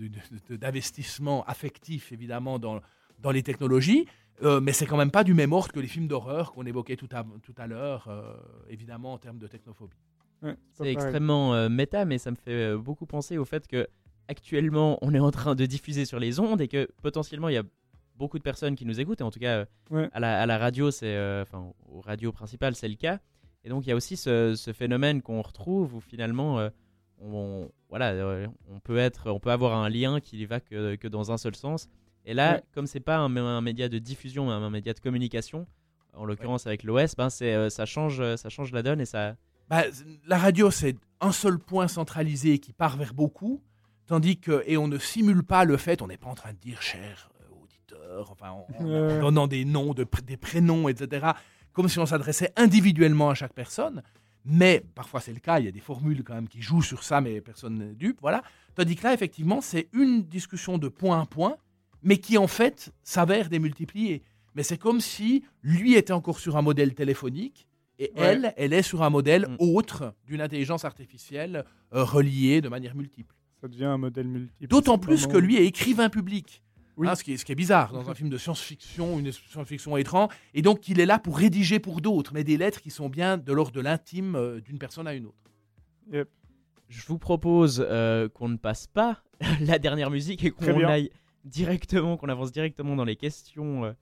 d'investissement 0.57 1.45
affectif 1.45 2.13
évidemment 2.13 2.59
dans, 2.59 2.81
dans 3.21 3.31
les 3.31 3.43
technologies, 3.43 4.07
euh, 4.43 4.61
mais 4.61 4.73
c'est 4.73 4.87
quand 4.87 4.97
même 4.97 5.11
pas 5.11 5.25
du 5.25 5.35
même 5.35 5.53
ordre 5.53 5.73
que 5.73 5.81
les 5.81 5.87
films 5.89 6.09
d'horreur 6.09 6.53
qu'on 6.53 6.67
évoquait 6.67 6.97
tout 6.97 7.09
à, 7.13 7.25
tout 7.43 7.55
à 7.57 7.67
l'heure, 7.67 8.07
euh, 8.09 8.35
évidemment 8.69 9.13
en 9.13 9.19
termes 9.19 9.39
de 9.39 9.47
technophobie. 9.47 9.97
Ouais, 10.43 10.57
C'est 10.73 10.93
extrêmement 10.93 11.55
euh, 11.55 11.69
méta, 11.69 12.05
mais 12.05 12.19
ça 12.19 12.31
me 12.31 12.37
fait 12.37 12.53
euh, 12.73 12.79
beaucoup 12.79 13.07
penser 13.07 13.39
au 13.39 13.45
fait 13.45 13.67
que 13.67 13.89
actuellement 14.29 14.99
on 15.03 15.15
est 15.15 15.19
en 15.19 15.31
train 15.31 15.55
de 15.55 15.67
diffuser 15.67 16.05
sur 16.05 16.19
les 16.21 16.39
ondes 16.39 16.61
et 16.61 16.69
que 16.69 16.89
potentiellement 17.03 17.49
il 17.49 17.55
y 17.55 17.59
a 17.59 17.65
beaucoup 18.17 18.39
de 18.39 18.43
personnes 18.43 18.75
qui 18.77 18.85
nous 18.85 19.01
écoutent. 19.01 19.21
Et 19.21 19.25
en 19.25 19.31
tout 19.31 19.41
cas, 19.41 19.59
euh, 19.59 19.65
Ouais. 19.91 20.09
à, 20.13 20.21
la, 20.21 20.41
à 20.43 20.47
la 20.47 20.59
radio, 20.59 20.91
c'est 20.91 21.07
euh, 21.17 21.43
enfin 21.43 21.73
aux 21.91 22.01
radios 22.01 22.33
principales, 22.33 22.75
c'est 22.75 22.89
le 22.89 22.97
cas. 22.97 23.21
Et 23.65 23.69
donc 23.69 23.87
il 23.87 23.89
y 23.89 23.93
a 23.93 23.97
aussi 23.97 24.17
ce, 24.17 24.55
ce 24.55 24.73
phénomène 24.73 25.23
qu'on 25.23 25.43
retrouve 25.43 25.95
où 25.95 26.01
finalement 26.01 26.59
euh, 26.61 26.69
on, 27.21 27.71
voilà, 27.89 28.11
euh, 28.13 28.47
on 28.71 28.81
peut 28.81 28.99
être, 28.99 29.31
on 29.31 29.41
peut 29.41 29.51
avoir 29.51 29.77
un 29.77 29.89
lien 29.89 30.21
qui 30.21 30.45
va 30.47 30.61
que, 30.61 30.97
que 30.97 31.09
dans 31.09 31.31
un 31.33 31.39
seul 31.39 31.55
sens. 31.57 31.89
Et 32.25 32.35
là, 32.35 32.55
Ouais. 32.55 32.63
comme 32.75 32.87
c'est 32.87 33.01
pas 33.01 33.17
un, 33.19 33.35
un 33.37 33.61
média 33.61 33.89
de 33.89 33.99
diffusion, 33.99 34.47
mais 34.47 34.53
un 34.53 34.71
média 34.71 34.93
de 34.93 35.01
communication, 35.01 35.67
en 36.15 36.25
l'occurrence 36.25 36.67
avec 36.67 36.83
l'OS, 36.83 37.15
ben 37.17 37.31
c'est, 37.31 37.55
euh, 37.55 37.71
ça 37.71 37.87
change, 37.87 38.21
euh, 38.21 38.37
ça 38.37 38.49
change 38.49 38.73
la 38.73 38.83
donne 38.83 39.01
et 39.01 39.07
ça. 39.07 39.37
Bah, 39.69 39.85
la 40.27 40.39
radio, 40.39 40.71
c'est 40.71 40.97
un 41.21 41.33
seul 41.33 41.59
point 41.59 41.89
centralisé 41.89 42.59
qui 42.59 42.73
part 42.73 42.97
vers 42.97 43.15
beaucoup, 43.15 43.63
tandis 44.07 44.39
que, 44.39 44.63
et 44.67 44.77
on 44.77 44.89
ne 44.89 44.99
simule 44.99 45.43
pas 45.43 45.65
le 45.65 45.77
fait, 45.77 46.03
on 46.03 46.07
n'est 46.07 46.17
pas 46.17 46.29
en 46.29 46.35
train 46.35 46.53
de 46.53 46.59
dire 46.59 46.81
cher 46.83 47.31
auditeur, 47.63 48.31
enfin, 48.31 48.51
en, 48.51 48.67
en- 48.79 49.21
donnant 49.21 49.47
des 49.47 49.65
noms, 49.65 49.95
de, 49.95 50.07
des 50.25 50.37
prénoms, 50.37 50.89
etc., 50.89 51.29
comme 51.73 51.89
si 51.89 51.99
on 51.99 52.07
s'adressait 52.07 52.53
individuellement 52.57 53.31
à 53.31 53.35
chaque 53.35 53.53
personne. 53.53 54.03
Mais 54.51 54.83
parfois 54.95 55.21
c'est 55.21 55.33
le 55.35 55.41
cas, 55.41 55.59
il 55.61 55.67
y 55.67 55.69
a 55.69 55.73
des 55.73 55.81
formules 55.81 56.25
quand 56.25 56.35
même 56.35 56.49
qui 56.49 56.63
jouent 56.63 56.83
sur 56.83 57.03
ça, 57.05 57.21
mais 57.21 57.41
personne 57.43 57.77
n'est 57.79 57.95
dupe, 57.95 58.19
voilà. 58.23 58.43
Tandis 58.75 58.97
que 58.97 59.05
là, 59.05 59.13
effectivement, 59.13 59.61
c'est 59.61 59.89
une 59.93 60.23
discussion 60.23 60.79
de 60.79 60.89
point 60.89 61.21
à 61.21 61.27
point, 61.27 61.57
mais 62.03 62.17
qui 62.17 62.39
en 62.39 62.47
fait 62.47 62.93
s'avère 63.03 63.51
démultipliée. 63.51 64.23
Mais 64.55 64.63
c'est 64.63 64.79
comme 64.79 65.01
si 65.01 65.45
lui 65.63 65.95
était 65.95 66.13
encore 66.15 66.39
sur 66.39 66.57
un 66.57 66.63
modèle 66.63 66.95
téléphonique 66.95 67.67
et 67.99 68.11
Ouais. 68.17 68.23
elle, 68.27 68.55
elle 68.57 68.73
est 68.73 68.83
sur 68.83 69.03
un 69.03 69.11
modèle 69.11 69.47
Mm. 69.49 69.57
autre 69.59 70.15
d'une 70.27 70.41
intelligence 70.41 70.85
artificielle 70.85 71.65
euh, 71.93 72.03
reliée 72.05 72.61
de 72.61 72.69
manière 72.69 72.95
multiple. 72.95 73.35
Ça 73.61 73.69
devient 73.69 73.85
un 73.87 73.99
modèle 73.99 74.29
multiple. 74.29 74.69
D'autant 74.69 74.99
plus 74.99 75.27
que 75.27 75.37
lui 75.37 75.57
est 75.57 75.67
écrivain 75.67 76.09
public. 76.09 76.63
Oui. 76.99 77.09
Hein, 77.09 77.15
ce, 77.15 77.25
qui 77.25 77.33
est, 77.33 77.37
ce 77.37 77.45
qui 77.45 77.53
est 77.53 77.55
bizarre 77.55 77.93
dans 77.93 78.07
un 78.11 78.15
film 78.15 78.29
de 78.29 78.37
science-fiction, 78.37 79.19
une 79.19 79.33
science-fiction 79.33 79.97
étrange. 79.97 80.31
Et 80.53 80.63
donc, 80.63 80.89
il 80.89 81.01
est 81.01 81.07
là 81.07 81.19
pour 81.19 81.39
rédiger 81.39 81.79
pour 81.79 82.01
d'autres, 82.01 82.33
mais 82.35 82.45
des 82.45 82.57
lettres 82.57 82.81
qui 82.83 82.91
sont 82.91 83.09
bien 83.09 83.39
de 83.39 83.53
l'ordre 83.53 83.73
de 83.73 83.81
l'intime 83.81 84.35
euh, 84.35 84.61
d'une 84.61 84.79
personne 84.79 85.07
à 85.07 85.15
une 85.15 85.27
autre. 85.27 85.43
Yep. 86.13 86.29
Je 86.89 87.07
vous 87.07 87.19
propose 87.19 87.85
euh, 87.89 88.29
qu'on 88.29 88.49
ne 88.49 88.57
passe 88.57 88.87
pas 88.87 89.23
la 89.61 89.79
dernière 89.79 90.11
musique 90.11 90.45
et 90.45 90.51
qu'on 90.51 90.85
aille 90.85 91.11
directement, 91.45 92.17
qu'on 92.17 92.29
avance 92.29 92.53
directement 92.53 92.97
dans 92.97 93.05
les 93.05 93.17
questions 93.17 93.85
euh, 93.85 93.93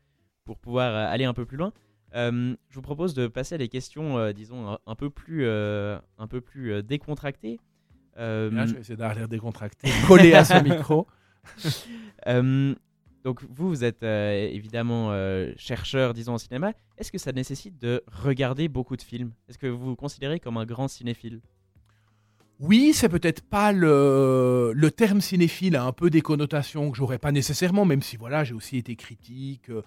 pour 0.44 0.58
pouvoir 0.58 0.94
euh, 0.94 1.12
aller 1.12 1.24
un 1.24 1.34
peu 1.34 1.44
plus 1.44 1.56
loin. 1.56 1.72
Euh, 2.14 2.56
je 2.70 2.74
vous 2.76 2.82
propose 2.82 3.12
de 3.14 3.26
passer 3.26 3.56
à 3.56 3.58
des 3.58 3.68
questions, 3.68 4.16
euh, 4.16 4.32
disons, 4.32 4.70
un, 4.70 4.78
un 4.86 4.94
peu 4.94 5.10
plus, 5.10 5.44
euh, 5.44 5.98
un 6.18 6.26
peu 6.26 6.40
plus 6.40 6.72
euh, 6.72 6.82
décontractées. 6.82 7.60
Euh, 8.18 8.50
Là, 8.50 8.64
je 8.64 8.74
vais 8.74 8.80
essayer 8.80 8.96
d'avoir 8.96 9.16
l'air 9.16 9.28
décontracté, 9.28 9.90
collé 10.06 10.32
à 10.32 10.44
ce 10.44 10.62
micro. 10.62 11.06
Euh, 12.26 12.74
donc 13.26 13.42
vous, 13.50 13.68
vous 13.70 13.82
êtes 13.82 14.04
euh, 14.04 14.48
évidemment 14.52 15.08
euh, 15.10 15.52
chercheur, 15.56 16.14
disons, 16.14 16.34
en 16.34 16.38
cinéma. 16.38 16.74
Est-ce 16.96 17.10
que 17.10 17.18
ça 17.18 17.32
nécessite 17.32 17.76
de 17.76 18.04
regarder 18.06 18.68
beaucoup 18.68 18.96
de 18.96 19.02
films? 19.02 19.32
Est-ce 19.48 19.58
que 19.58 19.66
vous 19.66 19.84
vous 19.84 19.96
considérez 19.96 20.38
comme 20.38 20.56
un 20.58 20.64
grand 20.64 20.86
cinéphile? 20.86 21.40
Oui, 22.60 22.92
c'est 22.94 23.08
peut-être 23.08 23.42
pas 23.42 23.72
le, 23.72 24.70
le 24.72 24.90
terme 24.92 25.20
cinéphile 25.20 25.74
a 25.74 25.82
un 25.82 25.90
peu 25.90 26.08
des 26.08 26.20
connotations 26.20 26.88
que 26.92 26.96
j'aurais 26.96 27.18
pas 27.18 27.32
nécessairement, 27.32 27.84
même 27.84 28.00
si 28.00 28.16
voilà, 28.16 28.44
j'ai 28.44 28.54
aussi 28.54 28.76
été 28.76 28.94
critique. 28.94 29.70
euh, 29.70 29.82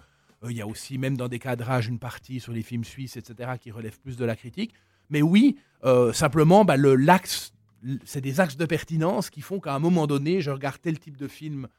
Il 0.49 0.57
y 0.57 0.61
a 0.61 0.67
aussi, 0.67 0.97
même 0.97 1.15
dans 1.15 1.29
des 1.29 1.39
cadrages, 1.39 1.87
une 1.87 1.97
partie 1.97 2.41
sur 2.41 2.51
les 2.51 2.61
films 2.61 2.83
suisses, 2.83 3.15
etc., 3.15 3.51
qui 3.57 3.71
relève 3.71 3.97
plus 4.01 4.17
de 4.17 4.25
la 4.25 4.35
critique. 4.35 4.73
Mais 5.09 5.21
oui, 5.21 5.57
simplement, 6.11 6.65
bah, 6.65 6.75
le 6.75 6.95
l'axe, 6.95 7.53
c'est 8.03 8.21
des 8.21 8.41
axes 8.41 8.57
de 8.57 8.65
pertinence 8.65 9.29
qui 9.29 9.39
font 9.39 9.61
qu'à 9.61 9.73
un 9.73 9.79
moment 9.79 10.07
donné, 10.07 10.41
je 10.41 10.51
regarde 10.51 10.79
tel 10.81 10.99
type 10.99 11.15
de 11.15 11.29
film 11.29 11.69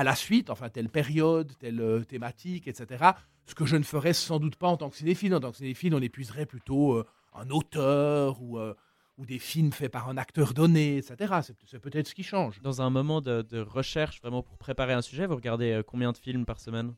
à 0.00 0.04
la 0.04 0.14
suite, 0.14 0.50
enfin 0.50 0.68
telle 0.68 0.88
période, 0.88 1.52
telle 1.58 1.80
euh, 1.80 2.04
thématique, 2.04 2.66
etc. 2.68 3.04
Ce 3.46 3.54
que 3.54 3.66
je 3.66 3.76
ne 3.76 3.82
ferais 3.82 4.12
sans 4.12 4.38
doute 4.38 4.56
pas 4.56 4.68
en 4.68 4.76
tant 4.76 4.90
que 4.90 4.96
cinéphile. 4.96 5.34
En 5.34 5.40
tant 5.40 5.50
que 5.50 5.56
cinéphile, 5.58 5.94
on 5.94 6.00
épuiserait 6.00 6.46
plutôt 6.46 6.94
euh, 6.94 7.06
un 7.34 7.50
auteur 7.50 8.40
ou, 8.42 8.58
euh, 8.58 8.74
ou 9.18 9.26
des 9.26 9.38
films 9.38 9.72
faits 9.72 9.92
par 9.92 10.08
un 10.08 10.16
acteur 10.16 10.54
donné, 10.54 10.96
etc. 10.98 11.40
C'est 11.66 11.78
peut-être 11.80 12.08
ce 12.08 12.14
qui 12.14 12.22
change. 12.22 12.60
Dans 12.62 12.80
un 12.82 12.90
moment 12.90 13.20
de, 13.20 13.42
de 13.42 13.60
recherche, 13.60 14.20
vraiment 14.20 14.42
pour 14.42 14.56
préparer 14.58 14.92
un 14.92 15.02
sujet, 15.02 15.26
vous 15.26 15.36
regardez 15.36 15.80
combien 15.86 16.12
de 16.12 16.16
films 16.18 16.44
par 16.46 16.58
semaine? 16.60 16.94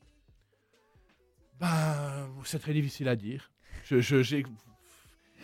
Ben, 1.61 2.29
c'est 2.45 2.59
très 2.59 2.73
difficile 2.73 3.09
à 3.09 3.17
dire. 3.17 3.51
Je, 3.85 4.01
je- 4.01 4.23
j'ai- 4.23 4.45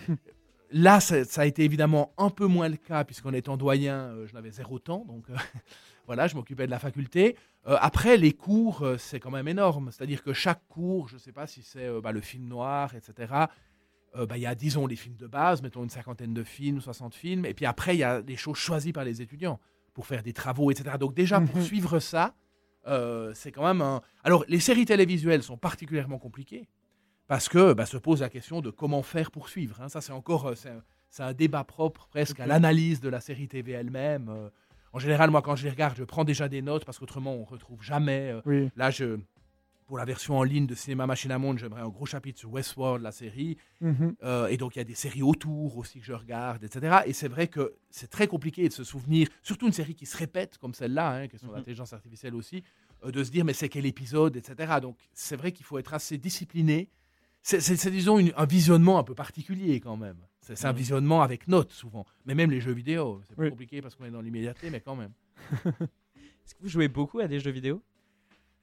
Là, 0.70 1.00
ça, 1.00 1.24
ça 1.24 1.42
a 1.42 1.46
été 1.46 1.64
évidemment 1.64 2.12
un 2.18 2.28
peu 2.28 2.46
moins 2.46 2.68
le 2.68 2.76
cas, 2.76 3.02
puisqu'en 3.04 3.32
étant 3.32 3.56
doyen, 3.56 4.00
euh, 4.10 4.26
je 4.26 4.34
n'avais 4.34 4.50
zéro 4.50 4.78
temps. 4.78 5.04
Donc 5.06 5.24
voilà, 6.08 6.26
je 6.26 6.34
m'occupais 6.36 6.64
de 6.64 6.70
la 6.70 6.78
faculté. 6.78 7.36
Euh, 7.66 7.76
après, 7.80 8.16
les 8.16 8.32
cours, 8.32 8.82
euh, 8.82 8.96
c'est 8.96 9.20
quand 9.20 9.30
même 9.30 9.46
énorme. 9.46 9.90
C'est-à-dire 9.92 10.22
que 10.22 10.32
chaque 10.32 10.66
cours, 10.66 11.06
je 11.06 11.14
ne 11.16 11.18
sais 11.20 11.32
pas 11.32 11.46
si 11.46 11.62
c'est 11.62 11.84
euh, 11.86 12.00
bah, 12.00 12.12
le 12.12 12.22
film 12.22 12.46
noir, 12.48 12.94
etc., 12.96 13.32
bah, 14.14 14.36
il 14.36 14.40
y 14.40 14.46
a, 14.46 14.54
disons, 14.54 14.86
les 14.86 14.96
films 14.96 15.16
de 15.16 15.26
base, 15.28 15.60
mettons 15.62 15.84
une 15.84 15.90
cinquantaine 15.90 16.32
de 16.32 16.42
films, 16.42 16.80
60 16.80 17.14
films, 17.14 17.44
et 17.44 17.52
puis 17.54 17.66
après, 17.66 17.94
il 17.94 17.98
y 17.98 18.02
a 18.04 18.22
des 18.22 18.36
choses 18.36 18.56
choisies 18.56 18.92
par 18.92 19.04
les 19.04 19.20
étudiants 19.22 19.60
pour 19.92 20.06
faire 20.06 20.22
des 20.22 20.32
travaux, 20.32 20.70
etc. 20.70 20.96
Donc 20.98 21.14
déjà, 21.14 21.40
pour 21.40 21.58
Mhm. 21.58 21.62
suivre 21.62 21.98
ça, 22.00 22.34
c'est 23.34 23.52
quand 23.52 23.64
même 23.64 23.82
un... 23.82 24.00
Alors, 24.24 24.44
les 24.48 24.60
séries 24.60 24.86
télévisuelles 24.86 25.42
sont 25.42 25.58
particulièrement 25.58 26.18
compliquées, 26.18 26.68
parce 27.28 27.48
que 27.50 27.74
bah, 27.74 27.84
se 27.86 27.98
pose 27.98 28.22
la 28.22 28.30
question 28.30 28.60
de 28.62 28.70
comment 28.70 29.02
faire 29.02 29.30
pour 29.30 29.50
suivre. 29.50 29.78
hein. 29.82 29.88
Ça, 29.90 30.00
c'est 30.00 30.12
encore... 30.12 30.52
c'est 30.56 31.22
un, 31.22 31.32
débat 31.34 31.62
propre 31.64 32.08
presque 32.08 32.40
à 32.40 32.46
l'analyse 32.46 33.00
de 33.00 33.10
la 33.10 33.20
série 33.20 33.46
TV 33.46 33.72
elle-même. 33.72 34.50
En 34.92 34.98
général, 34.98 35.30
moi, 35.30 35.42
quand 35.42 35.56
je 35.56 35.64
les 35.64 35.70
regarde, 35.70 35.96
je 35.96 36.04
prends 36.04 36.24
déjà 36.24 36.48
des 36.48 36.62
notes, 36.62 36.84
parce 36.84 36.98
qu'autrement, 36.98 37.34
on 37.34 37.40
ne 37.40 37.46
retrouve 37.46 37.82
jamais... 37.82 38.30
euh, 38.32 38.40
Oui. 38.46 38.70
Là, 38.76 38.90
je... 38.90 39.18
Pour 39.86 39.96
la 39.96 40.04
version 40.04 40.36
en 40.36 40.42
ligne 40.42 40.66
de 40.66 40.74
Cinéma 40.74 41.06
Machine 41.06 41.30
à 41.32 41.38
Monde, 41.38 41.56
j'aimerais 41.58 41.80
un 41.80 41.88
gros 41.88 42.04
chapitre 42.04 42.38
sur 42.38 42.52
Westworld, 42.52 43.02
la 43.02 43.10
série. 43.10 43.56
Mhm. 43.80 44.16
Euh, 44.22 44.48
et 44.48 44.58
donc, 44.58 44.76
il 44.76 44.80
y 44.80 44.82
a 44.82 44.84
des 44.84 44.94
séries 44.94 45.22
autour 45.22 45.78
aussi 45.78 45.98
que 45.98 46.04
je 46.04 46.12
regarde, 46.12 46.62
etc. 46.62 46.98
Et 47.06 47.14
c'est 47.14 47.28
vrai 47.28 47.46
que 47.48 47.72
c'est 47.88 48.10
très 48.10 48.26
compliqué 48.26 48.68
de 48.68 48.72
se 48.74 48.84
souvenir, 48.84 49.28
surtout 49.42 49.66
une 49.66 49.72
série 49.72 49.94
qui 49.94 50.04
se 50.04 50.14
répète 50.18 50.58
comme 50.58 50.74
celle-là, 50.74 51.12
hein, 51.12 51.26
qui 51.28 51.36
est 51.36 51.38
sur 51.38 51.48
Mhm. 51.48 51.54
l'intelligence 51.56 51.94
artificielle 51.94 52.34
aussi, 52.34 52.62
euh, 53.02 53.10
de 53.10 53.24
se 53.24 53.30
dire, 53.30 53.46
mais 53.46 53.54
c'est 53.54 53.70
quel 53.70 53.86
épisode, 53.86 54.36
etc. 54.36 54.74
Donc, 54.82 54.98
c'est 55.14 55.36
vrai 55.36 55.52
qu'il 55.52 55.64
faut 55.64 55.78
être 55.78 55.94
assez 55.94 56.18
discipliné. 56.18 56.90
C'est, 57.40 57.90
disons, 57.90 58.18
une- 58.18 58.32
un 58.36 58.44
visionnement 58.44 58.98
un 58.98 59.04
peu 59.04 59.14
particulier 59.14 59.80
quand 59.80 59.96
même. 59.96 60.18
C'est, 60.54 60.66
un 60.66 60.72
visionnement 60.72 61.22
avec 61.22 61.48
notes 61.48 61.72
souvent. 61.72 62.06
Mais 62.26 62.34
même 62.34 62.50
les 62.50 62.60
jeux 62.60 62.72
vidéo, 62.72 63.20
c'est 63.26 63.34
plus 63.34 63.44
Oui. 63.44 63.50
compliqué 63.50 63.82
parce 63.82 63.94
qu'on 63.94 64.04
est 64.04 64.10
dans 64.10 64.20
l'immédiateté, 64.20 64.70
mais 64.70 64.80
quand 64.80 64.96
même. 64.96 65.12
Est-ce 65.64 66.54
que 66.54 66.62
vous 66.62 66.68
jouez 66.68 66.88
beaucoup 66.88 67.20
à 67.20 67.28
des 67.28 67.40
jeux 67.40 67.50
vidéo? 67.50 67.82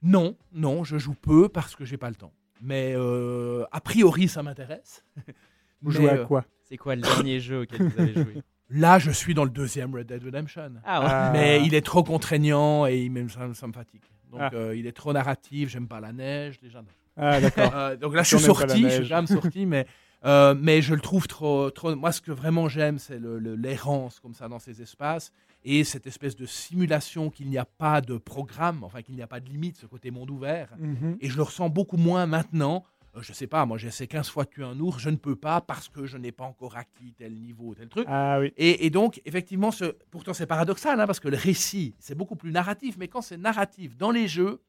Non, 0.02 0.36
non, 0.52 0.84
je 0.84 0.98
joue 0.98 1.14
peu 1.14 1.48
parce 1.48 1.74
que 1.76 1.84
j'ai 1.84 1.96
pas 1.96 2.08
le 2.10 2.16
temps. 2.16 2.32
Mais 2.60 2.94
euh, 2.96 3.64
a 3.72 3.80
priori, 3.80 4.28
ça 4.28 4.42
m'intéresse. 4.42 5.04
Vous 5.82 5.90
jouez 5.90 6.08
à 6.08 6.14
euh, 6.14 6.24
quoi? 6.24 6.44
C'est 6.64 6.78
quoi 6.78 6.96
le 6.96 7.02
dernier 7.02 7.38
jeu 7.38 7.60
auquel 7.62 7.88
vous 7.88 8.00
avez 8.00 8.14
joué? 8.14 8.42
Là, 8.70 8.98
je 8.98 9.10
suis 9.10 9.34
dans 9.34 9.44
le 9.44 9.50
deuxième 9.50 9.94
Red 9.94 10.06
Dead 10.06 10.24
Redemption. 10.24 10.72
Ah 10.84 11.00
ouais. 11.00 11.06
Ah. 11.08 11.30
Mais 11.32 11.62
il 11.64 11.74
est 11.74 11.84
trop 11.84 12.02
contraignant 12.02 12.86
et 12.86 13.04
il, 13.04 13.30
ça, 13.30 13.52
ça 13.54 13.66
me 13.66 13.72
fatigue. 13.72 14.00
Donc 14.30 14.40
Ah. 14.42 14.50
euh, 14.54 14.76
il 14.76 14.86
est 14.86 14.92
trop 14.92 15.12
narratif, 15.12 15.68
j'aime 15.68 15.86
pas 15.86 16.00
la 16.00 16.12
neige 16.12 16.58
déjà. 16.58 16.82
Ah, 17.16 17.40
d'accord. 17.40 17.72
Euh, 17.74 17.96
donc 17.96 18.14
là, 18.14 18.22
je 18.22 18.36
suis 18.36 18.44
sorti, 18.44 18.82
je 18.90 19.02
suis 19.02 19.14
même 19.14 19.26
sorti, 19.26 19.66
mais, 19.66 19.86
euh, 20.26 20.54
mais 20.60 20.82
je 20.82 20.94
le 20.94 21.00
trouve 21.00 21.26
trop, 21.28 21.70
trop. 21.70 21.94
Moi, 21.94 22.12
ce 22.12 22.20
que 22.20 22.32
vraiment 22.32 22.68
j'aime, 22.68 22.98
c'est 22.98 23.18
le- 23.18 23.38
le- 23.38 23.54
l'errance 23.54 24.18
comme 24.20 24.34
ça 24.34 24.48
dans 24.48 24.58
ces 24.58 24.82
espaces 24.82 25.30
et 25.64 25.84
cette 25.84 26.06
espèce 26.06 26.36
de 26.36 26.46
simulation 26.46 27.30
qu'il 27.30 27.48
n'y 27.48 27.58
a 27.58 27.64
pas 27.64 28.00
de 28.00 28.18
programme, 28.18 28.84
enfin 28.84 29.02
qu'il 29.02 29.14
n'y 29.14 29.22
a 29.22 29.26
pas 29.26 29.40
de 29.40 29.48
limite, 29.48 29.76
ce 29.76 29.86
côté 29.86 30.10
monde 30.10 30.30
ouvert. 30.30 30.68
Mhm. 30.78 31.16
Et 31.20 31.28
je 31.28 31.36
le 31.36 31.42
ressens 31.42 31.68
beaucoup 31.68 31.96
moins 31.96 32.26
maintenant. 32.26 32.84
Euh, 33.16 33.22
je 33.22 33.32
sais 33.32 33.46
pas, 33.46 33.64
moi 33.66 33.78
j'essaie 33.78 34.06
15 34.06 34.28
fois 34.28 34.44
de 34.44 34.50
tuer 34.50 34.64
un 34.64 34.78
ours, 34.78 34.98
je 35.00 35.08
ne 35.10 35.16
peux 35.16 35.36
pas 35.36 35.60
parce 35.60 35.88
que 35.88 36.04
je 36.06 36.18
n'ai 36.18 36.32
pas 36.32 36.44
encore 36.44 36.76
acquis 36.76 37.14
tel 37.16 37.32
niveau, 37.34 37.74
tel 37.74 37.88
truc. 37.88 38.04
Ah 38.08 38.38
oui. 38.40 38.52
Et, 38.58 38.84
et 38.84 38.90
donc, 38.90 39.22
effectivement, 39.24 39.70
ce, 39.70 39.86
pourtant 40.10 40.34
c'est 40.34 40.46
paradoxal, 40.46 41.00
hein, 41.00 41.06
parce 41.06 41.20
que 41.20 41.28
le 41.28 41.36
récit, 41.36 41.94
c'est 41.98 42.14
beaucoup 42.14 42.36
plus 42.36 42.52
narratif, 42.52 42.96
mais 42.98 43.08
quand 43.08 43.22
c'est 43.22 43.38
narratif 43.38 43.96
dans 43.96 44.10
les 44.10 44.28
jeux, 44.28 44.60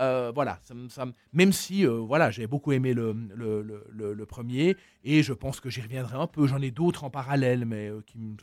euh, 0.00 0.32
voilà, 0.34 0.58
ça 0.62 0.74
ça 0.88 1.06
même 1.32 1.52
si 1.52 1.86
euh, 1.86 1.92
voilà, 1.98 2.30
j'ai 2.30 2.46
beaucoup 2.46 2.72
aimé 2.72 2.94
le, 2.94 3.12
le, 3.34 3.62
le- 4.14 4.26
premier, 4.26 4.76
et 5.04 5.22
je 5.22 5.32
pense 5.32 5.60
que 5.60 5.70
j'y 5.70 5.80
reviendrai 5.82 6.16
un 6.16 6.26
peu. 6.26 6.46
J'en 6.46 6.60
ai 6.62 6.70
d'autres 6.70 7.04
en 7.04 7.10
parallèle, 7.10 7.64
mais 7.64 7.88
euh, 7.88 8.02
qui 8.06 8.18
me. 8.18 8.36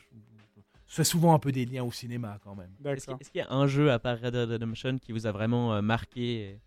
C'est 0.86 1.04
souvent 1.04 1.34
un 1.34 1.38
peu 1.38 1.50
des 1.52 1.64
liens 1.66 1.82
au 1.84 1.92
cinéma 1.92 2.38
quand 2.42 2.54
même. 2.54 2.70
Est-ce 2.94 3.06
qu'il 3.06 3.14
D'accord. 3.14 3.18
est-ce 3.20 3.30
qu'il 3.30 3.38
y 3.40 3.42
a 3.42 3.50
un 3.52 3.66
jeu 3.66 3.90
à 3.90 3.98
part 3.98 4.20
Red 4.20 4.32
Dead 4.34 4.50
Redemption 4.50 4.98
qui 4.98 5.12
vous 5.12 5.26
a 5.26 5.32
vraiment 5.32 5.74
euh, 5.74 5.82
marqué 5.82 6.60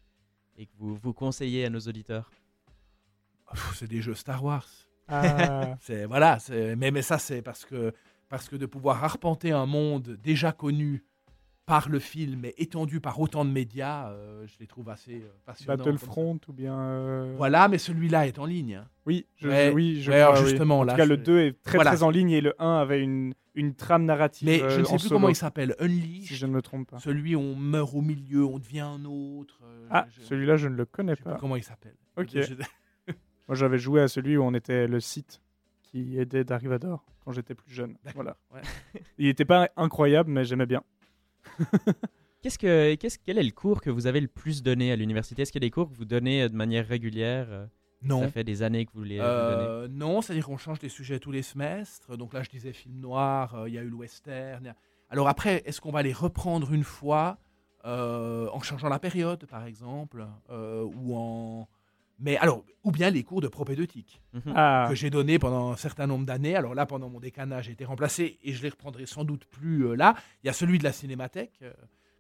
et, 0.58 0.62
et 0.64 0.66
que 0.66 0.72
vous, 0.78 0.96
vous 0.96 1.14
conseillez 1.14 1.66
à 1.66 1.70
nos 1.70 1.80
auditeurs? 1.80 2.30
C'est 3.74 3.88
des 3.88 4.02
jeux 4.02 4.16
Star 4.16 4.44
Wars. 4.44 4.68
Ah, 5.08 5.78
C'est 5.82 6.06
voilà, 6.06 6.40
c'est- 6.40 6.76
mais, 6.76 6.92
mais 6.92 7.02
ça 7.02 7.18
c'est 7.18 7.42
parce 7.42 7.64
que 7.66 7.94
parce 8.28 8.50
que 8.50 8.58
de 8.58 8.66
pouvoir 8.66 9.02
arpenter 9.06 9.54
un 9.54 9.66
monde 9.66 10.18
déjà 10.22 10.52
connu 10.52 11.06
par 11.68 11.90
le 11.90 12.00
film 12.00 12.46
et 12.46 12.56
étendu 12.64 13.02
par 13.02 13.20
autant 13.20 13.44
de 13.44 13.52
médias, 13.52 14.10
euh, 14.10 14.48
je 14.48 14.54
les 14.62 14.68
trouve 14.68 14.90
assez 14.90 15.16
euh, 15.16 15.28
passionnants. 15.46 15.84
Battlefront 15.84 16.40
ou 16.48 16.54
bien. 16.54 16.80
euh, 16.80 17.34
Voilà, 17.38 17.68
mais 17.68 17.78
celui-là 17.78 18.26
est 18.26 18.40
en 18.40 18.46
ligne. 18.46 18.76
hein. 18.76 18.88
Oui, 19.06 19.28
je, 19.36 19.50
Ouais, 19.50 19.72
oui, 19.76 20.02
je 20.02 20.10
crois, 20.10 20.40
oui. 20.42 20.48
justement, 20.48 20.80
En 20.80 20.84
là, 20.86 20.94
tout 20.94 20.98
cas, 20.98 21.06
le 21.06 21.16
je- 21.18 21.22
2 21.22 21.40
est 21.42 21.62
très 21.62 21.78
Voilà. 21.78 21.92
très 21.92 22.04
en 22.04 22.10
ligne 22.10 22.32
et 22.32 22.40
le 22.40 22.56
1 22.58 22.78
avait 22.78 23.02
une, 23.02 23.34
une 23.54 23.76
trame 23.76 24.06
narrative. 24.06 24.48
Mais 24.48 24.60
je 24.60 24.64
euh, 24.64 24.78
ne 24.80 24.84
sais 24.86 24.92
en 24.94 24.96
plus 24.96 25.00
solo, 25.00 25.16
comment 25.18 25.28
il 25.30 25.36
s'appelle. 25.36 25.76
Unleashed. 25.80 26.24
Si 26.28 26.36
je 26.38 26.46
ne 26.46 26.54
me 26.54 26.62
trompe 26.62 26.90
pas. 26.90 27.00
Celui 27.00 27.36
où 27.36 27.40
on 27.42 27.56
meurt 27.58 27.94
au 27.94 28.02
milieu, 28.02 28.46
on 28.46 28.60
devient 28.60 28.80
un 28.80 29.04
autre. 29.04 29.60
euh, 29.66 29.88
Ah, 29.92 30.08
je- 30.10 30.22
celui-là, 30.22 30.56
je 30.56 30.70
ne 30.70 30.76
le 30.76 30.86
connais 30.86 31.14
je 31.14 31.18
sais 31.18 31.24
plus 31.24 31.32
pas. 31.34 31.38
comment 31.38 31.58
il 31.58 31.64
s'appelle. 31.64 31.96
Ok. 32.16 32.30
Je- 32.34 32.54
Moi, 33.50 33.56
j'avais 33.56 33.78
joué 33.78 34.02
à 34.02 34.08
celui 34.08 34.38
où 34.38 34.42
on 34.44 34.54
était 34.54 34.88
le 34.88 35.02
site 35.02 35.42
qui 35.84 36.18
aidait 36.18 36.46
Darivador 36.46 37.04
quand 37.26 37.34
j'étais 37.34 37.56
plus 37.56 37.74
jeune. 37.74 37.98
Voilà. 38.16 38.38
ouais. 38.54 38.62
Il 39.18 39.26
n'était 39.28 39.44
pas 39.46 39.70
incroyable, 39.76 40.32
mais 40.32 40.46
j'aimais 40.46 40.66
bien. 40.66 40.82
Qu'est-ce 42.44 42.60
que, 42.60 42.94
qu'est-ce, 42.96 43.18
quel 43.18 43.40
est 43.40 43.44
le 43.44 43.52
cours 43.52 43.82
que 43.82 43.90
vous 43.90 44.06
avez 44.06 44.22
le 44.22 44.28
plus 44.28 44.62
donné 44.62 44.92
à 44.92 44.96
l'université? 44.96 45.42
Est-ce 45.42 45.52
qu'il 45.52 45.62
y 45.62 45.66
a 45.66 45.68
des 45.68 45.72
cours 45.72 45.90
que 45.90 45.96
vous 45.96 46.06
donnez 46.06 46.44
euh, 46.44 46.50
de 46.50 46.56
manière 46.56 46.88
régulière 46.88 47.48
euh, 47.50 47.66
Non. 48.04 48.22
Ça 48.22 48.30
fait 48.30 48.44
des 48.44 48.62
années 48.62 48.86
que 48.86 48.92
vous 48.94 49.04
les 49.04 49.18
donnez? 49.18 49.26
Euh, 49.28 49.88
non, 49.90 50.22
c'est-à-dire 50.22 50.46
qu'on 50.46 50.58
change 50.58 50.80
des 50.80 50.88
sujets 50.90 51.20
tous 51.20 51.32
les 51.32 51.42
semestres. 51.42 52.16
Donc 52.16 52.34
là, 52.34 52.44
je 52.44 52.50
disais 52.50 52.74
film 52.74 53.00
noir, 53.00 53.56
euh, 53.56 53.68
il 53.68 53.74
y 53.74 53.78
a 53.78 53.82
eu 53.82 53.90
le 53.90 53.96
western. 53.96 54.68
a- 54.68 54.76
Alors 55.10 55.28
après, 55.28 55.64
est-ce 55.66 55.82
qu'on 55.82 55.92
va 55.92 56.04
les 56.04 56.14
reprendre 56.14 56.72
une 56.74 56.84
fois 56.84 57.38
euh, 57.86 58.48
en 58.54 58.62
changeant 58.62 58.90
la 58.90 59.00
période, 59.00 59.46
par 59.48 59.66
exemple, 59.66 60.26
ou 60.50 61.16
en 61.18 61.68
mais 62.20 62.38
alors, 62.38 62.64
ou 62.84 62.92
bien 62.92 63.10
les 63.10 63.24
cours 63.24 63.42
de 63.42 63.48
propédeutique 63.48 64.22
Mhm. 64.34 64.54
Ah, 64.56 64.86
que 64.90 64.96
j'ai 64.96 65.10
donné 65.10 65.40
pendant 65.40 65.72
un 65.72 65.76
certain 65.76 66.08
nombre 66.08 66.26
d'années. 66.26 66.56
Alors 66.56 66.74
là, 66.76 66.86
pendant 66.86 67.10
mon 67.10 67.20
décanage, 67.20 67.66
j'ai 67.66 67.72
été 67.74 67.86
remplacé 67.86 68.40
et 68.44 68.54
je 68.54 68.62
les 68.64 68.70
reprendrai 68.70 69.06
sans 69.06 69.24
doute 69.24 69.46
plus 69.46 69.86
euh, 69.88 69.96
là. 69.96 70.16
Il 70.44 70.48
y 70.48 70.50
a 70.50 70.54
celui 70.54 70.78
de 70.80 70.84
la 70.84 70.92
Cinémathèque 70.92 71.60
euh, 71.64 71.74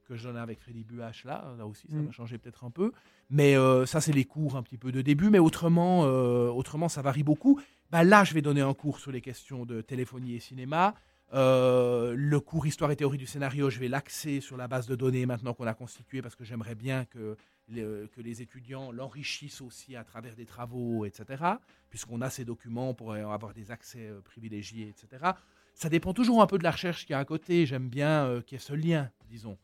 que 0.06 0.16
je 0.16 0.24
donnais 0.28 0.40
avec 0.40 0.60
Freddy 0.62 0.84
Buach 0.84 1.24
là. 1.26 1.54
Là 1.58 1.66
aussi, 1.66 1.88
ça 1.90 1.96
Mm. 1.98 2.06
va 2.06 2.12
changer 2.12 2.38
peut-être 2.38 2.64
un 2.64 2.72
peu. 2.72 2.92
Mais 3.30 3.56
euh, 3.58 3.86
ça, 3.86 4.00
c'est 4.02 4.14
les 4.14 4.24
cours 4.26 4.56
un 4.56 4.64
petit 4.64 4.78
peu 4.78 4.92
de 4.92 5.02
début. 5.02 5.30
Mais 5.30 5.40
autrement, 5.40 6.04
euh, 6.06 6.48
autrement 6.50 6.90
ça 6.90 7.02
varie 7.02 7.24
beaucoup. 7.24 7.60
Bah, 7.92 8.04
là, 8.04 8.24
je 8.24 8.34
vais 8.34 8.42
donner 8.42 8.62
un 8.62 8.74
cours 8.74 9.00
sur 9.00 9.12
les 9.12 9.22
questions 9.22 9.66
de 9.66 9.82
téléphonie 9.82 10.36
et 10.36 10.40
cinéma. 10.40 10.94
Euh, 11.34 12.14
le 12.18 12.40
cours 12.40 12.66
Histoire 12.68 12.90
et 12.92 12.96
théorie 12.96 13.18
du 13.18 13.26
scénario, 13.26 13.70
je 13.70 13.80
vais 13.80 13.90
l'axer 13.90 14.40
sur 14.40 14.56
la 14.58 14.68
base 14.70 14.88
de 14.88 14.96
données 14.96 15.26
maintenant 15.26 15.54
qu'on 15.54 15.68
a 15.68 15.74
constituée 15.74 16.22
parce 16.22 16.36
que 16.36 16.44
j'aimerais 16.46 16.76
bien 16.76 17.04
que 17.06 17.36
les, 17.70 17.84
que 18.14 18.22
les 18.22 18.42
étudiants 18.42 18.92
l'enrichissent 18.92 19.62
aussi 19.62 19.96
à 19.96 20.04
travers 20.04 20.36
des 20.36 20.46
travaux, 20.46 21.06
etc. 21.06 21.44
Puisqu'on 21.90 22.22
a 22.22 22.30
ces 22.30 22.46
documents 22.46 22.94
pour 22.94 23.14
avoir 23.14 23.54
des 23.54 23.72
accès 23.72 24.08
euh, 24.08 24.22
privilégiés, 24.22 24.90
etc. 24.90 25.32
Ça 25.74 25.90
dépend 25.90 26.12
toujours 26.12 26.42
un 26.42 26.48
peu 26.48 26.58
de 26.58 26.64
la 26.64 26.72
recherche 26.72 27.06
qu'il 27.06 27.12
y 27.12 27.16
a 27.16 27.20
à 27.20 27.26
côté. 27.26 27.68
J'aime 27.68 27.88
bien 27.88 28.26
euh, 28.26 28.42
qu'il 28.42 28.56
y 28.56 28.62
ait 28.62 28.64
ce 28.64 28.74
lien, 28.74 29.12
disons. 29.30 29.58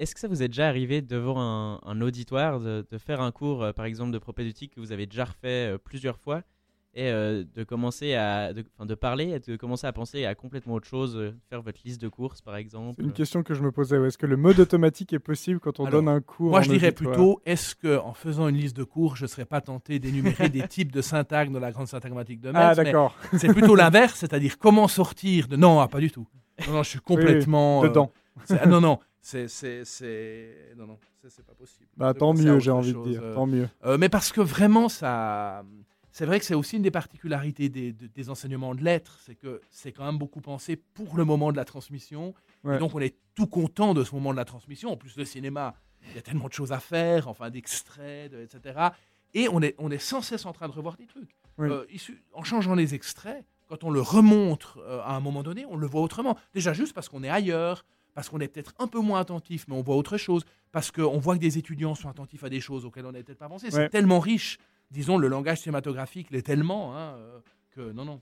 Est-ce 0.00 0.14
que 0.14 0.20
ça 0.20 0.28
vous 0.28 0.42
est 0.42 0.48
déjà 0.48 0.66
arrivé 0.66 1.02
devant 1.02 1.38
un, 1.38 2.00
auditoire 2.00 2.58
de, 2.58 2.86
de 2.90 2.96
faire 2.96 3.20
un 3.20 3.30
cours, 3.30 3.62
euh, 3.62 3.72
par 3.74 3.84
exemple, 3.84 4.12
de 4.12 4.18
propédeutique 4.18 4.74
que 4.74 4.80
vous 4.80 4.92
avez 4.92 5.04
déjà 5.04 5.26
refait 5.26 5.74
euh, 5.74 5.76
plusieurs 5.76 6.18
fois 6.18 6.42
et 6.94 7.08
euh, 7.10 7.44
de 7.54 7.62
commencer 7.62 8.14
à 8.14 8.52
de, 8.52 8.64
enfin, 8.76 8.84
de 8.86 8.94
parler 8.96 9.30
et 9.30 9.38
de 9.38 9.56
commencer 9.56 9.86
à 9.86 9.92
penser 9.92 10.24
à 10.24 10.34
complètement 10.34 10.74
autre 10.74 10.88
chose, 10.88 11.16
euh, 11.16 11.32
faire 11.48 11.62
votre 11.62 11.78
liste 11.84 12.00
de 12.00 12.08
courses, 12.08 12.40
par 12.42 12.56
exemple 12.56 12.94
c'est 12.98 13.04
une 13.04 13.12
question 13.12 13.42
que 13.44 13.54
je 13.54 13.62
me 13.62 13.70
posais. 13.70 13.96
ouais. 13.98 14.08
Est-ce 14.08 14.18
que 14.18 14.26
le 14.26 14.36
mode 14.36 14.58
automatique 14.58 15.12
est 15.12 15.18
possible 15.20 15.60
quand 15.60 15.78
on 15.78 15.84
Alors, 15.86 16.00
donne 16.02 16.08
un 16.12 16.20
cours 16.20 16.50
Moi, 16.50 16.62
je 16.62 16.70
dirais 16.70 16.90
plutôt 16.92 17.40
est-ce 17.46 17.74
que 17.76 17.98
en 17.98 18.12
faisant 18.12 18.48
une 18.48 18.56
liste 18.56 18.76
de 18.76 18.82
cours, 18.84 19.14
je 19.16 19.24
ne 19.24 19.28
serais 19.28 19.44
pas 19.44 19.60
tenté 19.60 19.98
d'énumérer 20.00 20.48
des 20.48 20.66
types 20.66 20.90
de 20.90 21.00
syntaxe 21.00 21.52
dans 21.52 21.60
la 21.60 21.70
grande 21.70 21.86
syntagmatique 21.86 22.40
de 22.40 22.48
Metz 22.50 22.56
Ah, 22.60 22.74
d'accord. 22.74 23.14
C'est 23.36 23.52
plutôt 23.52 23.74
l'inverse, 23.76 24.18
c'est-à-dire 24.18 24.58
comment 24.58 24.88
sortir 24.88 25.46
de. 25.46 25.56
Non, 25.56 25.78
ah, 25.80 25.86
pas 25.88 26.00
du 26.00 26.10
tout. 26.10 26.26
Non, 26.66 26.72
non, 26.74 26.82
je 26.82 26.88
suis 26.90 26.98
complètement. 27.00 27.84
euh, 27.84 27.88
dedans. 27.88 28.10
ah, 28.50 28.66
non, 28.66 28.80
non, 28.80 28.98
c'est. 29.20 29.46
c'est- 29.48 29.84
c'est- 29.84 30.74
Non, 30.76 30.86
non, 30.86 30.98
c'est 31.22 31.30
c'est 31.30 31.46
pas 31.46 31.54
possible. 31.54 31.86
Bah, 31.96 32.12
tant 32.14 32.34
mieux, 32.34 32.58
j'ai 32.58 32.70
envie 32.72 32.92
de 32.94 33.02
dire. 33.04 33.22
Tant 33.34 33.46
mieux. 33.46 33.68
euh, 33.86 33.96
mais 33.96 34.08
parce 34.08 34.32
que 34.32 34.40
vraiment, 34.40 34.88
ça. 34.88 35.62
C'est 36.12 36.26
vrai 36.26 36.38
que 36.40 36.44
c'est 36.44 36.54
aussi 36.54 36.76
une 36.76 36.82
des 36.82 36.90
particularités 36.90 37.68
des, 37.68 37.92
de- 37.92 38.06
des 38.08 38.30
enseignements 38.30 38.74
de 38.74 38.82
lettres, 38.82 39.18
c'est 39.24 39.34
que 39.36 39.60
c'est 39.70 39.92
quand 39.92 40.04
même 40.04 40.18
beaucoup 40.18 40.40
pensé 40.40 40.76
pour 40.76 41.16
le 41.16 41.24
moment 41.24 41.52
de 41.52 41.56
la 41.56 41.64
transmission. 41.64 42.34
Ouais. 42.64 42.76
Et 42.76 42.78
donc, 42.78 42.94
on 42.94 43.00
est 43.00 43.16
tout 43.34 43.46
content 43.46 43.94
de 43.94 44.02
ce 44.04 44.14
moment 44.14 44.32
de 44.32 44.36
la 44.36 44.44
transmission. 44.44 44.90
En 44.92 44.96
plus, 44.96 45.16
le 45.16 45.24
cinéma, 45.24 45.74
il 46.10 46.16
y 46.16 46.18
a 46.18 46.22
tellement 46.22 46.48
de 46.48 46.52
choses 46.52 46.72
à 46.72 46.80
faire, 46.80 47.28
enfin, 47.28 47.50
d'extraits, 47.50 48.32
de- 48.32 48.40
etc. 48.42 48.88
Et 49.34 49.48
on 49.48 49.62
est, 49.62 49.74
on 49.78 49.90
est 49.90 49.98
sans 49.98 50.22
cesse 50.22 50.46
en 50.46 50.52
train 50.52 50.66
de 50.68 50.72
revoir 50.72 50.96
des 50.96 51.06
trucs. 51.06 51.30
Euh, 51.70 51.84
issu- 51.92 52.22
en 52.32 52.42
changeant 52.42 52.74
les 52.74 52.94
extraits, 52.94 53.44
quand 53.68 53.84
on 53.84 53.90
le 53.90 54.00
remontre 54.00 54.78
euh, 54.78 55.00
à 55.02 55.14
un 55.14 55.20
moment 55.20 55.42
donné, 55.44 55.64
on 55.66 55.76
le 55.76 55.86
voit 55.86 56.00
autrement. 56.00 56.36
Déjà, 56.54 56.72
juste 56.72 56.92
parce 56.92 57.08
qu'on 57.08 57.22
est 57.22 57.28
ailleurs, 57.28 57.84
parce 58.14 58.28
qu'on 58.28 58.40
est 58.40 58.48
peut-être 58.48 58.74
un 58.80 58.88
peu 58.88 58.98
moins 58.98 59.20
attentif, 59.20 59.66
mais 59.68 59.76
on 59.76 59.82
voit 59.82 59.94
autre 59.94 60.16
chose, 60.16 60.44
parce 60.72 60.90
qu'on 60.90 61.18
voit 61.18 61.36
que 61.36 61.40
des 61.40 61.58
étudiants 61.58 61.94
sont 61.94 62.08
attentifs 62.08 62.42
à 62.42 62.48
des 62.48 62.60
choses 62.60 62.84
auxquelles 62.84 63.06
on 63.06 63.12
n'avait 63.12 63.22
peut-être 63.22 63.38
pas 63.38 63.48
pensé. 63.48 63.66
Ouais. 63.66 63.72
C'est 63.72 63.88
tellement 63.90 64.18
riche, 64.18 64.58
disons, 64.90 65.18
le 65.18 65.28
langage 65.28 65.60
cinématographique 65.60 66.30
l'est 66.30 66.42
tellement, 66.42 66.96
hein, 66.96 67.14
euh, 67.16 67.38
que 67.70 67.92
non, 67.92 68.04
non. 68.04 68.20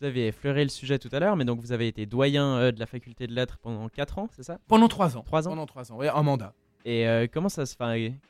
Vous 0.00 0.06
avez 0.06 0.26
effleuré 0.28 0.64
le 0.64 0.70
sujet 0.70 0.98
tout 0.98 1.08
à 1.12 1.20
l'heure, 1.20 1.36
mais 1.36 1.44
donc 1.44 1.60
vous 1.60 1.72
avez 1.72 1.86
été 1.88 2.04
doyen 2.04 2.56
euh, 2.58 2.72
de 2.72 2.80
la 2.80 2.86
faculté 2.86 3.26
de 3.26 3.32
lettres 3.32 3.58
pendant 3.58 3.88
4 3.88 4.18
ans, 4.18 4.28
c'est 4.34 4.42
ça? 4.42 4.58
Pendant 4.66 4.88
trois 4.88 5.16
ans. 5.16 5.22
Trois 5.22 5.46
ans? 5.46 5.50
Pendant 5.52 5.66
trois 5.66 5.92
ans, 5.92 5.96
ouais, 5.96 6.08
un 6.08 6.22
mandat. 6.22 6.52
Et 6.84 7.08
euh, 7.08 7.26
comment, 7.32 7.48
ça 7.48 7.64
se, 7.64 7.74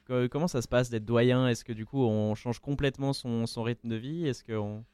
co- 0.07 0.29
comment 0.31 0.47
ça 0.47 0.63
se 0.63 0.69
passe 0.69 0.89
d'être 0.91 1.05
doyen? 1.05 1.49
Est-ce 1.49 1.65
que 1.65 1.73
du 1.73 1.85
coup 1.87 2.05
on 2.05 2.35
change 2.37 2.61
complètement 2.61 3.13
son, 3.13 3.47
son 3.47 3.63
rythme 3.65 3.89
de 3.89 3.97
vie? 3.97 4.27
Est-ce 4.29 4.45
qu'on... 4.45 4.85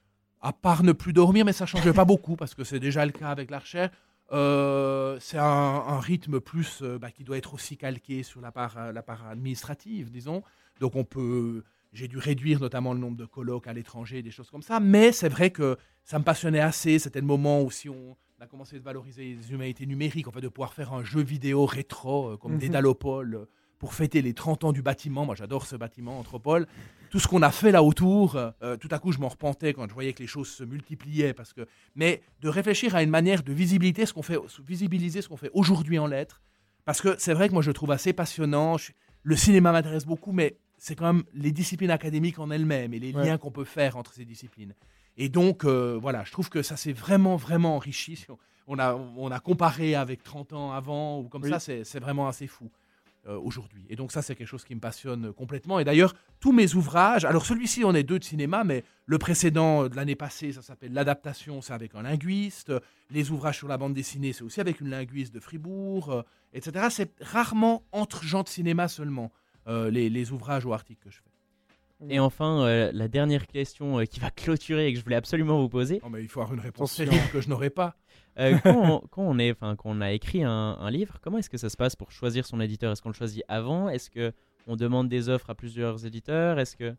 À 0.40 0.54
part 0.54 0.82
ne 0.84 0.92
plus 0.92 1.12
dormir, 1.12 1.44
mais 1.44 1.52
ça 1.52 1.66
change 1.66 1.92
pas 1.92 2.04
beaucoup 2.06 2.36
parce 2.36 2.54
que 2.54 2.64
c'est 2.64 2.80
déjà 2.80 3.04
le 3.04 3.12
cas 3.12 3.28
avec 3.28 3.50
l'archer. 3.50 3.88
Euh, 4.32 5.18
c'est 5.20 5.36
un, 5.38 5.44
un 5.44 6.00
rythme 6.00 6.40
plus 6.40 6.80
euh, 6.82 6.98
bah, 6.98 7.10
qui 7.10 7.24
doit 7.24 7.36
être 7.36 7.52
aussi 7.52 7.76
calqué 7.76 8.22
sur 8.22 8.40
la 8.40 8.52
part, 8.52 8.78
euh, 8.78 8.92
la 8.92 9.02
part 9.02 9.26
administrative, 9.26 10.10
disons. 10.10 10.42
Donc 10.78 10.94
on 10.96 11.04
peut, 11.04 11.62
j'ai 11.92 12.08
dû 12.08 12.18
réduire 12.18 12.60
notamment 12.60 12.92
le 12.92 13.00
nombre 13.00 13.16
de 13.16 13.24
colloques 13.26 13.66
à 13.66 13.72
l'étranger, 13.72 14.22
des 14.22 14.30
choses 14.30 14.50
comme 14.50 14.62
ça. 14.62 14.80
Mais 14.80 15.12
c'est 15.12 15.28
vrai 15.28 15.50
que 15.50 15.76
ça 16.04 16.18
me 16.18 16.24
passionnait 16.24 16.60
assez. 16.60 16.98
C'était 16.98 17.20
le 17.20 17.26
moment 17.26 17.62
où 17.62 17.70
si 17.70 17.88
on 17.88 18.16
a 18.40 18.46
commencé 18.46 18.78
de 18.78 18.84
valoriser 18.84 19.34
les 19.36 19.52
humanités 19.52 19.86
numériques, 19.86 20.28
en 20.28 20.30
fait, 20.32 20.40
de 20.40 20.48
pouvoir 20.48 20.72
faire 20.72 20.92
un 20.92 21.04
jeu 21.04 21.22
vidéo 21.22 21.66
rétro 21.66 22.30
euh, 22.30 22.36
comme 22.36 22.52
Mhm. 22.54 22.58
Dédalopole 22.58 23.34
euh, 23.34 23.44
pour 23.78 23.92
fêter 23.94 24.22
les 24.22 24.32
30 24.34 24.64
ans 24.64 24.72
du 24.72 24.82
bâtiment. 24.82 25.24
Moi, 25.26 25.34
j'adore 25.34 25.66
ce 25.66 25.76
bâtiment, 25.76 26.18
Anthropole. 26.18 26.66
Tout 27.10 27.18
ce 27.18 27.26
qu'on 27.26 27.42
a 27.42 27.50
fait 27.50 27.72
là 27.72 27.82
autour, 27.82 28.36
euh, 28.36 28.76
tout 28.76 28.88
à 28.92 28.98
coup, 28.98 29.10
je 29.12 29.18
m'en 29.18 29.28
repentais 29.28 29.72
quand 29.74 29.88
je 29.88 29.92
voyais 29.94 30.12
que 30.12 30.20
les 30.22 30.26
choses 30.28 30.48
se 30.48 30.62
multipliaient. 30.64 31.34
Parce 31.34 31.52
que... 31.52 31.66
Mais 31.96 32.22
de 32.40 32.48
réfléchir 32.48 32.94
à 32.94 33.02
une 33.02 33.10
manière 33.10 33.42
de 33.42 33.52
visibilité 33.52 34.06
ce 34.06 34.12
qu'on 34.14 34.22
fait, 34.22 34.38
visibiliser 34.66 35.20
ce 35.22 35.28
qu'on 35.28 35.36
fait 35.36 35.50
aujourd'hui 35.54 35.98
en 35.98 36.06
lettres. 36.06 36.40
Parce 36.84 37.00
que 37.00 37.16
c'est 37.18 37.34
vrai 37.34 37.48
que 37.48 37.52
moi, 37.54 37.62
je 37.62 37.72
trouve 37.72 37.90
assez 37.90 38.12
passionnant. 38.12 38.78
Je- 38.78 38.92
Le 39.22 39.36
cinéma 39.36 39.72
m'intéresse 39.72 40.06
beaucoup, 40.06 40.32
mais 40.32 40.56
c'est 40.80 40.96
quand 40.96 41.12
même 41.12 41.22
les 41.34 41.52
disciplines 41.52 41.90
académiques 41.90 42.38
en 42.38 42.50
elles-mêmes 42.50 42.94
et 42.94 42.98
les 42.98 43.12
Ouais. 43.12 43.24
liens 43.26 43.38
qu'on 43.38 43.50
peut 43.50 43.64
faire 43.64 43.96
entre 43.96 44.14
ces 44.14 44.24
disciplines. 44.24 44.74
Et 45.18 45.28
donc, 45.28 45.64
euh, 45.64 45.98
voilà, 46.00 46.24
je 46.24 46.32
trouve 46.32 46.48
que 46.48 46.62
ça 46.62 46.76
s'est 46.76 46.92
vraiment, 46.94 47.36
vraiment 47.36 47.76
enrichi. 47.76 48.26
On- 48.66 48.78
a, 48.78 48.94
on 48.94 49.30
a 49.30 49.40
comparé 49.40 49.94
avec 49.94 50.22
30 50.22 50.52
ans 50.54 50.72
avant, 50.72 51.18
ou 51.20 51.28
comme 51.28 51.42
Oui. 51.42 51.50
ça, 51.50 51.58
c'est 51.60 51.98
vraiment 52.00 52.26
assez 52.28 52.46
fou 52.46 52.70
euh, 53.26 53.36
aujourd'hui. 53.38 53.84
Et 53.90 53.96
donc 53.96 54.12
ça, 54.12 54.22
c'est 54.22 54.34
quelque 54.34 54.46
chose 54.48 54.64
qui 54.64 54.74
me 54.74 54.80
passionne 54.80 55.34
complètement. 55.34 55.78
Et 55.78 55.84
d'ailleurs, 55.84 56.14
tous 56.40 56.52
mes 56.52 56.74
ouvrages, 56.74 57.26
alors 57.26 57.44
celui-ci, 57.44 57.84
on 57.84 57.94
est 57.94 58.02
deux 58.04 58.18
de 58.18 58.24
cinéma, 58.24 58.64
mais 58.64 58.82
le 59.04 59.18
précédent 59.18 59.88
de 59.88 59.94
l'année 59.96 60.14
passée, 60.14 60.52
ça 60.52 60.62
s'appelle 60.62 60.94
L'adaptation, 60.94 61.60
c'est 61.60 61.74
avec 61.74 61.94
un 61.94 62.00
linguiste. 62.02 62.72
Les 63.10 63.30
ouvrages 63.30 63.58
sur 63.58 63.68
la 63.68 63.76
bande 63.76 63.92
dessinée, 63.92 64.32
c'est 64.32 64.42
aussi 64.44 64.60
avec 64.62 64.80
une 64.80 64.88
linguiste 64.88 65.34
de 65.34 65.40
Fribourg, 65.40 66.10
euh, 66.10 66.22
etc. 66.54 66.86
C'est 66.88 67.12
rarement 67.20 67.82
entre 67.92 68.24
gens 68.24 68.42
de 68.42 68.48
cinéma 68.48 68.88
seulement, 68.88 69.30
les, 69.66 70.10
les 70.10 70.32
ouvrages 70.32 70.64
ou 70.64 70.72
articles 70.72 71.02
que 71.04 71.10
je 71.10 71.18
fais. 71.18 71.30
Et 72.08 72.18
enfin, 72.18 72.62
euh, 72.62 72.90
la 72.94 73.08
dernière 73.08 73.46
question 73.46 74.00
euh, 74.00 74.04
qui 74.04 74.20
va 74.20 74.30
clôturer 74.30 74.88
et 74.88 74.92
que 74.92 74.98
je 74.98 75.04
voulais 75.04 75.16
absolument 75.16 75.60
vous 75.60 75.68
poser. 75.68 76.00
Non, 76.02 76.08
mais 76.08 76.22
il 76.22 76.28
faut 76.28 76.40
avoir 76.40 76.54
une 76.54 76.64
réponse 76.64 76.96
que 77.32 77.40
je 77.40 77.48
n'aurai 77.48 77.70
pas. 77.70 77.96
Euh, 78.38 78.56
quand, 78.62 78.70
on, 78.70 79.00
quand 79.10 79.22
on 79.22 79.38
est, 79.40 79.50
enfin, 79.50 79.74
quand 79.74 79.90
on 79.90 80.00
a 80.00 80.12
écrit 80.12 80.44
un, 80.44 80.50
un 80.80 80.90
livre, 80.90 81.18
comment 81.20 81.38
est-ce 81.38 81.50
que 81.50 81.58
ça 81.58 81.68
se 81.68 81.76
passe 81.76 81.96
pour 81.96 82.12
choisir 82.12 82.46
son 82.46 82.60
éditeur? 82.60 82.92
Est-ce 82.92 83.02
qu'on 83.02 83.08
le 83.08 83.14
choisit 83.14 83.42
avant? 83.48 83.88
Est-ce 83.88 84.08
que 84.08 84.32
on 84.68 84.76
demande 84.76 85.08
des 85.08 85.28
offres 85.28 85.50
à 85.50 85.54
plusieurs 85.56 86.06
éditeurs? 86.06 86.60
Est-ce 86.60 86.76
que 86.76 86.94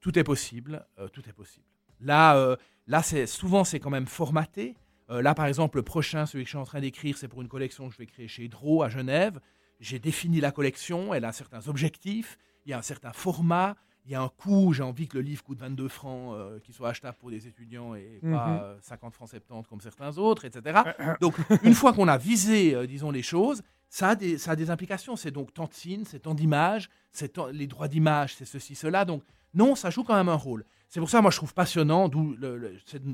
tout 0.00 0.18
est 0.18 0.24
possible, 0.24 0.84
euh, 0.98 1.06
tout 1.08 1.22
est 1.28 1.32
possible. 1.32 1.64
Là, 2.00 2.36
euh, 2.36 2.56
là 2.88 3.02
c'est 3.04 3.26
souvent 3.26 3.62
c'est 3.62 3.78
quand 3.78 3.88
même 3.88 4.08
formaté. 4.08 4.74
Euh, 5.10 5.22
là, 5.22 5.32
par 5.34 5.46
exemple, 5.46 5.78
le 5.78 5.84
prochain, 5.84 6.26
celui 6.26 6.42
que 6.44 6.48
je 6.48 6.50
suis 6.50 6.58
en 6.58 6.64
train 6.64 6.80
d'écrire, 6.80 7.16
c'est 7.16 7.28
pour 7.28 7.40
une 7.40 7.48
collection 7.48 7.88
que 7.88 7.94
je 7.94 7.98
vais 7.98 8.06
créer 8.06 8.28
chez 8.28 8.48
Draw 8.48 8.82
à 8.82 8.88
Genève. 8.88 9.40
J'ai 9.80 9.98
défini 9.98 10.40
la 10.40 10.50
collection, 10.52 11.14
elle 11.14 11.24
a 11.24 11.32
certains 11.32 11.66
objectifs, 11.68 12.38
il 12.66 12.70
y 12.70 12.72
a 12.72 12.78
un 12.78 12.82
certain 12.82 13.12
format, 13.12 13.76
il 14.04 14.12
y 14.12 14.14
a 14.14 14.22
un 14.22 14.28
coût. 14.28 14.72
J'ai 14.72 14.82
envie 14.82 15.06
que 15.06 15.16
le 15.18 15.22
livre 15.22 15.42
coûte 15.44 15.58
22 15.58 15.88
francs, 15.88 16.34
euh, 16.34 16.58
qu'il 16.60 16.74
soit 16.74 16.88
achetable 16.90 17.16
pour 17.18 17.30
des 17.30 17.46
étudiants 17.46 17.94
et 17.94 18.18
Mhm. 18.22 18.32
pas 18.32 18.62
euh, 18.62 18.76
50 18.80 19.14
francs 19.14 19.28
70 19.28 19.68
comme 19.68 19.80
certains 19.80 20.16
autres, 20.18 20.44
etc. 20.44 20.80
Donc, 21.20 21.34
une 21.62 21.74
fois 21.74 21.92
qu'on 21.92 22.08
a 22.08 22.16
visé, 22.18 22.74
euh, 22.74 22.86
disons, 22.86 23.10
les 23.10 23.22
choses, 23.22 23.62
ça 23.90 24.10
a 24.10 24.14
des, 24.16 24.36
ça 24.38 24.50
a 24.52 24.56
des 24.56 24.70
implications. 24.70 25.16
C'est 25.16 25.30
donc 25.30 25.54
tant 25.54 25.66
de 25.66 25.72
signes, 25.74 26.04
c'est 26.04 26.20
tant 26.20 26.34
d'images, 26.34 26.90
c'est 27.12 27.38
les 27.52 27.66
droits 27.66 27.88
d'image, 27.88 28.34
c'est 28.34 28.44
ceci, 28.44 28.74
cela. 28.74 29.04
Donc, 29.06 29.22
non, 29.54 29.74
ça 29.74 29.88
joue 29.90 30.04
quand 30.04 30.14
même 30.16 30.28
un 30.28 30.34
rôle. 30.34 30.64
C'est 30.90 31.00
pour 31.00 31.08
ça, 31.08 31.22
moi, 31.22 31.30
je 31.30 31.36
trouve 31.36 31.54
passionnant. 31.54 32.08
D'où 32.08 32.36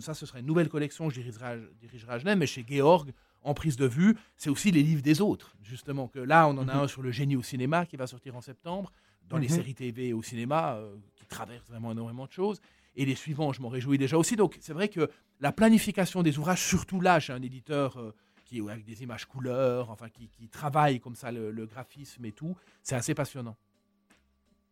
ça, 0.00 0.14
ce 0.14 0.26
serait 0.26 0.40
une 0.40 0.46
nouvelle 0.46 0.68
collection 0.68 1.06
que 1.08 1.14
je 1.14 1.20
dirigerai, 1.20 1.60
je 1.60 1.86
dirigerai 1.86 2.12
à 2.14 2.18
Genève, 2.18 2.38
mais 2.38 2.46
chez 2.46 2.64
Georg, 2.68 3.12
en 3.45 3.55
prise 3.55 3.76
de 3.76 3.86
vue, 3.86 4.16
c'est 4.36 4.51
aussi 4.51 4.70
les 4.72 4.82
livres 4.82 5.03
des 5.03 5.20
autres, 5.20 5.55
justement. 5.62 6.09
Que 6.09 6.18
là, 6.18 6.49
on 6.49 6.53
en 6.59 6.66
a 6.68 6.74
Mhm. 6.74 6.80
un 6.84 6.88
sur 6.88 7.03
le 7.03 7.11
génie 7.12 7.36
au 7.36 7.42
cinéma 7.42 7.86
qui 7.86 7.97
va 7.97 8.07
sortir 8.07 8.34
en 8.36 8.40
septembre, 8.40 8.92
dans 9.28 9.36
les 9.38 9.49
Mhm. 9.49 9.55
séries 9.55 9.74
TV 9.74 10.09
et 10.09 10.12
au 10.12 10.22
cinéma, 10.22 10.74
euh, 10.76 10.97
qui 11.14 11.26
traversent 11.26 11.68
vraiment 11.68 11.92
énormément 11.92 12.26
de 12.26 12.32
choses. 12.32 12.61
Et 12.97 13.05
les 13.05 13.14
suivants, 13.14 13.53
je 13.53 13.61
m'en 13.62 13.68
réjouis 13.68 13.99
déjà 13.99 14.16
aussi. 14.18 14.36
Donc, 14.36 14.57
c'est 14.61 14.72
vrai 14.72 14.88
que 14.88 15.09
la 15.40 15.53
planification 15.53 16.22
des 16.22 16.38
ouvrages, 16.38 16.62
surtout 16.62 17.01
là, 17.01 17.20
chez 17.20 17.32
un 17.32 17.42
éditeur 17.42 17.97
euh, 17.99 18.14
qui 18.45 18.61
avec 18.61 18.84
des 18.84 19.03
images 19.03 19.24
couleurs, 19.24 19.90
enfin, 19.90 20.09
qui, 20.11 20.28
qui 20.28 20.49
travaille 20.49 21.01
comme 21.01 21.16
ça 21.16 21.32
le, 21.32 21.51
le 21.51 21.66
graphisme 21.66 22.24
et 22.24 22.32
tout, 22.32 22.55
c'est 22.82 22.95
assez 22.95 23.14
passionnant. 23.14 23.57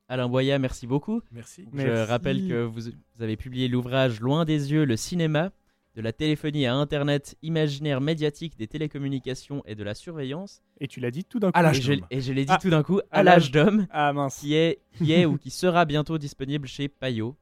Alain 0.08 0.28
Boya, 0.28 0.58
merci 0.58 0.86
beaucoup. 0.86 1.22
Merci. 1.32 1.66
Je 1.72 1.76
Merci. 1.76 2.10
rappelle 2.10 2.46
que 2.46 2.64
vous, 2.64 2.90
vous 3.14 3.22
avez 3.22 3.36
publié 3.36 3.66
l'ouvrage 3.68 4.20
Loin 4.20 4.44
des 4.44 4.70
yeux, 4.70 4.84
le 4.84 4.96
cinéma, 4.96 5.50
de 5.94 6.00
la 6.00 6.12
téléphonie 6.12 6.66
à 6.66 6.74
Internet, 6.74 7.36
imaginaire 7.42 8.00
médiatique 8.00 8.56
des 8.56 8.66
télécommunications 8.66 9.62
et 9.66 9.74
de 9.74 9.82
la 9.84 9.94
surveillance. 9.94 10.62
Et 10.80 10.88
tu 10.88 11.00
l'as 11.00 11.10
dit 11.10 11.24
tout 11.24 11.38
d'un 11.38 11.50
coup. 11.52 11.58
À 11.58 11.62
l'âge 11.62 11.80
d'homme. 11.86 12.06
et 12.10 12.20
je 12.20 12.32
l'ai 12.32 12.44
dit 12.44 12.52
Ah, 12.54 12.58
tout 12.58 12.70
d'un 12.70 12.82
coup, 12.82 13.00
à 13.10 13.18
à 13.18 13.22
l'âge 13.22 13.50
d'homme, 13.50 13.86
Ah 13.90 14.12
mince. 14.12 14.38
qui 14.38 14.54
est, 14.54 14.80
qui 14.96 15.12
est 15.12 15.26
ou 15.26 15.36
qui 15.38 15.50
sera 15.50 15.84
bientôt 15.84 16.16
disponible 16.18 16.66
chez 16.66 16.88
Payot. 16.88 17.36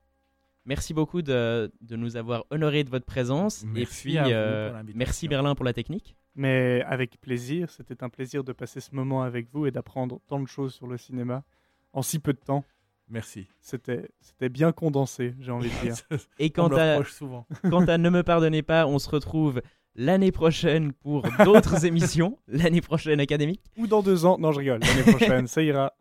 Merci 0.66 0.92
beaucoup 0.94 1.22
de, 1.22 1.72
de 1.80 1.96
nous 1.96 2.16
avoir 2.16 2.44
honoré 2.50 2.84
de 2.84 2.90
votre 2.90 3.06
présence. 3.06 3.64
Merci 3.66 4.16
et 4.16 4.20
puis, 4.20 4.32
euh, 4.32 4.82
merci 4.94 5.26
Berlin 5.26 5.54
pour 5.54 5.64
la 5.64 5.72
technique. 5.72 6.16
Mais 6.34 6.82
avec 6.86 7.20
plaisir, 7.20 7.70
c'était 7.70 8.02
un 8.04 8.08
plaisir 8.08 8.44
de 8.44 8.52
passer 8.52 8.80
ce 8.80 8.94
moment 8.94 9.22
avec 9.22 9.48
vous 9.52 9.66
et 9.66 9.70
d'apprendre 9.70 10.20
tant 10.28 10.38
de 10.40 10.46
choses 10.46 10.74
sur 10.74 10.86
le 10.86 10.96
cinéma 10.98 11.44
en 11.92 12.02
si 12.02 12.18
peu 12.18 12.32
de 12.32 12.38
temps. 12.38 12.64
Merci. 13.10 13.48
C'était 13.60 14.08
c'était 14.20 14.48
bien 14.48 14.70
condensé, 14.72 15.34
j'ai 15.40 15.50
envie 15.50 15.68
de 15.68 15.82
dire. 15.82 15.96
Et 16.38 16.50
quant 16.50 16.68
à, 16.68 16.96
reproche 16.96 17.12
souvent. 17.12 17.46
quant 17.70 17.84
à 17.86 17.98
Ne 17.98 18.08
me 18.08 18.22
pardonnez 18.22 18.62
pas, 18.62 18.86
on 18.86 18.98
se 18.98 19.10
retrouve 19.10 19.60
l'année 19.96 20.30
prochaine 20.30 20.92
pour 20.92 21.26
d'autres 21.44 21.84
émissions, 21.86 22.38
l'année 22.46 22.80
prochaine 22.80 23.18
académique. 23.18 23.62
Ou 23.76 23.88
dans 23.88 24.02
deux 24.02 24.24
ans, 24.24 24.38
non 24.38 24.52
je 24.52 24.60
rigole, 24.60 24.80
l'année 24.80 25.02
prochaine, 25.02 25.46
ça 25.48 25.62
ira. 25.62 25.92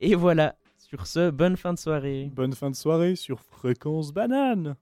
Et 0.00 0.14
voilà, 0.14 0.56
sur 0.78 1.06
ce, 1.06 1.30
bonne 1.30 1.56
fin 1.56 1.74
de 1.74 1.78
soirée. 1.78 2.30
Bonne 2.34 2.54
fin 2.54 2.70
de 2.70 2.76
soirée 2.76 3.16
sur 3.16 3.40
Fréquence 3.40 4.12
Banane. 4.12 4.76